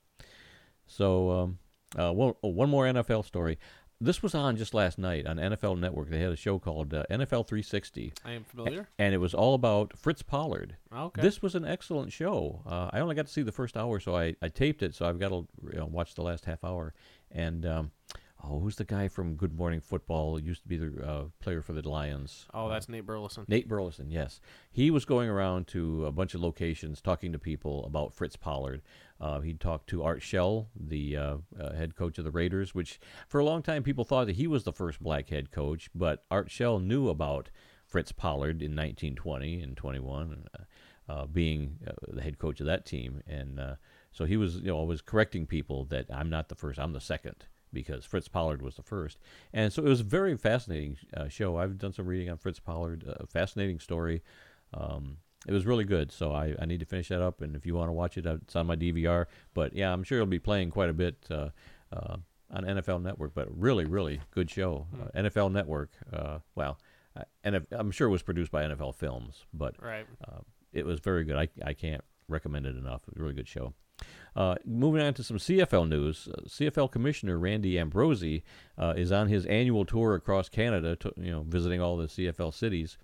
So, 0.88 1.30
um, 1.30 1.58
uh, 1.96 2.12
one, 2.12 2.34
oh, 2.42 2.48
one 2.48 2.68
more 2.68 2.84
NFL 2.84 3.24
story. 3.24 3.58
This 4.00 4.22
was 4.22 4.32
on 4.32 4.56
just 4.56 4.74
last 4.74 4.96
night 4.96 5.26
on 5.26 5.38
NFL 5.38 5.78
Network. 5.78 6.08
They 6.08 6.20
had 6.20 6.30
a 6.30 6.36
show 6.36 6.60
called 6.60 6.94
uh, 6.94 7.02
NFL 7.10 7.48
360, 7.48 8.12
I 8.24 8.32
am 8.32 8.44
familiar. 8.44 8.88
and 8.96 9.12
it 9.12 9.18
was 9.18 9.34
all 9.34 9.54
about 9.54 9.98
Fritz 9.98 10.22
Pollard. 10.22 10.76
Okay. 10.94 11.20
This 11.20 11.42
was 11.42 11.56
an 11.56 11.64
excellent 11.64 12.12
show. 12.12 12.62
Uh, 12.64 12.90
I 12.92 13.00
only 13.00 13.16
got 13.16 13.26
to 13.26 13.32
see 13.32 13.42
the 13.42 13.50
first 13.50 13.76
hour, 13.76 13.98
so 13.98 14.14
I, 14.14 14.36
I 14.40 14.48
taped 14.50 14.84
it, 14.84 14.94
so 14.94 15.06
I've 15.08 15.18
got 15.18 15.30
to 15.30 15.48
you 15.72 15.78
know, 15.78 15.86
watch 15.86 16.14
the 16.14 16.22
last 16.22 16.44
half 16.44 16.62
hour. 16.62 16.94
And 17.32 17.66
um, 17.66 17.90
oh, 18.42 18.60
who's 18.60 18.76
the 18.76 18.84
guy 18.84 19.08
from 19.08 19.34
Good 19.34 19.56
Morning 19.56 19.80
Football? 19.80 20.38
Used 20.40 20.62
to 20.62 20.68
be 20.68 20.76
the 20.76 21.04
uh, 21.04 21.24
player 21.40 21.62
for 21.62 21.72
the 21.72 21.86
Lions. 21.88 22.46
Oh, 22.54 22.68
that's 22.68 22.88
Nate 22.88 23.06
Burleson. 23.06 23.44
Nate 23.48 23.68
Burleson, 23.68 24.10
yes. 24.10 24.40
He 24.70 24.90
was 24.90 25.04
going 25.04 25.28
around 25.28 25.66
to 25.68 26.06
a 26.06 26.12
bunch 26.12 26.34
of 26.34 26.40
locations 26.40 27.00
talking 27.00 27.32
to 27.32 27.38
people 27.38 27.84
about 27.84 28.14
Fritz 28.14 28.36
Pollard. 28.36 28.82
Uh, 29.20 29.40
he 29.40 29.54
talked 29.54 29.88
to 29.90 30.02
Art 30.02 30.22
Shell, 30.22 30.68
the 30.78 31.16
uh, 31.16 31.36
uh, 31.58 31.72
head 31.72 31.96
coach 31.96 32.18
of 32.18 32.24
the 32.24 32.30
Raiders, 32.30 32.74
which 32.74 33.00
for 33.26 33.40
a 33.40 33.44
long 33.44 33.62
time 33.62 33.82
people 33.82 34.04
thought 34.04 34.26
that 34.26 34.36
he 34.36 34.46
was 34.46 34.64
the 34.64 34.72
first 34.72 35.02
black 35.02 35.28
head 35.28 35.50
coach, 35.50 35.90
but 35.94 36.24
Art 36.30 36.50
Shell 36.50 36.78
knew 36.80 37.08
about 37.08 37.50
Fritz 37.86 38.12
Pollard 38.12 38.62
in 38.62 38.76
1920 38.76 39.62
and 39.62 39.76
21, 39.76 40.44
uh, 40.54 40.62
uh, 41.10 41.26
being 41.26 41.78
uh, 41.86 41.92
the 42.08 42.22
head 42.22 42.38
coach 42.38 42.60
of 42.60 42.66
that 42.66 42.86
team. 42.86 43.22
And 43.26 43.60
so 44.12 44.24
he 44.24 44.36
was, 44.36 44.56
you 44.56 44.66
know, 44.66 44.76
always 44.76 45.00
correcting 45.00 45.46
people 45.46 45.86
that 45.86 46.06
I'm 46.12 46.30
not 46.30 46.48
the 46.48 46.54
first, 46.54 46.78
I'm 46.78 46.92
the 46.92 47.00
second 47.00 47.46
because 47.72 48.04
Fritz 48.04 48.28
Pollard 48.28 48.62
was 48.62 48.76
the 48.76 48.82
first. 48.82 49.18
And 49.52 49.72
so 49.72 49.84
it 49.84 49.88
was 49.88 50.00
a 50.00 50.04
very 50.04 50.36
fascinating 50.36 50.96
uh, 51.16 51.28
show. 51.28 51.56
I've 51.56 51.78
done 51.78 51.92
some 51.92 52.06
reading 52.06 52.30
on 52.30 52.38
Fritz 52.38 52.60
Pollard, 52.60 53.04
a 53.06 53.26
fascinating 53.26 53.78
story. 53.78 54.22
Um, 54.74 55.18
it 55.46 55.52
was 55.52 55.66
really 55.66 55.84
good, 55.84 56.10
so 56.10 56.32
I, 56.32 56.54
I 56.58 56.66
need 56.66 56.80
to 56.80 56.86
finish 56.86 57.08
that 57.08 57.22
up. 57.22 57.40
And 57.40 57.54
if 57.54 57.64
you 57.64 57.74
want 57.74 57.88
to 57.88 57.92
watch 57.92 58.18
it, 58.18 58.26
uh, 58.26 58.36
it's 58.42 58.56
on 58.56 58.66
my 58.66 58.76
DVR. 58.76 59.26
But 59.54 59.74
yeah, 59.74 59.92
I'm 59.92 60.02
sure 60.02 60.18
it'll 60.18 60.26
be 60.26 60.38
playing 60.38 60.70
quite 60.70 60.90
a 60.90 60.94
bit 60.94 61.26
uh, 61.30 61.50
uh, 61.92 62.16
on 62.50 62.64
NFL 62.64 63.02
Network. 63.02 63.34
But 63.34 63.48
really, 63.56 63.84
really 63.84 64.20
good 64.32 64.50
show. 64.50 64.86
Mm. 64.94 65.26
NFL 65.26 65.52
Network. 65.52 65.90
Uh, 66.12 66.38
well, 66.54 66.78
and 67.42 67.66
I'm 67.72 67.90
sure 67.90 68.08
it 68.08 68.12
was 68.12 68.22
produced 68.22 68.50
by 68.50 68.64
NFL 68.64 68.94
Films, 68.94 69.44
but 69.52 69.74
right. 69.82 70.06
it 70.72 70.86
was 70.86 71.00
very 71.00 71.24
good. 71.24 71.36
I, 71.36 71.48
I 71.64 71.72
can't 71.72 72.02
recommend 72.28 72.66
it 72.66 72.76
enough. 72.76 73.02
It 73.08 73.14
was 73.14 73.20
a 73.20 73.22
really 73.22 73.34
good 73.34 73.48
show. 73.48 73.74
Uh, 74.36 74.54
moving 74.64 75.02
on 75.02 75.14
to 75.14 75.24
some 75.24 75.38
CFL 75.38 75.88
news, 75.88 76.28
uh, 76.32 76.42
CFL 76.42 76.92
Commissioner 76.92 77.38
Randy 77.38 77.78
Ambrosie 77.78 78.44
uh, 78.78 78.94
is 78.96 79.10
on 79.10 79.28
his 79.28 79.44
annual 79.46 79.84
tour 79.84 80.14
across 80.14 80.48
Canada, 80.48 80.94
to, 80.96 81.12
you 81.16 81.32
know, 81.32 81.44
visiting 81.48 81.80
all 81.80 81.96
the 81.96 82.06
CFL 82.06 82.54
cities, 82.54 82.98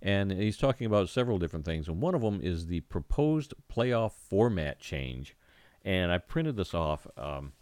and 0.00 0.30
he's 0.30 0.56
talking 0.56 0.86
about 0.86 1.08
several 1.08 1.38
different 1.38 1.64
things. 1.64 1.88
And 1.88 2.00
one 2.00 2.14
of 2.14 2.22
them 2.22 2.40
is 2.42 2.66
the 2.66 2.80
proposed 2.80 3.54
playoff 3.72 4.12
format 4.12 4.80
change. 4.80 5.36
And 5.84 6.12
I 6.12 6.18
printed 6.18 6.56
this 6.56 6.74
off. 6.74 7.06
Um, 7.16 7.52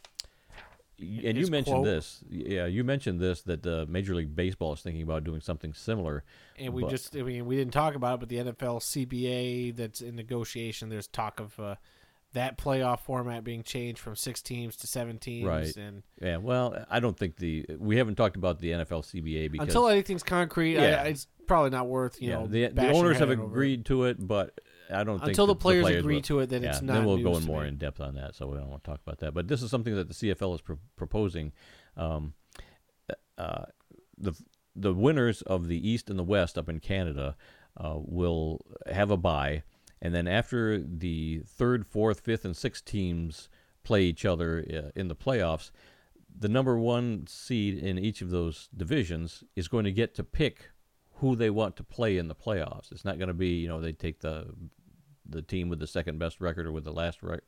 and 0.98 1.36
you 1.36 1.46
mentioned 1.48 1.76
quote. 1.76 1.84
this, 1.84 2.24
yeah. 2.30 2.66
You 2.66 2.82
mentioned 2.82 3.20
this 3.20 3.42
that 3.42 3.66
uh, 3.66 3.84
Major 3.88 4.14
League 4.14 4.34
Baseball 4.34 4.72
is 4.72 4.80
thinking 4.80 5.02
about 5.02 5.24
doing 5.24 5.40
something 5.40 5.74
similar. 5.74 6.24
And 6.58 6.72
we 6.72 6.82
but- 6.82 6.90
just, 6.90 7.16
I 7.16 7.22
mean, 7.22 7.46
we 7.46 7.56
didn't 7.56 7.72
talk 7.72 7.94
about 7.94 8.14
it, 8.14 8.20
but 8.20 8.28
the 8.28 8.36
NFL 8.36 8.80
CBA 8.80 9.76
that's 9.76 10.00
in 10.00 10.16
negotiation, 10.16 10.88
there's 10.88 11.06
talk 11.06 11.40
of 11.40 11.58
uh, 11.60 11.74
that 12.36 12.56
playoff 12.56 13.00
format 13.00 13.44
being 13.44 13.62
changed 13.62 13.98
from 14.00 14.16
six 14.16 14.40
teams 14.40 14.76
to 14.76 14.86
seven 14.86 15.18
teams. 15.18 15.46
Right. 15.46 15.76
And 15.76 16.02
Yeah, 16.22 16.36
well, 16.38 16.86
I 16.88 17.00
don't 17.00 17.18
think 17.18 17.36
the 17.36 17.66
we 17.78 17.96
haven't 17.98 18.14
talked 18.14 18.36
about 18.36 18.60
the 18.60 18.70
NFL 18.70 19.04
CBA 19.04 19.50
because 19.52 19.66
until 19.68 19.88
anything's 19.88 20.22
concrete, 20.22 20.74
Yeah. 20.74 21.02
I, 21.02 21.08
it's 21.08 21.26
probably 21.46 21.70
not 21.70 21.86
worth, 21.88 22.20
you 22.22 22.30
yeah, 22.30 22.38
know, 22.38 22.46
the, 22.46 22.68
the 22.68 22.90
owners 22.90 23.18
have 23.18 23.30
over 23.30 23.42
it. 23.42 23.46
agreed 23.46 23.84
to 23.86 24.04
it, 24.04 24.16
but 24.26 24.58
I 24.90 25.02
don't 25.04 25.18
think 25.18 25.30
Until 25.30 25.46
the 25.46 25.54
that 25.54 25.60
players, 25.60 25.84
will. 25.84 25.96
agree 25.98 26.20
to 26.22 26.38
it, 26.40 26.48
then 26.48 26.62
yeah, 26.62 26.70
it's 26.70 26.80
not. 26.82 26.94
then 26.94 27.04
we'll 27.04 27.22
go 27.22 27.36
in 27.36 27.44
more 27.44 27.62
me. 27.62 27.68
in 27.68 27.76
depth 27.76 28.00
on 28.00 28.14
that, 28.14 28.34
so 28.36 28.46
we 28.46 28.56
don't 28.56 28.68
want 28.68 28.84
to 28.84 28.90
talk 28.90 29.00
about 29.04 29.18
that. 29.18 29.34
But 29.34 29.48
this 29.48 29.60
is 29.62 29.70
something 29.70 29.94
that 29.96 30.06
the 30.08 30.14
CFL 30.14 30.54
is 30.54 30.60
pro- 30.60 30.78
proposing. 30.96 31.52
Um, 31.96 32.34
uh, 33.38 33.64
the 34.18 34.32
the 34.74 34.92
winners 34.94 35.42
of 35.42 35.68
the 35.68 35.88
East 35.88 36.10
and 36.10 36.18
the 36.18 36.22
West 36.24 36.56
up 36.58 36.68
in 36.68 36.80
Canada 36.80 37.36
uh, 37.76 37.94
will 37.96 38.64
have 38.90 39.10
a 39.10 39.16
bye, 39.16 39.62
and 40.00 40.14
then 40.14 40.28
after 40.28 40.78
the 40.78 41.42
third, 41.46 41.86
fourth, 41.86 42.20
fifth, 42.20 42.44
and 42.44 42.56
sixth 42.56 42.84
teams 42.84 43.48
play 43.82 44.02
each 44.02 44.24
other 44.24 44.64
uh, 44.70 44.90
in 44.94 45.08
the 45.08 45.16
playoffs, 45.16 45.70
the 46.38 46.48
number 46.48 46.78
one 46.78 47.26
seed 47.26 47.78
in 47.78 47.98
each 47.98 48.20
of 48.20 48.30
those 48.30 48.68
divisions 48.76 49.42
is 49.54 49.68
going 49.68 49.84
to 49.84 49.92
get 49.92 50.14
to 50.14 50.24
pick 50.24 50.70
who 51.16 51.34
they 51.34 51.48
want 51.48 51.76
to 51.76 51.84
play 51.84 52.18
in 52.18 52.28
the 52.28 52.34
playoffs. 52.34 52.92
It's 52.92 53.04
not 53.04 53.18
going 53.18 53.28
to 53.28 53.34
be, 53.34 53.58
you 53.58 53.68
know, 53.68 53.80
they 53.80 53.92
take 53.92 54.20
the 54.20 54.52
the 55.28 55.42
team 55.42 55.68
with 55.68 55.80
the 55.80 55.88
second 55.88 56.18
best 56.20 56.40
record 56.40 56.66
or 56.66 56.72
with 56.72 56.84
the 56.84 56.92
last 56.92 57.20
rec- 57.20 57.40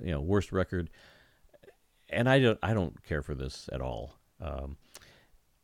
you 0.00 0.12
know, 0.12 0.20
worst 0.20 0.50
record. 0.52 0.88
And 2.08 2.28
I 2.28 2.38
don't 2.38 2.58
I 2.62 2.74
don't 2.74 3.02
care 3.04 3.22
for 3.22 3.34
this 3.34 3.68
at 3.72 3.80
all. 3.80 4.14
Um, 4.40 4.76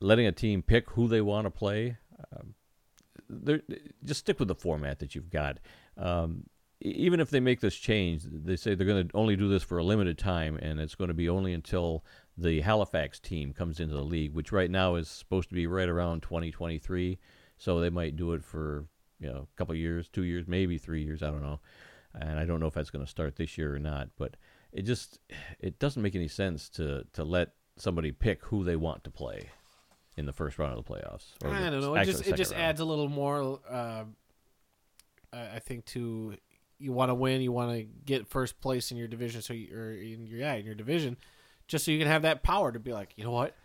letting 0.00 0.26
a 0.26 0.32
team 0.32 0.62
pick 0.62 0.90
who 0.90 1.06
they 1.06 1.20
want 1.20 1.46
to 1.46 1.50
play, 1.50 1.96
um, 2.32 2.54
just 4.04 4.20
stick 4.20 4.38
with 4.38 4.48
the 4.48 4.54
format 4.54 4.98
that 4.98 5.14
you've 5.14 5.30
got. 5.30 5.58
Um, 5.96 6.44
even 6.80 7.20
if 7.20 7.30
they 7.30 7.40
make 7.40 7.60
this 7.60 7.76
change, 7.76 8.24
they 8.24 8.56
say 8.56 8.74
they're 8.74 8.86
going 8.86 9.08
to 9.08 9.16
only 9.16 9.36
do 9.36 9.48
this 9.48 9.62
for 9.62 9.78
a 9.78 9.84
limited 9.84 10.18
time, 10.18 10.56
and 10.56 10.78
it's 10.78 10.94
going 10.94 11.08
to 11.08 11.14
be 11.14 11.28
only 11.28 11.52
until 11.54 12.04
the 12.36 12.60
Halifax 12.60 13.18
team 13.20 13.52
comes 13.52 13.80
into 13.80 13.94
the 13.94 14.02
league, 14.02 14.34
which 14.34 14.52
right 14.52 14.70
now 14.70 14.96
is 14.96 15.08
supposed 15.08 15.48
to 15.48 15.54
be 15.54 15.66
right 15.66 15.88
around 15.88 16.22
2023. 16.22 17.18
So 17.56 17.80
they 17.80 17.90
might 17.90 18.16
do 18.16 18.32
it 18.32 18.44
for 18.44 18.86
you 19.20 19.28
know 19.28 19.48
a 19.50 19.56
couple 19.56 19.72
of 19.72 19.78
years, 19.78 20.08
two 20.08 20.24
years, 20.24 20.46
maybe 20.46 20.76
three 20.76 21.02
years. 21.02 21.22
I 21.22 21.30
don't 21.30 21.42
know, 21.42 21.60
and 22.14 22.38
I 22.38 22.44
don't 22.44 22.60
know 22.60 22.66
if 22.66 22.74
that's 22.74 22.90
going 22.90 23.04
to 23.04 23.10
start 23.10 23.36
this 23.36 23.56
year 23.56 23.74
or 23.74 23.78
not. 23.78 24.08
But 24.18 24.36
it 24.72 24.82
just 24.82 25.20
it 25.60 25.78
doesn't 25.78 26.02
make 26.02 26.14
any 26.14 26.28
sense 26.28 26.68
to 26.70 27.04
to 27.12 27.24
let 27.24 27.52
somebody 27.76 28.12
pick 28.12 28.44
who 28.46 28.64
they 28.64 28.76
want 28.76 29.04
to 29.04 29.10
play 29.10 29.48
in 30.16 30.26
the 30.26 30.32
first 30.32 30.58
round 30.58 30.76
of 30.76 30.84
the 30.84 30.92
playoffs. 30.92 31.32
or 31.42 31.50
I 31.50 31.70
don't 31.70 31.80
know. 31.80 31.94
It 31.94 32.04
just 32.04 32.26
it 32.26 32.36
just 32.36 32.52
round. 32.52 32.64
adds 32.64 32.80
a 32.80 32.84
little 32.84 33.08
more. 33.08 33.60
Uh, 33.68 34.04
I 35.54 35.58
think 35.58 35.84
to 35.86 36.36
you 36.78 36.92
want 36.92 37.10
to 37.10 37.14
win, 37.14 37.40
you 37.40 37.52
want 37.52 37.72
to 37.72 37.84
get 38.04 38.26
first 38.28 38.60
place 38.60 38.90
in 38.90 38.96
your 38.96 39.08
division, 39.08 39.42
so 39.42 39.52
you, 39.54 39.76
or 39.76 39.90
in 39.92 40.26
your 40.26 40.40
yeah 40.40 40.54
in 40.54 40.64
your 40.64 40.74
division, 40.74 41.16
just 41.68 41.84
so 41.84 41.90
you 41.90 41.98
can 41.98 42.08
have 42.08 42.22
that 42.22 42.42
power 42.42 42.72
to 42.72 42.78
be 42.78 42.92
like, 42.92 43.12
you 43.16 43.24
know 43.24 43.30
what, 43.30 43.56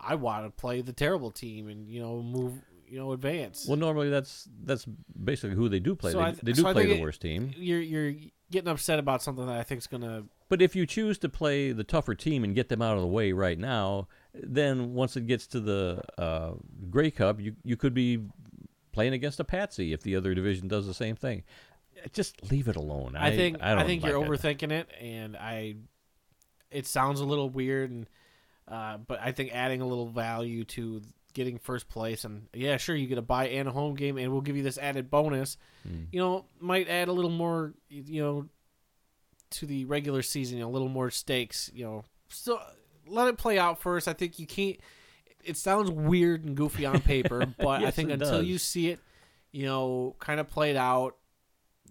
I 0.00 0.14
want 0.14 0.44
to 0.44 0.50
play 0.50 0.80
the 0.80 0.92
terrible 0.92 1.30
team 1.30 1.68
and 1.68 1.88
you 1.88 2.00
know 2.00 2.22
move, 2.22 2.54
you 2.86 2.98
know 2.98 3.12
advance. 3.12 3.66
Well, 3.66 3.76
normally 3.78 4.10
that's 4.10 4.48
that's 4.64 4.86
basically 5.24 5.56
who 5.56 5.68
they 5.68 5.80
do 5.80 5.94
play. 5.94 6.12
So 6.12 6.18
they, 6.18 6.24
th- 6.24 6.40
they 6.42 6.52
do 6.52 6.62
so 6.62 6.72
play 6.72 6.86
the 6.86 6.94
it- 6.96 7.00
worst 7.00 7.20
team. 7.20 7.52
you're 7.56 7.80
you're 7.80 8.14
getting 8.50 8.68
upset 8.68 8.98
about 8.98 9.22
something 9.22 9.46
that 9.46 9.58
I 9.58 9.62
think's 9.62 9.86
gonna. 9.86 10.24
But 10.48 10.62
if 10.62 10.74
you 10.74 10.86
choose 10.86 11.18
to 11.18 11.28
play 11.28 11.72
the 11.72 11.84
tougher 11.84 12.14
team 12.14 12.42
and 12.42 12.54
get 12.54 12.70
them 12.70 12.80
out 12.80 12.94
of 12.94 13.02
the 13.02 13.06
way 13.08 13.32
right 13.32 13.58
now, 13.58 14.08
then 14.32 14.94
once 14.94 15.14
it 15.14 15.26
gets 15.26 15.46
to 15.48 15.60
the 15.60 16.00
uh, 16.16 16.52
Grey 16.90 17.10
Cup, 17.10 17.40
you 17.40 17.56
you 17.64 17.76
could 17.76 17.92
be 17.92 18.20
playing 18.98 19.12
against 19.12 19.38
a 19.38 19.44
patsy 19.44 19.92
if 19.92 20.02
the 20.02 20.16
other 20.16 20.34
division 20.34 20.66
does 20.66 20.84
the 20.84 20.92
same 20.92 21.14
thing. 21.14 21.44
Just 22.12 22.50
leave 22.50 22.66
it 22.66 22.74
alone. 22.74 23.14
I, 23.16 23.36
think 23.36 23.58
I, 23.62 23.76
don't 23.76 23.86
think 23.86 24.04
you're 24.04 24.18
like 24.18 24.28
it. 24.28 24.42
overthinking 24.42 24.72
it, 24.72 24.88
and 25.00 25.36
I. 25.36 25.76
It 26.72 26.84
sounds 26.84 27.20
a 27.20 27.24
little 27.24 27.48
weird, 27.48 27.92
and 27.92 28.08
uh, 28.66 28.96
but 28.96 29.20
I 29.22 29.30
think 29.30 29.54
adding 29.54 29.82
a 29.82 29.86
little 29.86 30.08
value 30.08 30.64
to 30.64 31.00
getting 31.32 31.58
first 31.58 31.88
place, 31.88 32.24
and 32.24 32.48
yeah, 32.52 32.76
sure, 32.76 32.96
you 32.96 33.06
get 33.06 33.18
a 33.18 33.22
bye 33.22 33.46
and 33.48 33.68
a 33.68 33.70
home 33.70 33.94
game, 33.94 34.18
and 34.18 34.32
we'll 34.32 34.40
give 34.40 34.56
you 34.56 34.64
this 34.64 34.78
added 34.78 35.10
bonus. 35.10 35.56
Hmm. 35.84 36.04
You 36.10 36.18
know, 36.18 36.44
might 36.58 36.88
add 36.88 37.06
a 37.06 37.12
little 37.12 37.30
more, 37.30 37.74
you 37.88 38.20
know, 38.20 38.48
to 39.50 39.66
the 39.66 39.84
regular 39.84 40.22
season, 40.22 40.58
you 40.58 40.64
know, 40.64 40.70
a 40.70 40.72
little 40.72 40.88
more 40.88 41.10
stakes. 41.10 41.70
You 41.72 41.84
know, 41.84 42.04
so 42.28 42.60
let 43.06 43.28
it 43.28 43.38
play 43.38 43.60
out 43.60 43.80
first. 43.80 44.08
I 44.08 44.12
think 44.12 44.40
you 44.40 44.46
can't. 44.48 44.76
It 45.48 45.56
sounds 45.56 45.90
weird 45.90 46.44
and 46.44 46.56
goofy 46.56 46.84
on 46.86 47.00
paper, 47.00 47.46
but 47.58 47.82
I 47.84 47.90
think 47.90 48.10
until 48.10 48.38
does. 48.38 48.46
you 48.46 48.58
see 48.58 48.88
it, 48.88 49.00
you 49.52 49.66
know, 49.66 50.14
kind 50.18 50.40
of 50.40 50.48
played 50.48 50.76
out, 50.76 51.16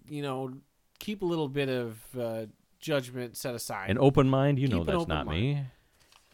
you 0.08 0.22
know, 0.22 0.54
keep 0.98 1.22
a 1.22 1.24
little 1.26 1.48
bit 1.48 1.68
of 1.68 1.98
uh, 2.18 2.46
judgment 2.78 3.36
set 3.36 3.54
aside. 3.54 3.90
An 3.90 3.98
open 3.98 4.28
mind, 4.28 4.58
you 4.58 4.68
know 4.68 4.78
Keep 4.80 4.88
an 4.88 4.94
that's 4.98 5.08
not 5.08 5.26
mind. 5.26 5.40
me. 5.40 5.62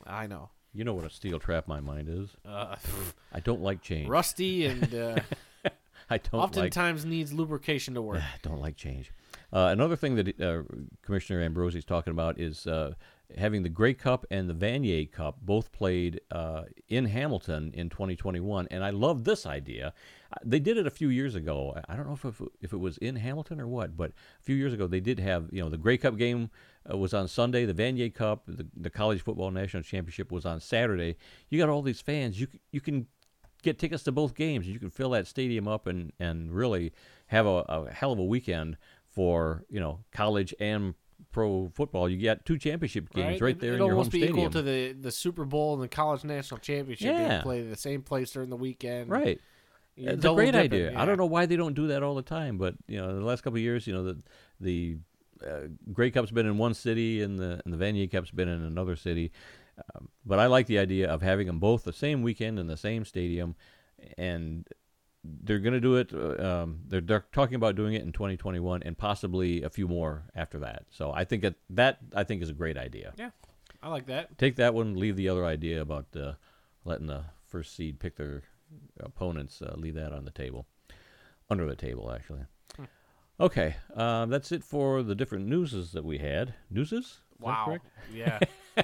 I 0.07 0.27
know. 0.27 0.51
You 0.73 0.85
know 0.85 0.93
what 0.95 1.05
a 1.05 1.11
steel 1.11 1.39
trap 1.39 1.69
my 1.69 1.81
mind 1.81 2.09
is. 2.09 2.31
Uh, 2.45 2.77
I 3.33 3.41
don't 3.41 3.63
like 3.63 3.81
change. 3.81 4.09
rusty 4.09 4.67
and 4.67 4.95
uh, 4.95 5.17
I 6.11 6.19
don't 6.19 6.33
like 6.35 6.43
oftentimes 6.51 7.05
needs 7.05 7.33
lubrication 7.33 7.95
to 7.95 8.03
work. 8.03 8.21
I 8.21 8.39
don't 8.43 8.61
like 8.61 8.77
change. 8.77 9.13
Uh, 9.53 9.69
another 9.73 9.97
thing 9.97 10.17
that 10.17 10.41
uh, 10.41 10.63
Commissioner 11.03 11.41
Ambrosie 11.43 11.79
is 11.79 11.85
talking 11.85 12.11
about 12.11 12.41
is 12.41 12.67
uh, 12.67 12.95
having 13.37 13.63
the 13.63 13.69
Grey 13.69 13.95
Cup 13.95 14.27
and 14.31 14.49
the 14.49 14.55
Vanier 14.55 15.11
Cup 15.11 15.39
both 15.41 15.73
played 15.73 16.21
uh, 16.31 16.65
in 16.89 17.07
Hamilton 17.07 17.73
in 17.75 17.89
2021, 17.89 18.69
and 18.71 18.85
I 18.85 18.91
love 18.91 19.25
this 19.25 19.47
idea. 19.47 19.93
Uh, 20.33 20.37
They 20.45 20.61
did 20.61 20.77
it 20.77 20.87
a 20.87 20.91
few 20.91 21.09
years 21.09 21.35
ago. 21.35 21.75
I- 21.89 21.97
don't 21.97 22.07
know 22.07 22.13
if 22.13 22.25
it, 22.25 22.49
if 22.61 22.73
it 22.73 22.79
was 22.79 22.99
in 22.99 23.17
Hamilton 23.17 23.61
or 23.61 23.67
what, 23.67 23.97
but 23.97 24.11
a 24.11 24.43
few 24.43 24.57
years 24.57 24.73
ago 24.73 24.87
they 24.87 25.01
did 25.01 25.19
have 25.19 25.49
you 25.53 25.63
know 25.63 25.69
the 25.69 25.79
Grey 25.79 25.97
Cup 25.97 26.17
game 26.17 26.51
uh, 26.91 26.97
was 26.97 27.15
on 27.15 27.29
Sunday, 27.29 27.65
the 27.65 27.75
Vanier 27.75 28.13
Cup, 28.13 28.43
the, 28.47 28.67
the 28.77 28.91
College 28.91 29.23
Football 29.23 29.51
National 29.51 29.83
Championship 29.83 30.31
was 30.31 30.45
on 30.45 30.61
Saturday. 30.61 31.17
You 31.49 31.59
got 31.59 31.69
all 31.69 31.83
these 31.83 32.01
fans. 32.01 32.41
You 32.41 32.47
you 32.73 32.81
can 32.81 33.07
get 33.63 33.79
tickets 33.79 34.03
to 34.05 34.13
both 34.13 34.35
games. 34.35 34.69
You 34.69 34.79
can 34.79 34.91
fill 34.91 35.11
that 35.11 35.27
stadium 35.27 35.67
up 35.67 35.87
and, 35.87 36.13
and 36.21 36.53
really 36.53 36.93
have 37.29 37.47
a, 37.47 37.65
a 37.69 37.91
hell 37.91 38.13
of 38.13 38.19
a 38.19 38.25
weekend 38.25 38.77
for 39.09 39.65
you 39.71 39.81
know 39.81 40.01
college 40.13 40.55
and 40.61 40.95
pro 41.33 41.69
football. 41.75 42.09
You 42.09 42.17
get 42.17 42.45
two 42.45 42.59
championship 42.59 43.13
games 43.13 43.41
right, 43.41 43.57
It- 43.57 43.61
there 43.61 43.71
It'd 43.75 43.81
in 43.81 43.87
your 43.87 43.91
home 43.91 43.99
almost 43.99 44.11
be 44.13 44.25
equal 44.25 44.51
to 44.51 44.63
the, 44.63 44.93
the 44.93 45.11
Super 45.11 45.45
Bowl 45.45 45.75
and 45.75 45.83
the 45.83 45.89
college 45.89 46.25
national 46.25 46.59
championship 46.61 47.09
being 47.17 47.29
Yeah. 47.31 47.43
played 47.43 47.65
at 47.65 47.71
the 47.71 47.77
same 47.77 48.03
place 48.03 48.31
during 48.33 48.51
the 48.51 48.57
weekend. 48.57 49.11
right. 49.11 49.41
You're 49.97 50.15
It's 50.15 50.25
a 50.25 50.35
great 50.35 50.57
idea. 50.57 50.91
yeah. 50.91 51.01
I 51.01 51.05
don't 51.05 51.19
know 51.19 51.27
why 51.27 51.47
they 51.47 51.55
don't 51.57 51.75
do 51.75 51.87
that 51.89 52.03
all 52.03 52.17
the 52.17 52.23
time, 52.23 52.59
but 52.59 52.75
you 52.89 52.97
know, 53.01 53.15
the 53.15 53.25
last 53.25 53.43
couple 53.43 53.59
of 53.59 53.63
years, 53.63 53.87
you 53.87 53.93
know, 53.95 54.03
the 54.05 54.19
the 54.61 54.97
uh, 55.47 55.69
Grey 55.93 56.11
Cup's 56.11 56.33
been 56.33 56.47
in 56.47 56.59
one 56.59 56.75
city 56.75 57.23
and 57.23 57.39
the 57.39 57.61
and 57.65 57.73
the 57.73 57.77
Vanier 57.77 58.11
Cup's 58.11 58.33
been 58.33 58.49
in 58.49 58.63
another 58.63 58.97
city. 58.97 59.31
Um, 59.95 60.09
but 60.27 60.39
I 60.41 60.47
like 60.47 60.67
the 60.67 60.79
idea 60.81 61.09
of 61.09 61.23
having 61.23 61.47
them 61.47 61.59
both 61.61 61.85
the 61.85 61.93
same 61.93 62.23
weekend 62.23 62.59
in 62.59 62.67
the 62.67 62.77
same 62.77 63.05
stadium, 63.05 63.55
and 64.19 64.67
they're 65.25 65.59
going 65.59 65.73
to 65.73 65.81
do 65.81 65.97
it. 65.97 66.13
uh, 66.13 66.63
Um, 66.63 66.81
they're, 66.87 67.01
they're 67.01 67.25
talking 67.33 67.55
about 67.55 67.77
doing 67.77 67.95
it 67.95 68.03
in 68.03 68.13
2021 68.13 68.83
and 68.83 68.97
possibly 68.97 69.63
a 69.63 69.71
few 69.71 69.89
more 69.89 70.25
after 70.35 70.59
that. 70.61 70.85
So 70.91 71.13
I 71.13 71.25
think 71.25 71.43
that 71.43 71.55
that 71.71 71.99
I 72.15 72.25
think 72.25 72.43
is 72.43 72.51
a 72.51 72.55
great 72.55 72.77
idea. 72.77 73.13
Yeah, 73.17 73.31
I 73.83 73.89
like 73.89 74.07
that. 74.07 74.37
Take 74.39 74.57
that 74.57 74.75
one, 74.75 74.95
leave 74.97 75.17
the 75.17 75.29
other 75.29 75.45
idea 75.45 75.81
about 75.81 76.07
uh, 76.15 76.33
letting 76.85 77.07
the 77.07 77.25
first 77.47 77.75
seed 77.75 77.99
pick 78.01 78.17
their 78.17 78.43
opponents. 79.01 79.63
Uh, 79.63 79.75
leave 79.77 79.95
that 79.95 80.13
on 80.13 80.25
the 80.25 80.31
table, 80.31 80.67
under 81.49 81.67
the 81.67 81.77
table 81.77 82.13
actually. 82.13 82.45
Hmm. 82.77 82.85
Okay, 83.41 83.77
uh, 83.97 84.27
that's 84.27 84.53
it 84.53 84.63
for 84.63 85.03
the 85.03 85.15
different 85.15 85.47
newses 85.47 85.93
that 85.93 86.05
we 86.05 86.19
had. 86.19 86.55
Newses? 86.71 87.19
Wow. 87.41 87.79
Yeah, 88.13 88.39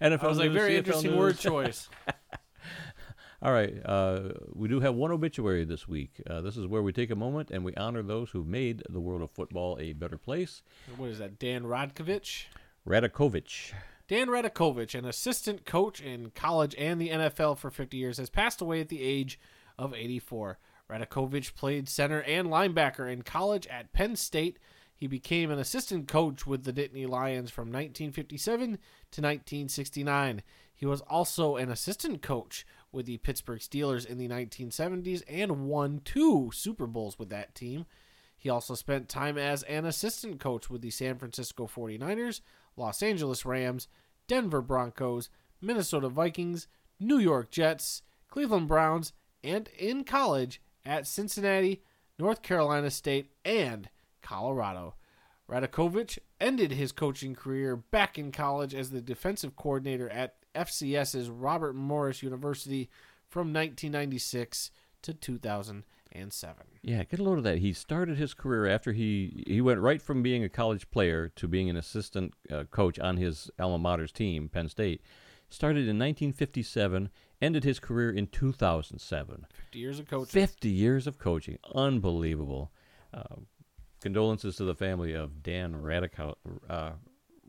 NFL 0.00 0.22
I 0.24 0.26
was 0.28 0.38
like 0.38 0.50
news, 0.52 0.56
very 0.58 0.72
CFL 0.74 0.78
interesting 0.78 1.10
news. 1.10 1.18
word 1.20 1.38
choice. 1.38 1.88
All 3.44 3.52
right, 3.52 3.74
uh, 3.84 4.30
we 4.54 4.68
do 4.68 4.80
have 4.80 4.94
one 4.94 5.12
obituary 5.12 5.66
this 5.66 5.86
week. 5.86 6.22
Uh, 6.26 6.40
this 6.40 6.56
is 6.56 6.66
where 6.66 6.82
we 6.82 6.94
take 6.94 7.10
a 7.10 7.14
moment 7.14 7.50
and 7.50 7.62
we 7.62 7.74
honor 7.74 8.02
those 8.02 8.30
who 8.30 8.42
made 8.42 8.82
the 8.88 9.00
world 9.00 9.20
of 9.20 9.30
football 9.32 9.76
a 9.78 9.92
better 9.92 10.16
place. 10.16 10.62
What 10.96 11.10
is 11.10 11.18
that? 11.18 11.38
Dan 11.38 11.64
Rodkovich. 11.64 12.46
Radakovich. 12.88 13.74
Dan 14.08 14.28
Radakovich, 14.28 14.98
an 14.98 15.04
assistant 15.04 15.66
coach 15.66 16.00
in 16.00 16.30
college 16.30 16.74
and 16.78 16.98
the 16.98 17.10
NFL 17.10 17.58
for 17.58 17.70
50 17.70 17.98
years, 17.98 18.16
has 18.16 18.30
passed 18.30 18.62
away 18.62 18.80
at 18.80 18.88
the 18.88 19.02
age 19.02 19.38
of 19.78 19.92
84. 19.92 20.58
Radakovich 20.90 21.54
played 21.54 21.86
center 21.86 22.22
and 22.22 22.48
linebacker 22.48 23.12
in 23.12 23.20
college 23.20 23.66
at 23.66 23.92
Penn 23.92 24.16
State. 24.16 24.58
He 24.96 25.06
became 25.06 25.50
an 25.50 25.58
assistant 25.58 26.08
coach 26.08 26.46
with 26.46 26.64
the 26.64 26.72
Nittany 26.72 27.06
Lions 27.06 27.50
from 27.50 27.68
1957 27.68 28.66
to 28.66 29.20
1969. 29.20 30.42
He 30.74 30.86
was 30.86 31.02
also 31.02 31.56
an 31.56 31.70
assistant 31.70 32.22
coach 32.22 32.66
with 32.94 33.06
the 33.06 33.18
Pittsburgh 33.18 33.60
Steelers 33.60 34.06
in 34.06 34.18
the 34.18 34.28
1970s 34.28 35.22
and 35.28 35.66
won 35.66 36.00
two 36.04 36.50
Super 36.54 36.86
Bowls 36.86 37.18
with 37.18 37.28
that 37.30 37.54
team. 37.54 37.86
He 38.36 38.48
also 38.48 38.74
spent 38.74 39.08
time 39.08 39.36
as 39.36 39.62
an 39.64 39.84
assistant 39.84 40.40
coach 40.40 40.70
with 40.70 40.82
the 40.82 40.90
San 40.90 41.18
Francisco 41.18 41.66
49ers, 41.66 42.40
Los 42.76 43.02
Angeles 43.02 43.44
Rams, 43.44 43.88
Denver 44.28 44.62
Broncos, 44.62 45.30
Minnesota 45.60 46.08
Vikings, 46.08 46.66
New 47.00 47.18
York 47.18 47.50
Jets, 47.50 48.02
Cleveland 48.28 48.68
Browns, 48.68 49.12
and 49.42 49.68
in 49.78 50.04
college 50.04 50.60
at 50.84 51.06
Cincinnati, 51.06 51.82
North 52.18 52.42
Carolina 52.42 52.90
State, 52.90 53.30
and 53.44 53.88
Colorado. 54.22 54.94
Radakovich 55.48 56.18
ended 56.40 56.72
his 56.72 56.92
coaching 56.92 57.34
career 57.34 57.76
back 57.76 58.18
in 58.18 58.32
college 58.32 58.74
as 58.74 58.90
the 58.90 59.00
defensive 59.00 59.56
coordinator 59.56 60.08
at 60.08 60.36
FCS's 60.54 61.28
Robert 61.28 61.74
Morris 61.74 62.22
University 62.22 62.88
from 63.28 63.52
1996 63.52 64.70
to 65.02 65.14
2007. 65.14 66.56
Yeah, 66.82 67.04
get 67.04 67.20
a 67.20 67.22
load 67.22 67.38
of 67.38 67.44
that. 67.44 67.58
He 67.58 67.72
started 67.72 68.16
his 68.16 68.34
career 68.34 68.66
after 68.66 68.92
he 68.92 69.44
he 69.46 69.60
went 69.60 69.80
right 69.80 70.00
from 70.00 70.22
being 70.22 70.44
a 70.44 70.48
college 70.48 70.90
player 70.90 71.28
to 71.36 71.48
being 71.48 71.68
an 71.68 71.76
assistant 71.76 72.34
uh, 72.50 72.64
coach 72.64 72.98
on 72.98 73.16
his 73.16 73.50
alma 73.58 73.78
mater's 73.78 74.12
team, 74.12 74.48
Penn 74.48 74.68
State. 74.68 75.02
Started 75.50 75.82
in 75.82 75.98
1957, 75.98 77.10
ended 77.40 77.64
his 77.64 77.78
career 77.78 78.10
in 78.10 78.26
2007. 78.26 79.46
50 79.52 79.78
years 79.78 79.98
of 79.98 80.08
coaching. 80.08 80.26
50 80.26 80.68
years 80.68 81.06
of 81.06 81.18
coaching. 81.18 81.58
Unbelievable. 81.74 82.72
Uh, 83.12 83.36
condolences 84.00 84.56
to 84.56 84.64
the 84.64 84.74
family 84.74 85.12
of 85.12 85.42
Dan 85.42 85.74
Radiko, 85.74 86.34
uh, 86.68 86.92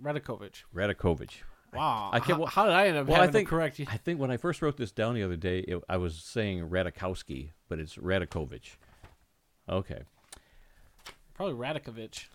Radakovich. 0.02 0.64
Radakovich. 0.74 1.44
Wow. 1.76 2.10
I 2.14 2.20
can't- 2.20 2.40
how, 2.40 2.46
how 2.46 2.66
did 2.66 2.74
I 2.74 2.88
end 2.88 2.98
up 2.98 3.08
Well, 3.08 3.22
I 3.22 3.28
think 3.28 3.48
to 3.48 3.56
correct 3.56 3.80
you? 3.80 3.86
I 3.90 3.98
think 3.98 4.20
when 4.20 4.32
I 4.32 4.38
first 4.38 4.62
wrote 4.62 4.78
this 4.78 4.92
down 4.92 5.16
the 5.16 5.24
other 5.24 5.36
day, 5.36 5.60
it, 5.60 5.82
I 5.90 5.98
was 5.98 6.16
saying 6.16 6.70
Radikowski, 6.70 7.52
but 7.70 7.80
it's 7.80 7.96
Radakovich. 7.96 8.72
Okay. 9.70 10.02
Probably 11.34 11.56
Radakovich. 11.56 12.26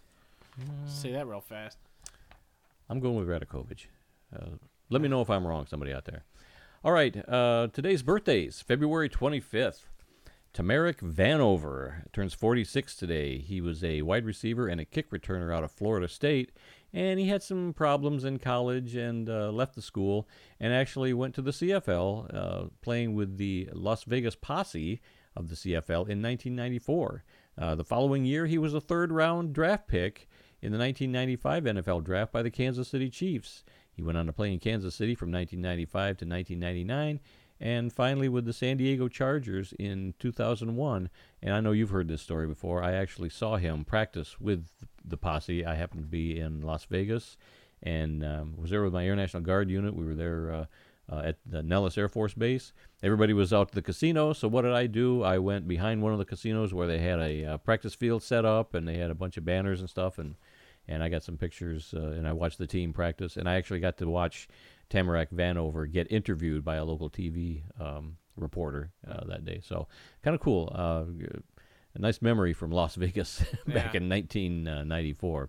Say 0.87 1.12
that 1.12 1.26
real 1.26 1.40
fast. 1.40 1.79
I'm 2.88 3.00
going 3.00 3.16
with 3.16 3.29
Radakovich. 3.29 3.87
Uh, 4.35 4.57
let 4.90 5.00
me 5.00 5.09
know 5.09 5.20
if 5.22 5.31
I'm 5.31 5.46
wrong, 5.46 5.66
somebody 5.66 5.92
out 5.92 6.05
there. 6.05 6.24
All 6.85 6.92
right, 6.92 7.16
uh, 7.29 7.68
today's 7.72 8.03
birthdays, 8.03 8.61
February 8.62 9.09
25th. 9.09 9.83
Tamarick 10.53 10.96
Vanover 10.98 12.11
turns 12.12 12.35
46 12.35 12.96
today. 12.96 13.38
He 13.38 13.61
was 13.61 13.85
a 13.85 14.03
wide 14.03 14.24
receiver 14.24 14.66
and 14.66 14.81
a 14.81 14.85
kick 14.85 15.11
returner 15.11 15.55
out 15.55 15.62
of 15.62 15.70
Florida 15.70 16.09
State, 16.09 16.50
and 16.92 17.20
he 17.20 17.29
had 17.29 17.42
some 17.42 17.72
problems 17.72 18.24
in 18.24 18.38
college 18.38 18.94
and 18.94 19.29
uh, 19.29 19.50
left 19.50 19.74
the 19.74 19.83
school 19.83 20.29
and 20.59 20.72
actually 20.72 21.12
went 21.12 21.35
to 21.35 21.42
the 21.42 21.50
CFL, 21.53 22.35
uh, 22.35 22.68
playing 22.81 23.14
with 23.14 23.37
the 23.37 23.68
Las 23.72 24.05
Vegas 24.05 24.35
Posse 24.35 25.00
of 25.37 25.48
the 25.48 25.55
CFL 25.55 26.09
in 26.09 26.22
1994. 26.22 27.24
Uh, 27.57 27.74
the 27.74 27.85
following 27.85 28.24
year, 28.24 28.46
he 28.46 28.59
was 28.59 28.74
a 28.74 28.81
third 28.81 29.12
round 29.12 29.53
draft 29.53 29.87
pick 29.87 30.29
in 30.62 30.72
the 30.72 30.79
1995 30.79 31.64
NFL 31.64 32.05
draft 32.05 32.33
by 32.33 32.42
the 32.42 32.50
Kansas 32.50 32.88
City 32.88 33.09
Chiefs. 33.09 33.64
He 33.92 34.03
went 34.03 34.18
on 34.18 34.26
to 34.26 34.33
play 34.33 34.53
in 34.53 34.59
Kansas 34.59 34.94
City 34.94 35.14
from 35.14 35.31
1995 35.31 36.18
to 36.18 36.24
1999 36.24 37.20
and 37.61 37.92
finally 37.92 38.29
with 38.29 38.46
the 38.46 38.53
San 38.53 38.79
Diego 38.79 39.07
Chargers 39.09 39.75
in 39.79 40.14
2001. 40.18 41.11
And 41.42 41.55
I 41.55 41.61
know 41.61 41.73
you've 41.73 41.90
heard 41.90 42.09
this 42.09 42.23
story 42.23 42.46
before. 42.46 42.83
I 42.83 42.92
actually 42.92 43.29
saw 43.29 43.57
him 43.57 43.85
practice 43.85 44.40
with 44.40 44.66
the 45.05 45.18
posse. 45.18 45.66
I 45.66 45.75
happened 45.75 46.03
to 46.03 46.09
be 46.09 46.38
in 46.38 46.62
Las 46.62 46.87
Vegas 46.87 47.37
and 47.83 48.25
um, 48.25 48.55
was 48.57 48.70
there 48.70 48.83
with 48.83 48.94
my 48.94 49.07
Air 49.07 49.16
National 49.16 49.42
Guard 49.42 49.70
unit. 49.70 49.94
We 49.94 50.07
were 50.07 50.14
there 50.14 50.53
uh, 50.53 50.64
uh, 51.12 51.23
at 51.25 51.38
the 51.44 51.62
Nellis 51.62 51.99
Air 51.99 52.09
Force 52.09 52.35
Base. 52.35 52.73
Everybody 53.03 53.33
was 53.33 53.53
out 53.53 53.68
to 53.68 53.75
the 53.75 53.83
casino. 53.83 54.33
So 54.33 54.49
what 54.49 54.62
did 54.62 54.73
I 54.73 54.87
do? 54.87 55.23
I 55.23 55.38
went 55.38 55.68
behind 55.68 56.03
one 56.03 56.12
of 56.12 56.18
the 56.18 56.25
casinos 56.25 56.73
where 56.73 56.87
they 56.87 56.99
had 56.99 57.18
a 57.18 57.44
uh, 57.44 57.59
practice 57.59 57.94
field 57.94 58.23
set 58.23 58.44
up 58.44 58.75
and 58.75 58.88
they 58.88 58.96
had 58.96 59.11
a 59.11 59.14
bunch 59.14 59.37
of 59.37 59.44
banners 59.44 59.81
and 59.81 59.90
stuff 59.90 60.18
and 60.18 60.37
and 60.88 61.05
I 61.05 61.09
got 61.09 61.23
some 61.23 61.37
pictures 61.37 61.94
uh, 61.94 62.01
and 62.01 62.27
I 62.27 62.33
watched 62.33 62.59
the 62.59 62.66
team 62.66 62.92
practice 62.92 63.37
and 63.37 63.49
I 63.49 63.55
actually 63.55 63.81
got 63.81 63.99
to 63.99 64.09
watch 64.09 64.49
Tamarick 64.90 65.31
Vanover 65.33 65.90
get 65.90 66.11
interviewed 66.11 66.64
by 66.64 66.76
a 66.76 66.85
local 66.85 67.09
TV 67.09 67.62
um, 67.81 68.16
reporter 68.37 68.90
uh, 69.09 69.24
that 69.26 69.44
day. 69.44 69.61
So 69.62 69.87
kind 70.22 70.35
of 70.35 70.40
cool. 70.40 70.70
Uh, 70.74 71.05
a 71.94 71.98
nice 71.98 72.20
memory 72.22 72.53
from 72.53 72.70
Las 72.70 72.94
Vegas 72.96 73.40
back 73.66 73.94
Yeah. 73.94 74.00
in 74.00 74.09
1994. 74.09 75.48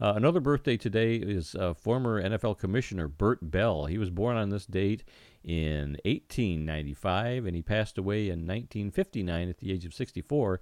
Uh, 0.00 0.12
another 0.14 0.38
birthday 0.40 0.76
today 0.76 1.16
is 1.16 1.56
uh, 1.56 1.74
former 1.74 2.22
NFL 2.22 2.58
Commissioner 2.58 3.08
Bert 3.08 3.38
Bell. 3.50 3.86
He 3.86 3.98
was 3.98 4.10
born 4.10 4.36
on 4.36 4.48
this 4.50 4.64
date 4.64 5.02
in 5.42 5.96
1895 6.04 7.46
and 7.46 7.56
he 7.56 7.62
passed 7.62 7.98
away 7.98 8.24
in 8.28 8.40
1959 8.46 9.48
at 9.48 9.58
the 9.58 9.72
age 9.72 9.84
of 9.84 9.94
64. 9.94 10.60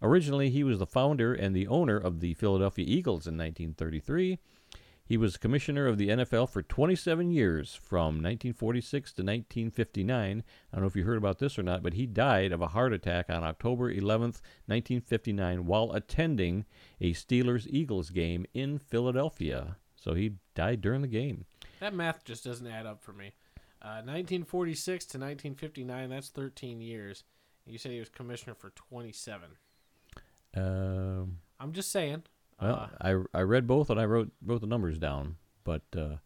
Originally, 0.00 0.50
he 0.50 0.64
was 0.64 0.80
the 0.80 0.86
founder 0.86 1.32
and 1.32 1.54
the 1.54 1.68
owner 1.68 1.96
of 1.96 2.18
the 2.18 2.34
Philadelphia 2.34 2.84
Eagles 2.88 3.26
in 3.28 3.34
1933. 3.38 4.38
He 5.12 5.18
was 5.18 5.36
commissioner 5.36 5.88
of 5.88 5.98
the 5.98 6.08
NFL 6.08 6.48
for 6.48 6.62
27 6.62 7.30
years, 7.30 7.74
from 7.74 8.22
1946 8.22 9.12
to 9.12 9.20
1959. 9.20 10.42
I 10.72 10.74
don't 10.74 10.80
know 10.80 10.86
if 10.86 10.96
you 10.96 11.04
heard 11.04 11.18
about 11.18 11.38
this 11.38 11.58
or 11.58 11.62
not, 11.62 11.82
but 11.82 11.92
he 11.92 12.06
died 12.06 12.50
of 12.50 12.62
a 12.62 12.68
heart 12.68 12.94
attack 12.94 13.28
on 13.28 13.44
October 13.44 13.92
11th, 13.92 14.40
1959, 14.64 15.66
while 15.66 15.92
attending 15.92 16.64
a 16.98 17.12
Steelers 17.12 17.66
Eagles 17.68 18.08
game 18.08 18.46
in 18.54 18.78
Philadelphia. 18.78 19.76
So 19.96 20.14
he 20.14 20.36
died 20.54 20.80
during 20.80 21.02
the 21.02 21.08
game. 21.08 21.44
That 21.80 21.92
math 21.92 22.24
just 22.24 22.44
doesn't 22.44 22.66
add 22.66 22.86
up 22.86 23.02
for 23.02 23.12
me. 23.12 23.34
Uh, 23.82 24.00
1946 24.06 25.04
to 25.04 25.18
1959, 25.18 26.08
that's 26.08 26.30
13 26.30 26.80
years. 26.80 27.24
You 27.66 27.76
said 27.76 27.92
he 27.92 27.98
was 27.98 28.08
commissioner 28.08 28.54
for 28.54 28.70
27. 28.70 29.50
Um, 30.56 31.40
I'm 31.60 31.72
just 31.74 31.92
saying. 31.92 32.22
Well, 32.62 32.88
Uh, 33.00 33.24
I, 33.34 33.38
I 33.38 33.42
read 33.42 33.66
both 33.66 33.90
and 33.90 34.00
I 34.00 34.04
wrote 34.04 34.30
wrote 34.44 34.60
the 34.60 34.66
numbers 34.66 34.98
down, 34.98 35.36
but 35.64 35.82
uh, 35.96 36.16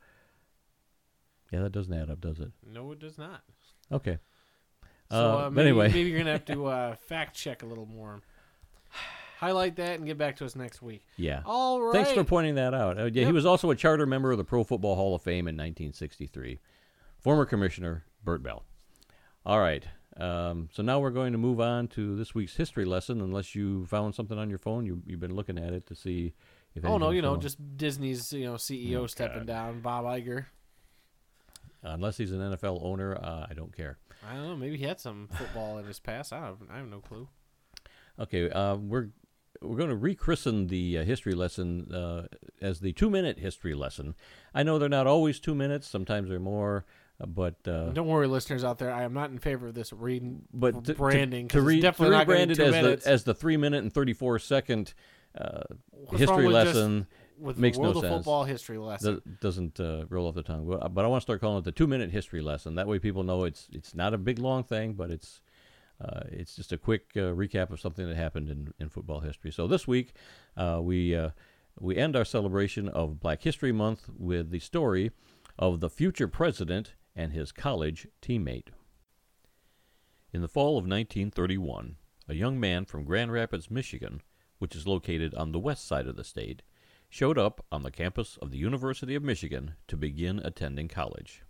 yeah, 1.51 1.61
that 1.62 1.72
doesn't 1.72 1.92
add 1.94 2.11
up, 2.11 2.20
does 2.20 2.38
it? 2.40 2.53
no, 2.70 2.92
it 2.92 2.99
does 2.99 3.18
not. 3.18 3.42
Okay. 3.90 4.18
So 5.11 5.16
Uh, 5.16 5.46
uh, 5.46 5.51
maybe, 5.51 5.68
anyway. 5.68 5.88
maybe 5.88 6.11
you're 6.11 6.18
gonna 6.18 6.33
have 6.33 6.44
to 6.57 6.66
uh, 6.66 6.94
fact 6.96 7.37
check 7.37 7.62
a 7.62 7.66
little 7.66 7.87
more. 7.87 8.20
Highlight 9.38 9.77
that 9.77 9.99
and 9.99 10.07
get 10.07 10.16
back 10.16 10.37
to 10.37 10.46
us 10.46 10.57
next 10.57 10.81
week. 10.81 11.03
Yeah. 11.18 11.42
All 11.44 11.81
right. 11.81 11.92
Thanks 11.92 12.12
for 12.12 12.25
pointing 12.25 12.55
that 12.55 12.72
out. 12.72 12.99
Uh, 12.99 13.05
yeah, 13.12 13.27
he 13.27 13.33
was 13.33 13.44
also 13.44 13.70
a 13.70 13.77
charter 13.77 14.07
member 14.07 14.33
of 14.33 14.38
the 14.38 14.44
Pro 14.44 14.64
Football 14.64 14.94
Hall 14.96 15.14
of 15.14 15.20
Fame 15.20 15.46
in 15.46 15.55
1963. 15.57 16.59
Former 17.20 17.44
Commissioner 17.44 18.05
Bert 18.25 18.42
Bell. 18.42 18.64
All 19.44 19.61
right. 19.61 19.85
Um, 20.18 20.68
so 20.72 20.83
now 20.83 20.98
we're 20.98 21.11
going 21.11 21.33
to 21.33 21.38
move 21.38 21.61
on 21.61 21.88
to 21.88 22.16
this 22.16 22.35
week's 22.35 22.57
history 22.57 22.85
lesson. 22.85 23.20
Unless 23.20 23.55
you 23.55 23.85
found 23.87 24.14
something 24.14 24.38
on 24.38 24.48
your 24.48 24.59
phone, 24.59 24.87
you, 24.87 25.02
you've 25.07 25.20
been 25.20 25.35
looking 25.35 25.59
at 25.59 25.72
it 25.72 25.87
to 25.88 25.94
see 25.94 26.33
if. 26.74 26.85
Oh 26.85 26.98
no, 26.98 27.11
you 27.11 27.20
know, 27.22 27.31
going- 27.33 27.40
just 27.42 27.76
Disney's 27.76 28.33
you 28.33 28.44
know 28.46 28.55
CEO 28.55 29.00
Oh, 29.02 29.07
stepping 29.07 29.40
God. 29.40 29.46
down, 29.46 29.81
Bob 29.81 30.05
Iger. 30.07 30.46
unless 31.83 32.16
he's 32.16 32.33
an 32.33 32.40
NFL 32.40 32.81
owner, 32.83 33.14
uh, 33.16 33.46
I 33.48 33.55
don't 33.55 33.76
care. 33.76 33.98
I 34.29 34.35
don't 34.35 34.48
know. 34.48 34.57
Maybe 34.57 34.76
he 34.79 34.85
had 34.85 34.98
some 35.00 35.29
football 35.37 35.79
in 35.79 35.85
his 35.85 36.00
past. 36.00 36.33
I 36.33 36.40
have, 36.40 36.57
I 36.72 36.79
have 36.79 36.88
no 36.88 37.00
clue. 37.00 37.29
Okay, 38.18 38.50
uh, 38.50 38.76
we're 38.76 39.09
we're 39.62 39.76
going 39.76 39.90
to 39.90 39.96
rechristen 39.96 40.68
the 40.68 40.98
uh, 40.98 41.05
history 41.05 41.35
lesson 41.35 41.92
uh, 41.94 42.26
as 42.61 42.81
the 42.81 42.92
two-minute 42.92 43.38
history 43.38 43.74
lesson. 43.74 44.14
I 44.55 44.62
know 44.62 44.79
they're 44.79 44.88
not 44.88 45.07
always 45.07 45.38
two 45.38 45.55
minutes; 45.55 45.87
sometimes 45.88 46.29
they're 46.31 46.38
more. 46.40 46.85
But 47.24 47.57
uh, 47.66 47.90
Don't 47.90 48.07
worry, 48.07 48.26
listeners 48.26 48.62
out 48.62 48.79
there. 48.79 48.92
I 48.92 49.02
am 49.05 49.14
not 49.14 49.31
in 49.31 49.38
favor 49.38 49.68
of 49.68 49.74
this 49.74 49.92
reading 49.92 50.42
but 50.52 50.85
to, 50.85 50.94
branding. 50.94 51.48
to, 51.48 51.61
to, 51.62 51.81
definitely 51.81 52.16
to 52.16 52.24
rebrand 52.24 52.50
it 52.50 52.59
as 52.59 52.72
minutes. 52.72 53.05
the 53.05 53.11
as 53.11 53.24
the 53.24 53.35
three 53.35 53.57
minute 53.57 53.83
and 53.83 53.92
thirty 53.92 54.12
four 54.12 54.38
second 54.38 54.92
uh, 55.38 55.62
history 56.11 56.26
wrong 56.26 56.37
with 56.37 56.52
just- 56.55 56.74
lesson 56.76 57.07
with 57.38 57.59
makes 57.59 57.79
no 57.79 57.92
sense. 57.92 58.07
Football 58.07 58.44
history 58.44 58.79
lesson. 58.79 59.14
do- 59.24 59.31
doesn't 59.40 59.79
uh, 59.81 60.05
roll 60.09 60.26
off 60.26 60.35
the 60.35 60.42
tongue. 60.42 60.66
But, 60.66 60.92
but 60.94 61.05
I 61.05 61.09
want 61.09 61.20
to 61.20 61.24
start 61.24 61.40
calling 61.40 61.59
it 61.59 61.64
the 61.64 61.72
two 61.72 61.87
minute 61.87 62.11
history 62.11 62.40
lesson. 62.40 62.74
That 62.74 62.86
way, 62.86 62.99
people 62.99 63.22
know 63.22 63.45
it's 63.45 63.68
it's 63.72 63.95
not 63.95 64.12
a 64.14 64.18
big 64.18 64.38
long 64.38 64.64
thing, 64.64 64.93
but 64.95 65.11
it's 65.11 65.41
uh, 66.03 66.20
it's 66.30 66.55
just 66.57 66.72
a 66.72 66.78
quick 66.78 67.07
uh, 67.16 67.32
recap 67.32 67.70
of 67.70 67.80
something 67.80 68.07
that 68.07 68.16
happened 68.16 68.51
in, 68.51 68.74
in 68.78 68.88
football 68.91 69.20
history. 69.20 69.51
So 69.51 69.66
this 69.66 69.86
week, 69.88 70.12
uh, 70.57 70.80
we 70.82 71.14
uh, 71.16 71.30
we 71.80 71.97
end 71.97 72.14
our 72.14 72.24
celebration 72.24 72.88
of 72.88 73.20
Black 73.20 73.43
History 73.43 73.72
Month 73.72 74.09
with 74.18 74.51
the 74.51 74.59
story 74.59 75.12
of 75.59 75.80
the 75.80 75.88
future 75.88 76.28
president 76.28 76.95
and 77.17 77.33
his 77.33 77.51
college 77.51 78.07
teammate. 78.23 78.69
In 80.33 80.43
the 80.43 80.49
fall 80.49 80.73
of 80.79 80.85
1931, 80.85 81.97
a 82.29 82.35
young 82.35 82.61
man 82.61 82.85
from 82.85 83.05
Grand 83.05 83.33
Rapids, 83.33 83.71
Michigan, 83.71 84.21
which 84.59 84.77
is 84.77 84.87
located 84.87 85.35
on 85.35 85.53
the 85.53 85.59
west 85.59 85.87
side 85.87 86.07
of 86.07 86.17
the 86.17 86.25
state, 86.25 86.62
showed 87.09 87.39
up 87.39 87.64
on 87.73 87.83
the 87.83 87.91
campus 87.91 88.37
of 88.43 88.51
the 88.51 88.59
University 88.59 89.14
of 89.14 89.23
Michigan 89.23 89.75
to 89.89 89.97
begin 89.97 90.41
attending 90.41 90.89
college. 90.89 91.43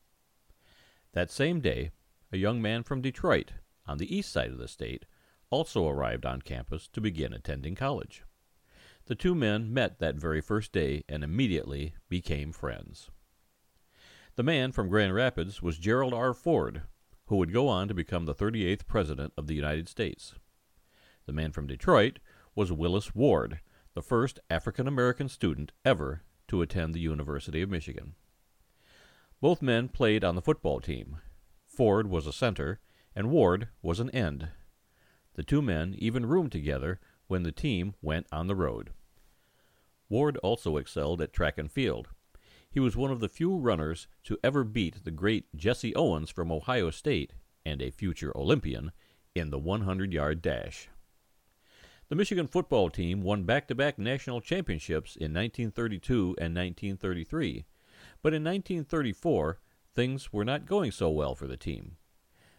That 1.13 1.31
same 1.31 1.61
day, 1.61 1.91
a 2.31 2.37
young 2.37 2.63
man 2.63 2.83
from 2.83 3.01
Detroit, 3.01 3.53
on 3.87 3.99
the 3.99 4.15
east 4.15 4.31
side 4.31 4.51
of 4.51 4.59
the 4.59 4.69
state, 4.69 5.05
also 5.51 5.89
arrived 5.89 6.27
on 6.27 6.43
campus 6.43 6.89
to 6.89 7.01
begin 7.01 7.33
attending 7.33 7.75
college. 7.75 8.23
The 9.07 9.15
two 9.15 9.35
men 9.35 9.73
met 9.73 9.99
that 10.01 10.17
very 10.17 10.41
first 10.41 10.73
day 10.73 11.05
and 11.09 11.25
immediately 11.25 11.95
became 12.09 12.53
friends. 12.53 13.11
The 14.37 14.43
man 14.43 14.71
from 14.71 14.91
Grand 14.91 15.15
Rapids 15.15 15.63
was 15.63 15.79
Gerald 15.79 16.13
R. 16.13 16.35
Ford, 16.35 16.83
who 17.29 17.37
would 17.37 17.55
go 17.55 17.69
on 17.69 17.89
to 17.89 17.95
become 17.95 18.27
the 18.27 18.35
38th 18.35 18.87
President 18.87 19.33
of 19.35 19.47
the 19.47 19.55
United 19.55 19.89
States. 19.89 20.35
The 21.25 21.33
man 21.33 21.53
from 21.53 21.67
Detroit 21.67 22.19
was 22.55 22.71
Willis 22.71 23.15
Ward, 23.15 23.61
the 23.95 24.03
first 24.03 24.39
African 24.51 24.87
American 24.87 25.31
student 25.31 25.73
ever 25.87 26.21
to 26.49 26.61
attend 26.61 26.95
the 26.95 27.01
University 27.01 27.63
of 27.63 27.71
Michigan. 27.71 28.15
Both 29.41 29.63
men 29.63 29.89
played 29.89 30.23
on 30.23 30.35
the 30.35 30.43
football 30.43 30.81
team. 30.81 31.17
Ford 31.67 32.07
was 32.11 32.27
a 32.27 32.33
center, 32.33 32.81
and 33.15 33.31
Ward 33.31 33.69
was 33.81 34.01
an 34.01 34.11
end. 34.11 34.49
The 35.33 35.45
two 35.45 35.63
men 35.63 35.95
even 35.97 36.27
roomed 36.27 36.53
together 36.53 37.01
when 37.27 37.43
the 37.43 37.53
team 37.53 37.95
went 38.03 38.27
on 38.31 38.49
the 38.49 38.55
road. 38.55 38.91
Ward 40.11 40.37
also 40.39 40.77
excelled 40.77 41.23
at 41.23 41.33
track 41.33 41.57
and 41.57 41.73
field. 41.73 42.09
He 42.77 42.81
was 42.81 42.95
one 42.95 43.11
of 43.11 43.21
the 43.21 43.29
few 43.31 43.57
runners 43.57 44.07
to 44.25 44.39
ever 44.45 44.63
beat 44.63 45.03
the 45.03 45.11
great 45.11 45.47
Jesse 45.57 45.95
Owens 45.95 46.29
from 46.29 46.53
Ohio 46.53 46.91
State 46.91 47.33
and 47.65 47.81
a 47.81 47.91
future 47.91 48.37
Olympian 48.37 48.93
in 49.35 49.49
the 49.49 49.59
100 49.59 50.13
yard 50.13 50.43
dash. 50.43 50.91
The 52.11 52.17
Michigan 52.17 52.47
football 52.47 52.91
team 52.91 53.23
won 53.23 53.45
back 53.45 53.67
to 53.69 53.75
back 53.75 53.99
national 53.99 54.43
championships 54.43 55.17
in 55.17 55.33
1932 55.33 56.37
and 56.39 56.55
1933, 56.55 57.65
but 58.21 58.35
in 58.35 58.45
1934, 58.45 59.59
things 59.95 60.31
were 60.31 60.45
not 60.45 60.67
going 60.67 60.93
so 60.93 61.09
well 61.09 61.35
for 61.35 61.47
the 61.47 61.57
team. 61.57 61.97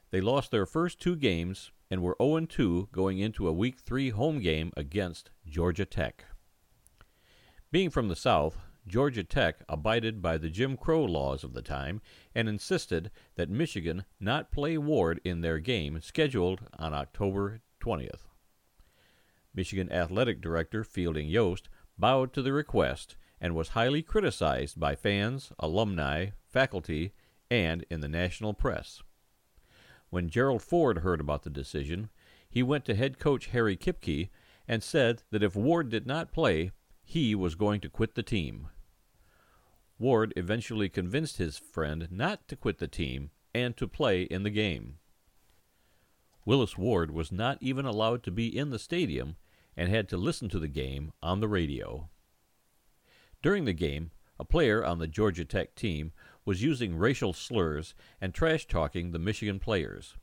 They 0.09 0.19
lost 0.19 0.49
their 0.49 0.65
first 0.65 0.99
two 0.99 1.15
games 1.15 1.71
and 1.91 2.01
were 2.01 2.17
0 2.19 2.47
2 2.47 2.89
going 2.91 3.19
into 3.19 3.47
a 3.47 3.53
Week 3.53 3.77
3 3.77 4.09
home 4.09 4.39
game 4.39 4.71
against 4.75 5.29
Georgia 5.45 5.85
Tech. 5.85 6.25
Being 7.69 7.91
from 7.91 8.07
the 8.07 8.15
South, 8.15 8.57
Georgia 8.87 9.23
Tech 9.23 9.63
abided 9.67 10.21
by 10.21 10.37
the 10.37 10.49
Jim 10.49 10.77
Crow 10.77 11.03
laws 11.03 11.43
of 11.43 11.53
the 11.53 11.61
time 11.61 12.01
and 12.33 12.47
insisted 12.47 13.11
that 13.35 13.49
Michigan 13.49 14.05
not 14.19 14.51
play 14.51 14.77
Ward 14.77 15.19
in 15.25 15.41
their 15.41 15.59
game 15.59 15.99
scheduled 16.01 16.61
on 16.79 16.93
October 16.93 17.59
20th. 17.81 18.27
Michigan 19.53 19.91
Athletic 19.91 20.39
Director 20.39 20.83
Fielding 20.83 21.27
Yost 21.27 21.67
bowed 21.97 22.31
to 22.31 22.41
the 22.41 22.53
request 22.53 23.17
and 23.41 23.55
was 23.55 23.69
highly 23.69 24.01
criticized 24.01 24.79
by 24.79 24.95
fans, 24.95 25.51
alumni, 25.59 26.27
faculty, 26.47 27.11
and 27.51 27.85
in 27.89 27.99
the 27.99 28.07
national 28.07 28.53
press. 28.53 29.01
When 30.09 30.29
Gerald 30.29 30.61
Ford 30.61 30.99
heard 30.99 31.19
about 31.19 31.43
the 31.43 31.49
decision, 31.49 32.09
he 32.49 32.63
went 32.63 32.85
to 32.85 32.95
head 32.95 33.19
coach 33.19 33.47
Harry 33.47 33.75
Kipke 33.75 34.29
and 34.67 34.81
said 34.81 35.23
that 35.31 35.43
if 35.43 35.55
Ward 35.55 35.89
did 35.89 36.07
not 36.07 36.31
play, 36.31 36.71
he 37.03 37.35
was 37.35 37.55
going 37.55 37.81
to 37.81 37.89
quit 37.89 38.15
the 38.15 38.23
team. 38.23 38.69
Ward 39.99 40.33
eventually 40.35 40.89
convinced 40.89 41.37
his 41.37 41.57
friend 41.57 42.07
not 42.11 42.47
to 42.47 42.55
quit 42.55 42.77
the 42.77 42.87
team 42.87 43.31
and 43.53 43.75
to 43.77 43.87
play 43.87 44.23
in 44.23 44.43
the 44.43 44.49
game. 44.49 44.99
Willis 46.45 46.77
Ward 46.77 47.11
was 47.11 47.31
not 47.31 47.57
even 47.61 47.85
allowed 47.85 48.23
to 48.23 48.31
be 48.31 48.47
in 48.47 48.69
the 48.69 48.79
stadium 48.79 49.35
and 49.75 49.89
had 49.89 50.07
to 50.09 50.17
listen 50.17 50.49
to 50.49 50.59
the 50.59 50.67
game 50.67 51.11
on 51.21 51.39
the 51.39 51.47
radio. 51.47 52.09
During 53.41 53.65
the 53.65 53.73
game, 53.73 54.11
a 54.39 54.45
player 54.45 54.85
on 54.85 54.99
the 54.99 55.07
Georgia 55.07 55.45
Tech 55.45 55.75
team 55.75 56.11
was 56.45 56.63
using 56.63 56.95
racial 56.95 57.33
slurs 57.33 57.95
and 58.21 58.33
trash 58.33 58.67
talking 58.67 59.11
the 59.11 59.19
Michigan 59.19 59.59
players. 59.59 60.15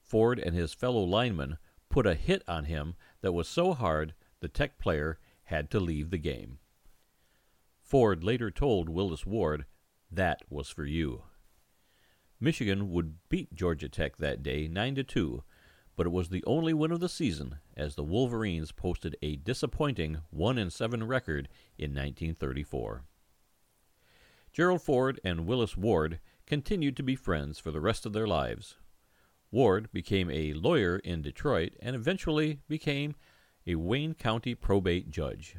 Ford 0.00 0.38
and 0.38 0.54
his 0.54 0.72
fellow 0.72 1.02
linemen 1.02 1.58
put 1.88 2.06
a 2.06 2.14
hit 2.14 2.42
on 2.48 2.64
him 2.64 2.94
that 3.20 3.32
was 3.32 3.48
so 3.48 3.74
hard 3.74 4.14
the 4.40 4.48
Tech 4.48 4.78
player 4.78 5.18
had 5.44 5.70
to 5.70 5.80
leave 5.80 6.10
the 6.10 6.18
game. 6.18 6.58
Ford 7.92 8.24
later 8.24 8.50
told 8.50 8.88
Willis 8.88 9.26
Ward, 9.26 9.66
That 10.10 10.40
was 10.48 10.70
for 10.70 10.86
you. 10.86 11.24
Michigan 12.40 12.88
would 12.88 13.16
beat 13.28 13.52
Georgia 13.52 13.90
Tech 13.90 14.16
that 14.16 14.42
day 14.42 14.66
9 14.66 14.94
to 14.94 15.04
2, 15.04 15.44
but 15.94 16.06
it 16.06 16.12
was 16.12 16.30
the 16.30 16.42
only 16.46 16.72
win 16.72 16.90
of 16.90 17.00
the 17.00 17.08
season 17.10 17.56
as 17.76 17.94
the 17.94 18.02
Wolverines 18.02 18.72
posted 18.72 19.14
a 19.20 19.36
disappointing 19.36 20.22
1 20.30 20.56
and 20.56 20.72
7 20.72 21.06
record 21.06 21.50
in 21.76 21.90
1934. 21.90 23.04
Gerald 24.54 24.80
Ford 24.80 25.20
and 25.22 25.44
Willis 25.44 25.76
Ward 25.76 26.18
continued 26.46 26.96
to 26.96 27.02
be 27.02 27.14
friends 27.14 27.58
for 27.58 27.72
the 27.72 27.80
rest 27.82 28.06
of 28.06 28.14
their 28.14 28.26
lives. 28.26 28.78
Ward 29.50 29.92
became 29.92 30.30
a 30.30 30.54
lawyer 30.54 30.96
in 30.96 31.20
Detroit 31.20 31.74
and 31.82 31.94
eventually 31.94 32.60
became 32.70 33.14
a 33.66 33.74
Wayne 33.74 34.14
County 34.14 34.54
probate 34.54 35.10
judge. 35.10 35.56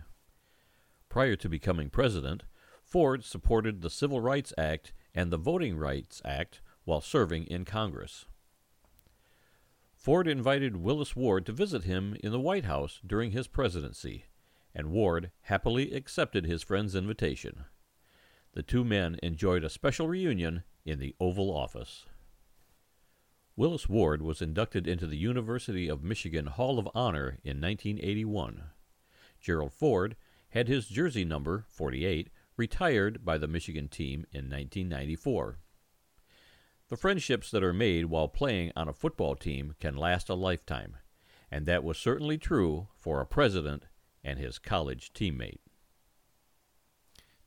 Prior 1.13 1.35
to 1.35 1.47
becoming 1.47 1.91
president, 1.91 2.41
Ford 2.81 3.23
supported 3.23 3.81
the 3.81 3.91
Civil 3.91 4.19
Rights 4.19 4.51
Act 4.57 4.93
and 5.13 5.31
the 5.31 5.37
Voting 5.37 5.77
Rights 5.77 6.23
Act 6.25 6.59
while 6.85 7.01
serving 7.01 7.43
in 7.43 7.65
Congress. 7.65 8.25
Ford 9.93 10.27
invited 10.27 10.77
Willis 10.77 11.15
Ward 11.15 11.45
to 11.45 11.51
visit 11.51 11.83
him 11.83 12.17
in 12.23 12.31
the 12.31 12.39
White 12.39 12.65
House 12.65 12.99
during 13.05 13.29
his 13.29 13.47
presidency, 13.47 14.25
and 14.73 14.89
Ward 14.89 15.29
happily 15.41 15.93
accepted 15.93 16.47
his 16.47 16.63
friend's 16.63 16.95
invitation. 16.95 17.65
The 18.53 18.63
two 18.63 18.83
men 18.83 19.19
enjoyed 19.21 19.63
a 19.63 19.69
special 19.69 20.07
reunion 20.07 20.63
in 20.83 20.97
the 20.97 21.13
Oval 21.19 21.55
Office. 21.55 22.07
Willis 23.55 23.87
Ward 23.87 24.23
was 24.23 24.41
inducted 24.41 24.87
into 24.87 25.05
the 25.05 25.17
University 25.17 25.87
of 25.87 26.03
Michigan 26.03 26.47
Hall 26.47 26.79
of 26.79 26.89
Honor 26.95 27.37
in 27.43 27.61
1981. 27.61 28.63
Gerald 29.39 29.73
Ford 29.73 30.15
had 30.53 30.67
his 30.67 30.87
jersey 30.87 31.25
number, 31.25 31.65
48, 31.67 32.29
retired 32.57 33.25
by 33.25 33.39
the 33.39 33.47
Michigan 33.47 33.87
team 33.87 34.25
in 34.31 34.51
1994. 34.51 35.57
The 36.89 36.95
friendships 36.95 37.49
that 37.49 37.63
are 37.63 37.73
made 37.73 38.05
while 38.05 38.27
playing 38.27 38.71
on 38.75 38.87
a 38.87 38.93
football 38.93 39.35
team 39.35 39.73
can 39.79 39.97
last 39.97 40.29
a 40.29 40.35
lifetime, 40.35 40.97
and 41.49 41.65
that 41.65 41.83
was 41.83 41.97
certainly 41.97 42.37
true 42.37 42.87
for 42.95 43.19
a 43.19 43.25
president 43.25 43.85
and 44.23 44.37
his 44.37 44.59
college 44.59 45.11
teammate. 45.11 45.57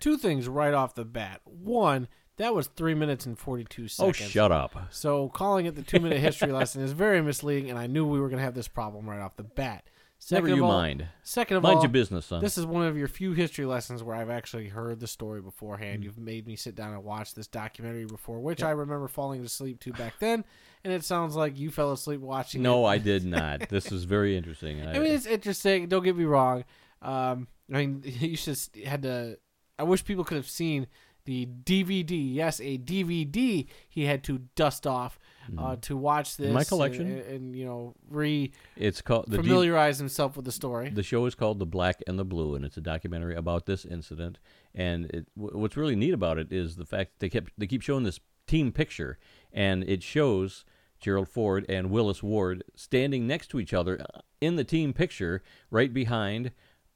Two 0.01 0.17
things 0.17 0.49
right 0.49 0.75
off 0.75 0.97
the 0.97 1.05
bat. 1.05 1.43
One, 1.45 2.09
that 2.39 2.57
was 2.57 2.67
three 2.67 2.95
minutes 2.95 3.25
and 3.25 3.39
42 3.39 3.87
seconds. 3.87 4.21
Oh, 4.21 4.25
shut 4.25 4.51
up. 4.51 4.89
So 4.91 5.29
calling 5.29 5.67
it 5.67 5.77
the 5.77 5.83
two 5.83 6.01
minute 6.01 6.19
history 6.19 6.51
lesson 6.53 6.83
is 6.83 6.91
very 6.91 7.23
misleading, 7.23 7.71
and 7.71 7.79
I 7.79 7.87
knew 7.87 8.05
we 8.05 8.19
were 8.19 8.29
going 8.29 8.39
to 8.39 8.45
have 8.45 8.55
this 8.57 8.69
problem 8.69 9.09
right 9.09 9.21
off 9.21 9.37
the 9.37 9.45
bat. 9.45 9.85
Second 10.19 10.45
Never 10.45 10.53
of 10.53 10.57
you 10.59 10.65
all, 10.65 10.73
mind. 10.73 11.07
Second 11.23 11.59
of 11.59 11.63
Mind 11.63 11.77
all, 11.77 11.83
your 11.83 11.91
business, 11.91 12.27
son. 12.27 12.41
this 12.41 12.57
is 12.59 12.65
one 12.67 12.85
of 12.87 12.97
your 12.97 13.07
few 13.07 13.33
history 13.33 13.65
lessons 13.67 14.03
where 14.03 14.17
I've 14.17 14.31
actually 14.31 14.69
heard 14.69 14.99
the 14.99 15.07
story 15.07 15.41
beforehand. 15.43 16.03
You've 16.03 16.19
made 16.19 16.47
me 16.47 16.57
sit 16.57 16.75
down 16.75 16.95
and 16.95 17.05
watch 17.05 17.35
this 17.35 17.47
documentary 17.47 18.07
before, 18.07 18.41
which 18.41 18.63
I 18.63 18.71
remember 18.71 19.09
falling 19.09 19.45
asleep 19.45 19.79
to 19.81 19.93
back 19.93 20.15
then, 20.19 20.45
and 20.85 20.93
it 20.93 21.05
sounds 21.05 21.37
like 21.37 21.59
you 21.59 21.71
fell 21.71 21.93
asleep 21.93 22.21
watching. 22.21 22.63
no, 22.63 22.87
it. 22.87 22.91
I 22.91 22.99
did 22.99 23.25
not. 23.27 23.69
This 23.69 23.93
is 23.93 24.05
very 24.05 24.37
interesting. 24.37 24.85
I 24.87 24.95
mean, 24.99 25.13
it's 25.13 25.27
interesting. 25.27 25.87
Don't 25.89 26.03
get 26.03 26.17
me 26.17 26.25
wrong. 26.25 26.65
Um, 27.03 27.47
I 27.73 27.79
mean, 27.79 28.03
you 28.05 28.37
just 28.37 28.75
had 28.77 29.03
to. 29.03 29.39
I 29.79 29.83
wish 29.83 30.05
people 30.05 30.25
could 30.25 30.39
have 30.39 30.49
seen 30.49 30.87
the 31.27 31.47
DVD. 31.65 32.35
Yes, 32.35 32.61
a 32.61 32.79
DVD 32.79 33.67
he 33.89 34.05
had 34.07 34.25
to 34.25 34.39
dust 34.55 34.87
off 34.87 35.19
uh, 35.59 35.77
to 35.83 35.97
watch 35.97 36.37
this. 36.37 36.53
My 36.53 36.65
collection. 36.65 37.07
and, 37.07 37.21
and, 37.21 37.57
you 37.57 37.65
know 37.65 37.95
re 38.09 38.53
It's 38.77 39.03
called 39.03 39.27
the 39.29 39.37
D- 39.37 39.43
familiarize 39.43 39.99
himself 39.99 40.37
with 40.37 40.45
the 40.45 40.53
story. 40.53 40.89
The 40.89 41.03
show 41.03 41.27
is 41.27 41.35
called 41.35 41.59
The 41.59 41.67
Black 41.67 42.03
and 42.07 42.19
the 42.19 42.25
Blue, 42.25 42.55
and 42.55 42.65
it's 42.65 42.77
a 42.77 42.81
documentary 42.81 43.37
about 43.37 43.67
this 43.67 43.85
incident. 43.85 44.39
And 44.75 45.07
it, 45.07 45.27
w- 45.37 45.59
what's 45.59 45.77
really 45.77 45.97
neat 45.97 46.15
about 46.15 46.39
it 46.39 46.53
is 46.53 46.77
the 46.77 46.87
fact 46.87 47.13
that 47.13 47.19
they 47.21 47.29
kept 47.29 47.53
they 47.59 47.67
keep 47.67 47.83
showing 47.83 48.05
this 48.05 48.21
team 48.47 48.73
picture, 48.73 49.19
and 49.53 49.85
it 49.85 50.03
shows 50.03 50.65
Gerald 51.01 51.29
Ford 51.29 51.67
and 51.69 51.91
Willis 51.91 52.23
Ward 52.23 52.65
standing 52.75 53.27
next 53.27 53.49
to 53.49 53.61
each 53.61 53.75
other 53.75 54.01
uh, 54.01 54.21
in 54.41 54.57
the 54.57 54.65
team 54.65 54.93
picture, 54.93 55.43
right 55.71 55.93
behind 55.93 56.53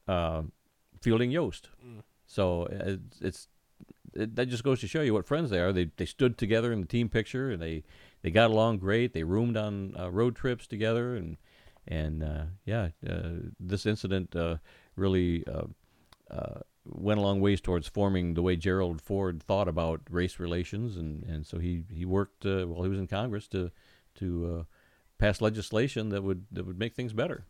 uh, 0.09 0.43
Fielding 1.01 1.31
Yost. 1.31 1.69
So 2.27 2.65
uh, 2.65 2.97
it's, 3.11 3.21
it's 3.21 3.49
it, 4.15 4.37
that 4.37 4.47
just 4.47 4.65
goes 4.65 4.81
to 4.81 4.89
show 4.89 5.03
you 5.03 5.15
what 5.15 5.27
friends 5.27 5.51
they 5.51 5.61
are. 5.61 5.73
They 5.73 5.91
they 5.97 6.07
stood 6.07 6.39
together 6.39 6.73
in 6.73 6.81
the 6.81 6.87
team 6.87 7.09
picture, 7.09 7.51
and 7.51 7.61
they 7.61 7.85
they 8.23 8.31
got 8.31 8.51
along 8.51 8.79
great. 8.79 9.13
They 9.13 9.23
roomed 9.23 9.57
on 9.57 9.95
uh, 9.99 10.11
road 10.11 10.37
trips 10.37 10.67
together, 10.67 11.15
and 11.15 11.37
and 11.87 12.23
uh, 12.23 12.45
yeah, 12.65 12.89
uh, 13.09 13.31
this 13.59 13.87
incident 13.87 14.35
uh, 14.37 14.57
really 14.97 15.45
uh, 15.47 16.61
went 16.85 17.19
a 17.19 17.23
long 17.23 17.41
ways 17.41 17.61
towards 17.61 17.89
forming 17.89 18.35
the 18.35 18.43
way 18.43 18.57
Gerald 18.57 19.01
Ford 19.01 19.43
thought 19.43 19.69
about 19.69 20.01
race 20.11 20.39
relations, 20.39 20.97
and, 20.97 21.23
and 21.25 21.47
so 21.47 21.59
he 21.59 21.85
he 21.93 22.05
worked 22.05 22.45
while 22.45 22.83
he 22.83 22.89
was 22.89 22.99
in 22.99 23.07
Congress 23.07 23.49
to 23.49 23.71
to 24.17 24.67
pass 25.19 25.41
legislation 25.41 26.09
that 26.11 26.23
would 26.23 26.47
that 26.53 26.67
would 26.67 26.79
make 26.79 26.95
things 26.95 27.13
better. 27.13 27.45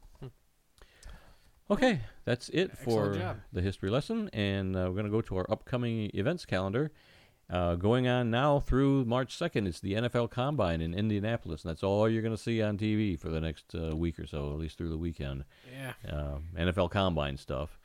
Okay, 1.71 2.01
that's 2.25 2.49
it 2.49 2.71
Excellent 2.73 2.79
for 2.81 3.14
job. 3.18 3.37
the 3.53 3.62
history 3.62 3.91
lesson, 3.91 4.29
and 4.33 4.75
uh, 4.77 4.81
we're 4.89 4.95
going 4.95 5.05
to 5.05 5.11
go 5.11 5.21
to 5.23 5.37
our 5.37 5.51
upcoming 5.51 6.11
events 6.14 6.45
calendar. 6.45 6.91
Uh, 7.49 7.75
going 7.75 8.07
on 8.07 8.31
now 8.31 8.61
through 8.61 9.05
March 9.05 9.37
2nd, 9.37 9.66
it's 9.66 9.81
the 9.81 9.95
NFL 9.95 10.31
Combine 10.31 10.81
in 10.81 10.95
Indianapolis, 10.95 11.64
and 11.64 11.71
that's 11.71 11.83
all 11.83 12.09
you're 12.09 12.23
going 12.23 12.37
to 12.37 12.41
see 12.41 12.62
on 12.62 12.79
TV 12.79 13.18
for 13.18 13.29
the 13.29 13.41
next 13.41 13.75
uh, 13.75 13.97
week 13.97 14.18
or 14.21 14.27
so, 14.27 14.53
at 14.53 14.59
least 14.59 14.79
through 14.79 14.89
the 14.91 14.99
weekend. 14.99 15.45
Yeah. 15.73 15.93
Uh, 16.09 16.39
NFL 16.57 16.91
Combine 16.91 17.37
stuff. 17.37 17.79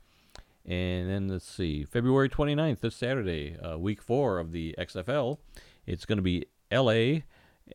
And 0.66 1.10
then 1.10 1.28
let's 1.28 1.48
see, 1.48 1.84
February 1.84 2.30
29th, 2.30 2.80
this 2.80 2.96
Saturday, 2.96 3.56
uh, 3.60 3.78
week 3.78 4.02
four 4.02 4.40
of 4.40 4.52
the 4.52 4.76
XFL. 4.80 5.38
It's 5.86 6.06
going 6.06 6.18
to 6.18 6.24
be 6.24 6.46
LA 6.72 7.22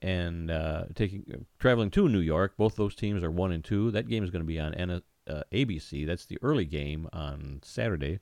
and 0.03 0.51
uh, 0.51 0.85
taking 0.95 1.47
traveling 1.59 1.91
to 1.91 2.09
New 2.09 2.21
York. 2.21 2.57
Both 2.57 2.77
those 2.77 2.95
teams 2.95 3.23
are 3.23 3.31
one 3.31 3.53
and 3.53 3.65
two. 3.65 3.91
That 3.91 4.09
game 4.09 4.23
is 4.25 4.31
going 4.31 4.43
to 4.43 4.47
be 4.47 4.59
on 4.61 4.75
N- 4.75 5.03
uh, 5.31 5.43
ABC. 5.53 6.07
That's 6.07 6.26
the 6.26 6.39
early 6.43 6.64
game 6.64 7.09
on 7.12 7.61
Saturday. 7.62 8.20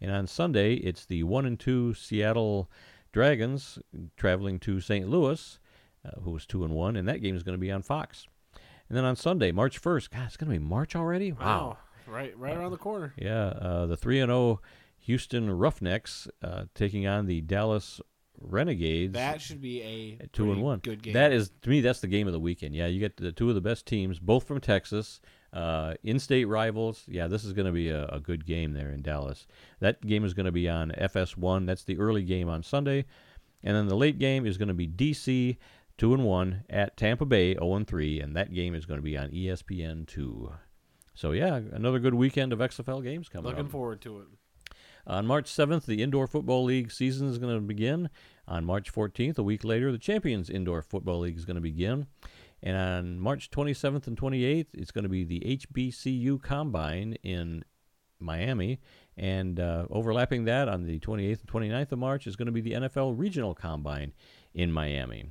And 0.00 0.10
on 0.10 0.26
Sunday, 0.26 0.74
it's 0.74 1.06
the 1.06 1.22
one 1.22 1.46
and 1.46 1.58
two 1.58 1.94
Seattle 1.94 2.70
Dragons 3.12 3.78
traveling 4.16 4.58
to 4.60 4.80
St. 4.80 5.08
Louis, 5.08 5.58
uh, 6.04 6.20
who 6.20 6.32
was 6.32 6.46
two 6.46 6.64
and 6.64 6.74
one, 6.74 6.96
and 6.96 7.08
that 7.08 7.22
game 7.22 7.36
is 7.36 7.42
going 7.42 7.54
to 7.56 7.60
be 7.60 7.72
on 7.72 7.82
Fox. 7.82 8.26
And 8.88 8.96
then 8.96 9.04
on 9.04 9.16
Sunday, 9.16 9.52
March 9.52 9.80
1st, 9.80 10.10
God, 10.10 10.26
it's 10.26 10.36
going 10.36 10.52
to 10.52 10.58
be 10.58 10.64
March 10.64 10.94
already. 10.94 11.32
Wow. 11.32 11.78
Right, 12.06 12.36
right 12.38 12.56
around 12.56 12.70
the 12.70 12.76
corner. 12.76 13.14
Yeah, 13.16 13.46
uh, 13.46 13.86
the 13.86 13.96
three 13.96 14.20
and 14.20 14.28
zero 14.28 14.60
Houston 14.98 15.50
Roughnecks 15.50 16.28
uh, 16.42 16.64
taking 16.74 17.06
on 17.06 17.26
the 17.26 17.40
Dallas 17.40 18.00
Renegades. 18.40 19.14
That 19.14 19.40
should 19.40 19.60
be 19.60 19.82
a 19.82 20.26
two 20.28 20.52
and 20.52 20.62
one. 20.62 20.80
Good 20.80 21.02
game. 21.02 21.14
That 21.14 21.32
is 21.32 21.50
to 21.62 21.70
me. 21.70 21.80
That's 21.80 22.00
the 22.00 22.06
game 22.06 22.26
of 22.26 22.32
the 22.32 22.40
weekend. 22.40 22.74
Yeah, 22.74 22.86
you 22.86 23.00
get 23.00 23.16
the 23.16 23.32
two 23.32 23.48
of 23.48 23.54
the 23.54 23.60
best 23.60 23.86
teams, 23.86 24.18
both 24.18 24.46
from 24.46 24.60
Texas, 24.60 25.20
uh, 25.56 25.94
in-state 26.02 26.44
rivals. 26.44 27.02
Yeah, 27.08 27.28
this 27.28 27.44
is 27.44 27.54
going 27.54 27.66
to 27.66 27.72
be 27.72 27.88
a, 27.88 28.06
a 28.08 28.20
good 28.20 28.44
game 28.44 28.74
there 28.74 28.90
in 28.90 29.00
Dallas. 29.00 29.46
That 29.80 30.06
game 30.06 30.24
is 30.24 30.34
going 30.34 30.46
to 30.46 30.52
be 30.52 30.68
on 30.68 30.90
FS1. 30.90 31.66
That's 31.66 31.84
the 31.84 31.98
early 31.98 32.22
game 32.22 32.48
on 32.48 32.62
Sunday, 32.62 33.06
and 33.64 33.74
then 33.74 33.88
the 33.88 33.96
late 33.96 34.18
game 34.18 34.44
is 34.44 34.58
going 34.58 34.68
to 34.68 34.74
be 34.74 34.86
DC 34.86 35.56
two 35.96 36.12
and 36.12 36.24
one 36.24 36.64
at 36.68 36.96
Tampa 36.98 37.24
Bay 37.24 37.54
zero 37.54 37.74
and 37.74 37.86
three, 37.86 38.20
and 38.20 38.36
that 38.36 38.52
game 38.52 38.74
is 38.74 38.84
going 38.84 38.98
to 38.98 39.02
be 39.02 39.16
on 39.16 39.30
ESPN 39.30 40.06
two. 40.06 40.52
So 41.14 41.32
yeah, 41.32 41.58
another 41.72 42.00
good 42.00 42.14
weekend 42.14 42.52
of 42.52 42.58
XFL 42.58 43.02
games 43.02 43.30
coming 43.30 43.46
up. 43.46 43.52
Looking 43.52 43.66
up. 43.66 43.72
forward 43.72 44.02
to 44.02 44.18
it. 44.18 44.26
On 45.06 45.24
March 45.24 45.48
7th, 45.48 45.86
the 45.86 46.02
Indoor 46.02 46.26
Football 46.26 46.64
League 46.64 46.90
season 46.90 47.28
is 47.28 47.38
going 47.38 47.54
to 47.54 47.60
begin. 47.60 48.10
On 48.48 48.64
March 48.64 48.92
14th, 48.92 49.38
a 49.38 49.42
week 49.42 49.62
later, 49.62 49.92
the 49.92 49.98
Champions 49.98 50.50
Indoor 50.50 50.82
Football 50.82 51.20
League 51.20 51.36
is 51.36 51.44
going 51.44 51.54
to 51.54 51.60
begin. 51.60 52.08
And 52.66 52.76
on 52.76 53.20
March 53.20 53.48
27th 53.50 54.08
and 54.08 54.20
28th, 54.20 54.66
it's 54.74 54.90
going 54.90 55.04
to 55.04 55.08
be 55.08 55.22
the 55.22 55.38
HBCU 55.38 56.42
Combine 56.42 57.16
in 57.22 57.64
Miami. 58.18 58.80
And 59.16 59.60
uh, 59.60 59.86
overlapping 59.88 60.46
that 60.46 60.68
on 60.68 60.82
the 60.82 60.98
28th 60.98 61.42
and 61.42 61.48
29th 61.48 61.92
of 61.92 62.00
March 62.00 62.26
is 62.26 62.34
going 62.34 62.46
to 62.46 62.52
be 62.52 62.60
the 62.60 62.72
NFL 62.72 63.16
Regional 63.16 63.54
Combine 63.54 64.14
in 64.52 64.72
Miami. 64.72 65.26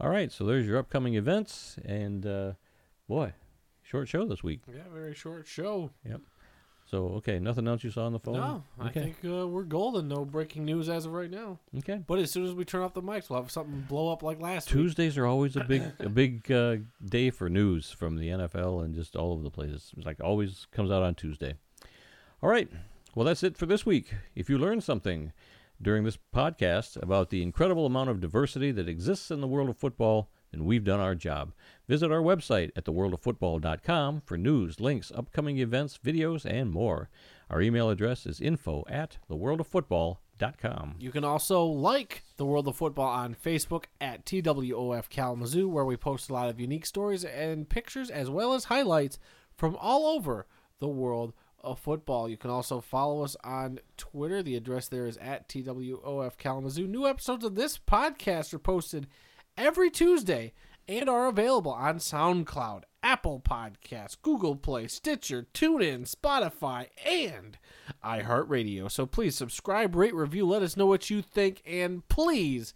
All 0.00 0.08
right, 0.10 0.32
so 0.32 0.44
there's 0.44 0.66
your 0.66 0.78
upcoming 0.78 1.14
events. 1.14 1.76
And 1.84 2.26
uh, 2.26 2.54
boy, 3.06 3.34
short 3.84 4.08
show 4.08 4.26
this 4.26 4.42
week. 4.42 4.62
Yeah, 4.66 4.92
very 4.92 5.14
short 5.14 5.46
show. 5.46 5.92
So, 6.88 7.08
okay, 7.16 7.40
nothing 7.40 7.66
else 7.66 7.82
you 7.82 7.90
saw 7.90 8.06
on 8.06 8.12
the 8.12 8.20
phone? 8.20 8.34
No, 8.34 8.62
I 8.78 8.90
think 8.90 9.16
uh, 9.24 9.48
we're 9.48 9.64
golden. 9.64 10.06
No 10.06 10.24
breaking 10.24 10.64
news 10.64 10.88
as 10.88 11.04
of 11.04 11.12
right 11.12 11.30
now. 11.30 11.58
Okay. 11.78 12.00
But 12.06 12.20
as 12.20 12.30
soon 12.30 12.44
as 12.44 12.54
we 12.54 12.64
turn 12.64 12.82
off 12.82 12.94
the 12.94 13.02
mics, 13.02 13.28
we'll 13.28 13.42
have 13.42 13.50
something 13.50 13.84
blow 13.88 14.12
up 14.12 14.22
like 14.22 14.40
last 14.40 14.72
week. 14.72 14.82
Tuesdays 14.82 15.18
are 15.18 15.26
always 15.26 15.56
a 15.56 15.64
big 15.64 15.82
a 15.98 16.08
big 16.08 16.50
uh, 16.50 16.76
day 17.04 17.30
for 17.30 17.48
news 17.48 17.90
from 17.90 18.16
the 18.16 18.28
NFL 18.28 18.84
and 18.84 18.94
just 18.94 19.16
all 19.16 19.32
over 19.32 19.42
the 19.42 19.50
place. 19.50 19.72
It's 19.72 20.06
like 20.06 20.22
always 20.22 20.68
comes 20.70 20.92
out 20.92 21.02
on 21.02 21.16
Tuesday. 21.16 21.54
All 22.40 22.48
right. 22.48 22.68
Well, 23.16 23.26
that's 23.26 23.42
it 23.42 23.56
for 23.56 23.66
this 23.66 23.84
week. 23.84 24.14
If 24.36 24.48
you 24.48 24.56
learned 24.56 24.84
something 24.84 25.32
during 25.82 26.04
this 26.04 26.18
podcast 26.34 27.02
about 27.02 27.30
the 27.30 27.42
incredible 27.42 27.86
amount 27.86 28.10
of 28.10 28.20
diversity 28.20 28.70
that 28.72 28.88
exists 28.88 29.30
in 29.30 29.40
the 29.40 29.48
world 29.48 29.68
of 29.68 29.76
football, 29.76 30.30
then 30.56 30.64
we've 30.64 30.84
done 30.84 31.00
our 31.00 31.14
job. 31.14 31.52
Visit 31.86 32.10
our 32.10 32.20
website 32.20 32.70
at 32.76 32.84
theworldoffootball.com 32.84 34.22
for 34.24 34.38
news, 34.38 34.80
links, 34.80 35.12
upcoming 35.14 35.58
events, 35.58 35.98
videos, 36.02 36.44
and 36.44 36.70
more. 36.70 37.10
Our 37.50 37.60
email 37.60 37.90
address 37.90 38.26
is 38.26 38.40
info 38.40 38.84
at 38.88 39.18
theworldoffootball.com. 39.30 40.96
You 40.98 41.10
can 41.10 41.24
also 41.24 41.64
like 41.64 42.24
the 42.38 42.46
World 42.46 42.68
of 42.68 42.76
Football 42.76 43.08
on 43.08 43.34
Facebook 43.34 43.84
at 44.00 44.24
TWOF 44.24 45.08
Kalamazoo, 45.08 45.68
where 45.68 45.84
we 45.84 45.96
post 45.96 46.30
a 46.30 46.32
lot 46.32 46.48
of 46.48 46.58
unique 46.58 46.86
stories 46.86 47.24
and 47.24 47.68
pictures, 47.68 48.10
as 48.10 48.30
well 48.30 48.54
as 48.54 48.64
highlights 48.64 49.18
from 49.56 49.76
all 49.76 50.06
over 50.06 50.46
the 50.80 50.88
world 50.88 51.34
of 51.60 51.78
football. 51.78 52.28
You 52.28 52.36
can 52.36 52.50
also 52.50 52.80
follow 52.80 53.22
us 53.22 53.36
on 53.44 53.80
Twitter. 53.96 54.42
The 54.42 54.56
address 54.56 54.88
there 54.88 55.06
is 55.06 55.16
at 55.18 55.48
TWOF 55.48 56.36
Kalamazoo. 56.36 56.86
New 56.86 57.06
episodes 57.06 57.44
of 57.44 57.54
this 57.54 57.78
podcast 57.78 58.52
are 58.54 58.58
posted 58.58 59.06
every 59.56 59.90
Tuesday 59.90 60.52
and 60.88 61.08
are 61.08 61.26
available 61.26 61.72
on 61.72 61.98
SoundCloud, 61.98 62.82
Apple 63.02 63.40
Podcasts, 63.40 64.16
Google 64.20 64.56
Play, 64.56 64.86
Stitcher, 64.86 65.46
TuneIn, 65.52 66.08
Spotify, 66.12 66.88
and 67.04 67.58
iHeartRadio. 68.04 68.90
So 68.90 69.06
please 69.06 69.34
subscribe, 69.34 69.94
rate, 69.94 70.14
review, 70.14 70.46
let 70.46 70.62
us 70.62 70.76
know 70.76 70.86
what 70.86 71.10
you 71.10 71.22
think, 71.22 71.62
and 71.66 72.06
please 72.08 72.72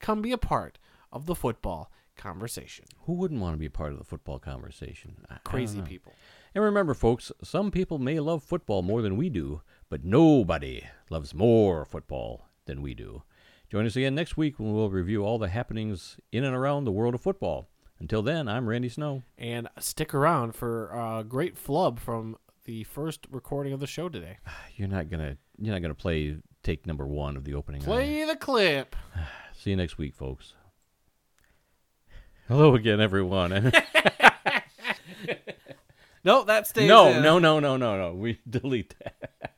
come 0.00 0.22
be 0.22 0.32
a 0.32 0.38
part 0.38 0.78
of 1.12 1.26
the 1.26 1.34
football 1.34 1.90
conversation. 2.16 2.84
Who 3.02 3.14
wouldn't 3.14 3.40
want 3.40 3.54
to 3.54 3.58
be 3.58 3.66
a 3.66 3.70
part 3.70 3.92
of 3.92 3.98
the 3.98 4.04
football 4.04 4.38
conversation? 4.38 5.24
I- 5.30 5.38
Crazy 5.44 5.80
people. 5.82 6.12
And 6.54 6.64
remember, 6.64 6.94
folks, 6.94 7.30
some 7.42 7.70
people 7.70 7.98
may 7.98 8.18
love 8.20 8.42
football 8.42 8.82
more 8.82 9.02
than 9.02 9.16
we 9.16 9.28
do, 9.28 9.62
but 9.88 10.04
nobody 10.04 10.84
loves 11.10 11.34
more 11.34 11.84
football 11.84 12.48
than 12.66 12.82
we 12.82 12.94
do. 12.94 13.22
Join 13.70 13.84
us 13.84 13.96
again 13.96 14.14
next 14.14 14.38
week 14.38 14.58
when 14.58 14.72
we'll 14.72 14.88
review 14.88 15.22
all 15.22 15.38
the 15.38 15.48
happenings 15.48 16.16
in 16.32 16.42
and 16.42 16.56
around 16.56 16.84
the 16.84 16.92
world 16.92 17.14
of 17.14 17.20
football. 17.20 17.68
Until 18.00 18.22
then, 18.22 18.48
I'm 18.48 18.66
Randy 18.66 18.88
Snow. 18.88 19.24
And 19.36 19.68
stick 19.78 20.14
around 20.14 20.54
for 20.54 20.88
a 20.88 21.22
great 21.22 21.58
flub 21.58 22.00
from 22.00 22.36
the 22.64 22.84
first 22.84 23.26
recording 23.30 23.74
of 23.74 23.80
the 23.80 23.86
show 23.86 24.08
today. 24.08 24.38
You're 24.76 24.88
not 24.88 25.10
gonna 25.10 25.36
you're 25.58 25.74
not 25.74 25.82
gonna 25.82 25.94
play 25.94 26.36
take 26.62 26.86
number 26.86 27.06
one 27.06 27.36
of 27.36 27.44
the 27.44 27.54
opening. 27.54 27.82
Play 27.82 28.24
the 28.24 28.36
clip. 28.36 28.96
See 29.54 29.70
you 29.70 29.76
next 29.76 29.98
week, 29.98 30.14
folks. 30.14 30.54
Hello 32.46 32.74
again, 32.74 33.00
everyone. 33.00 33.72
No, 36.24 36.44
that 36.44 36.66
stays 36.66 36.88
no, 36.88 37.08
in. 37.08 37.22
no, 37.22 37.38
no, 37.38 37.60
no, 37.60 37.76
no, 37.76 37.96
no. 37.96 38.14
We 38.14 38.38
delete 38.48 38.94
that. 38.98 39.54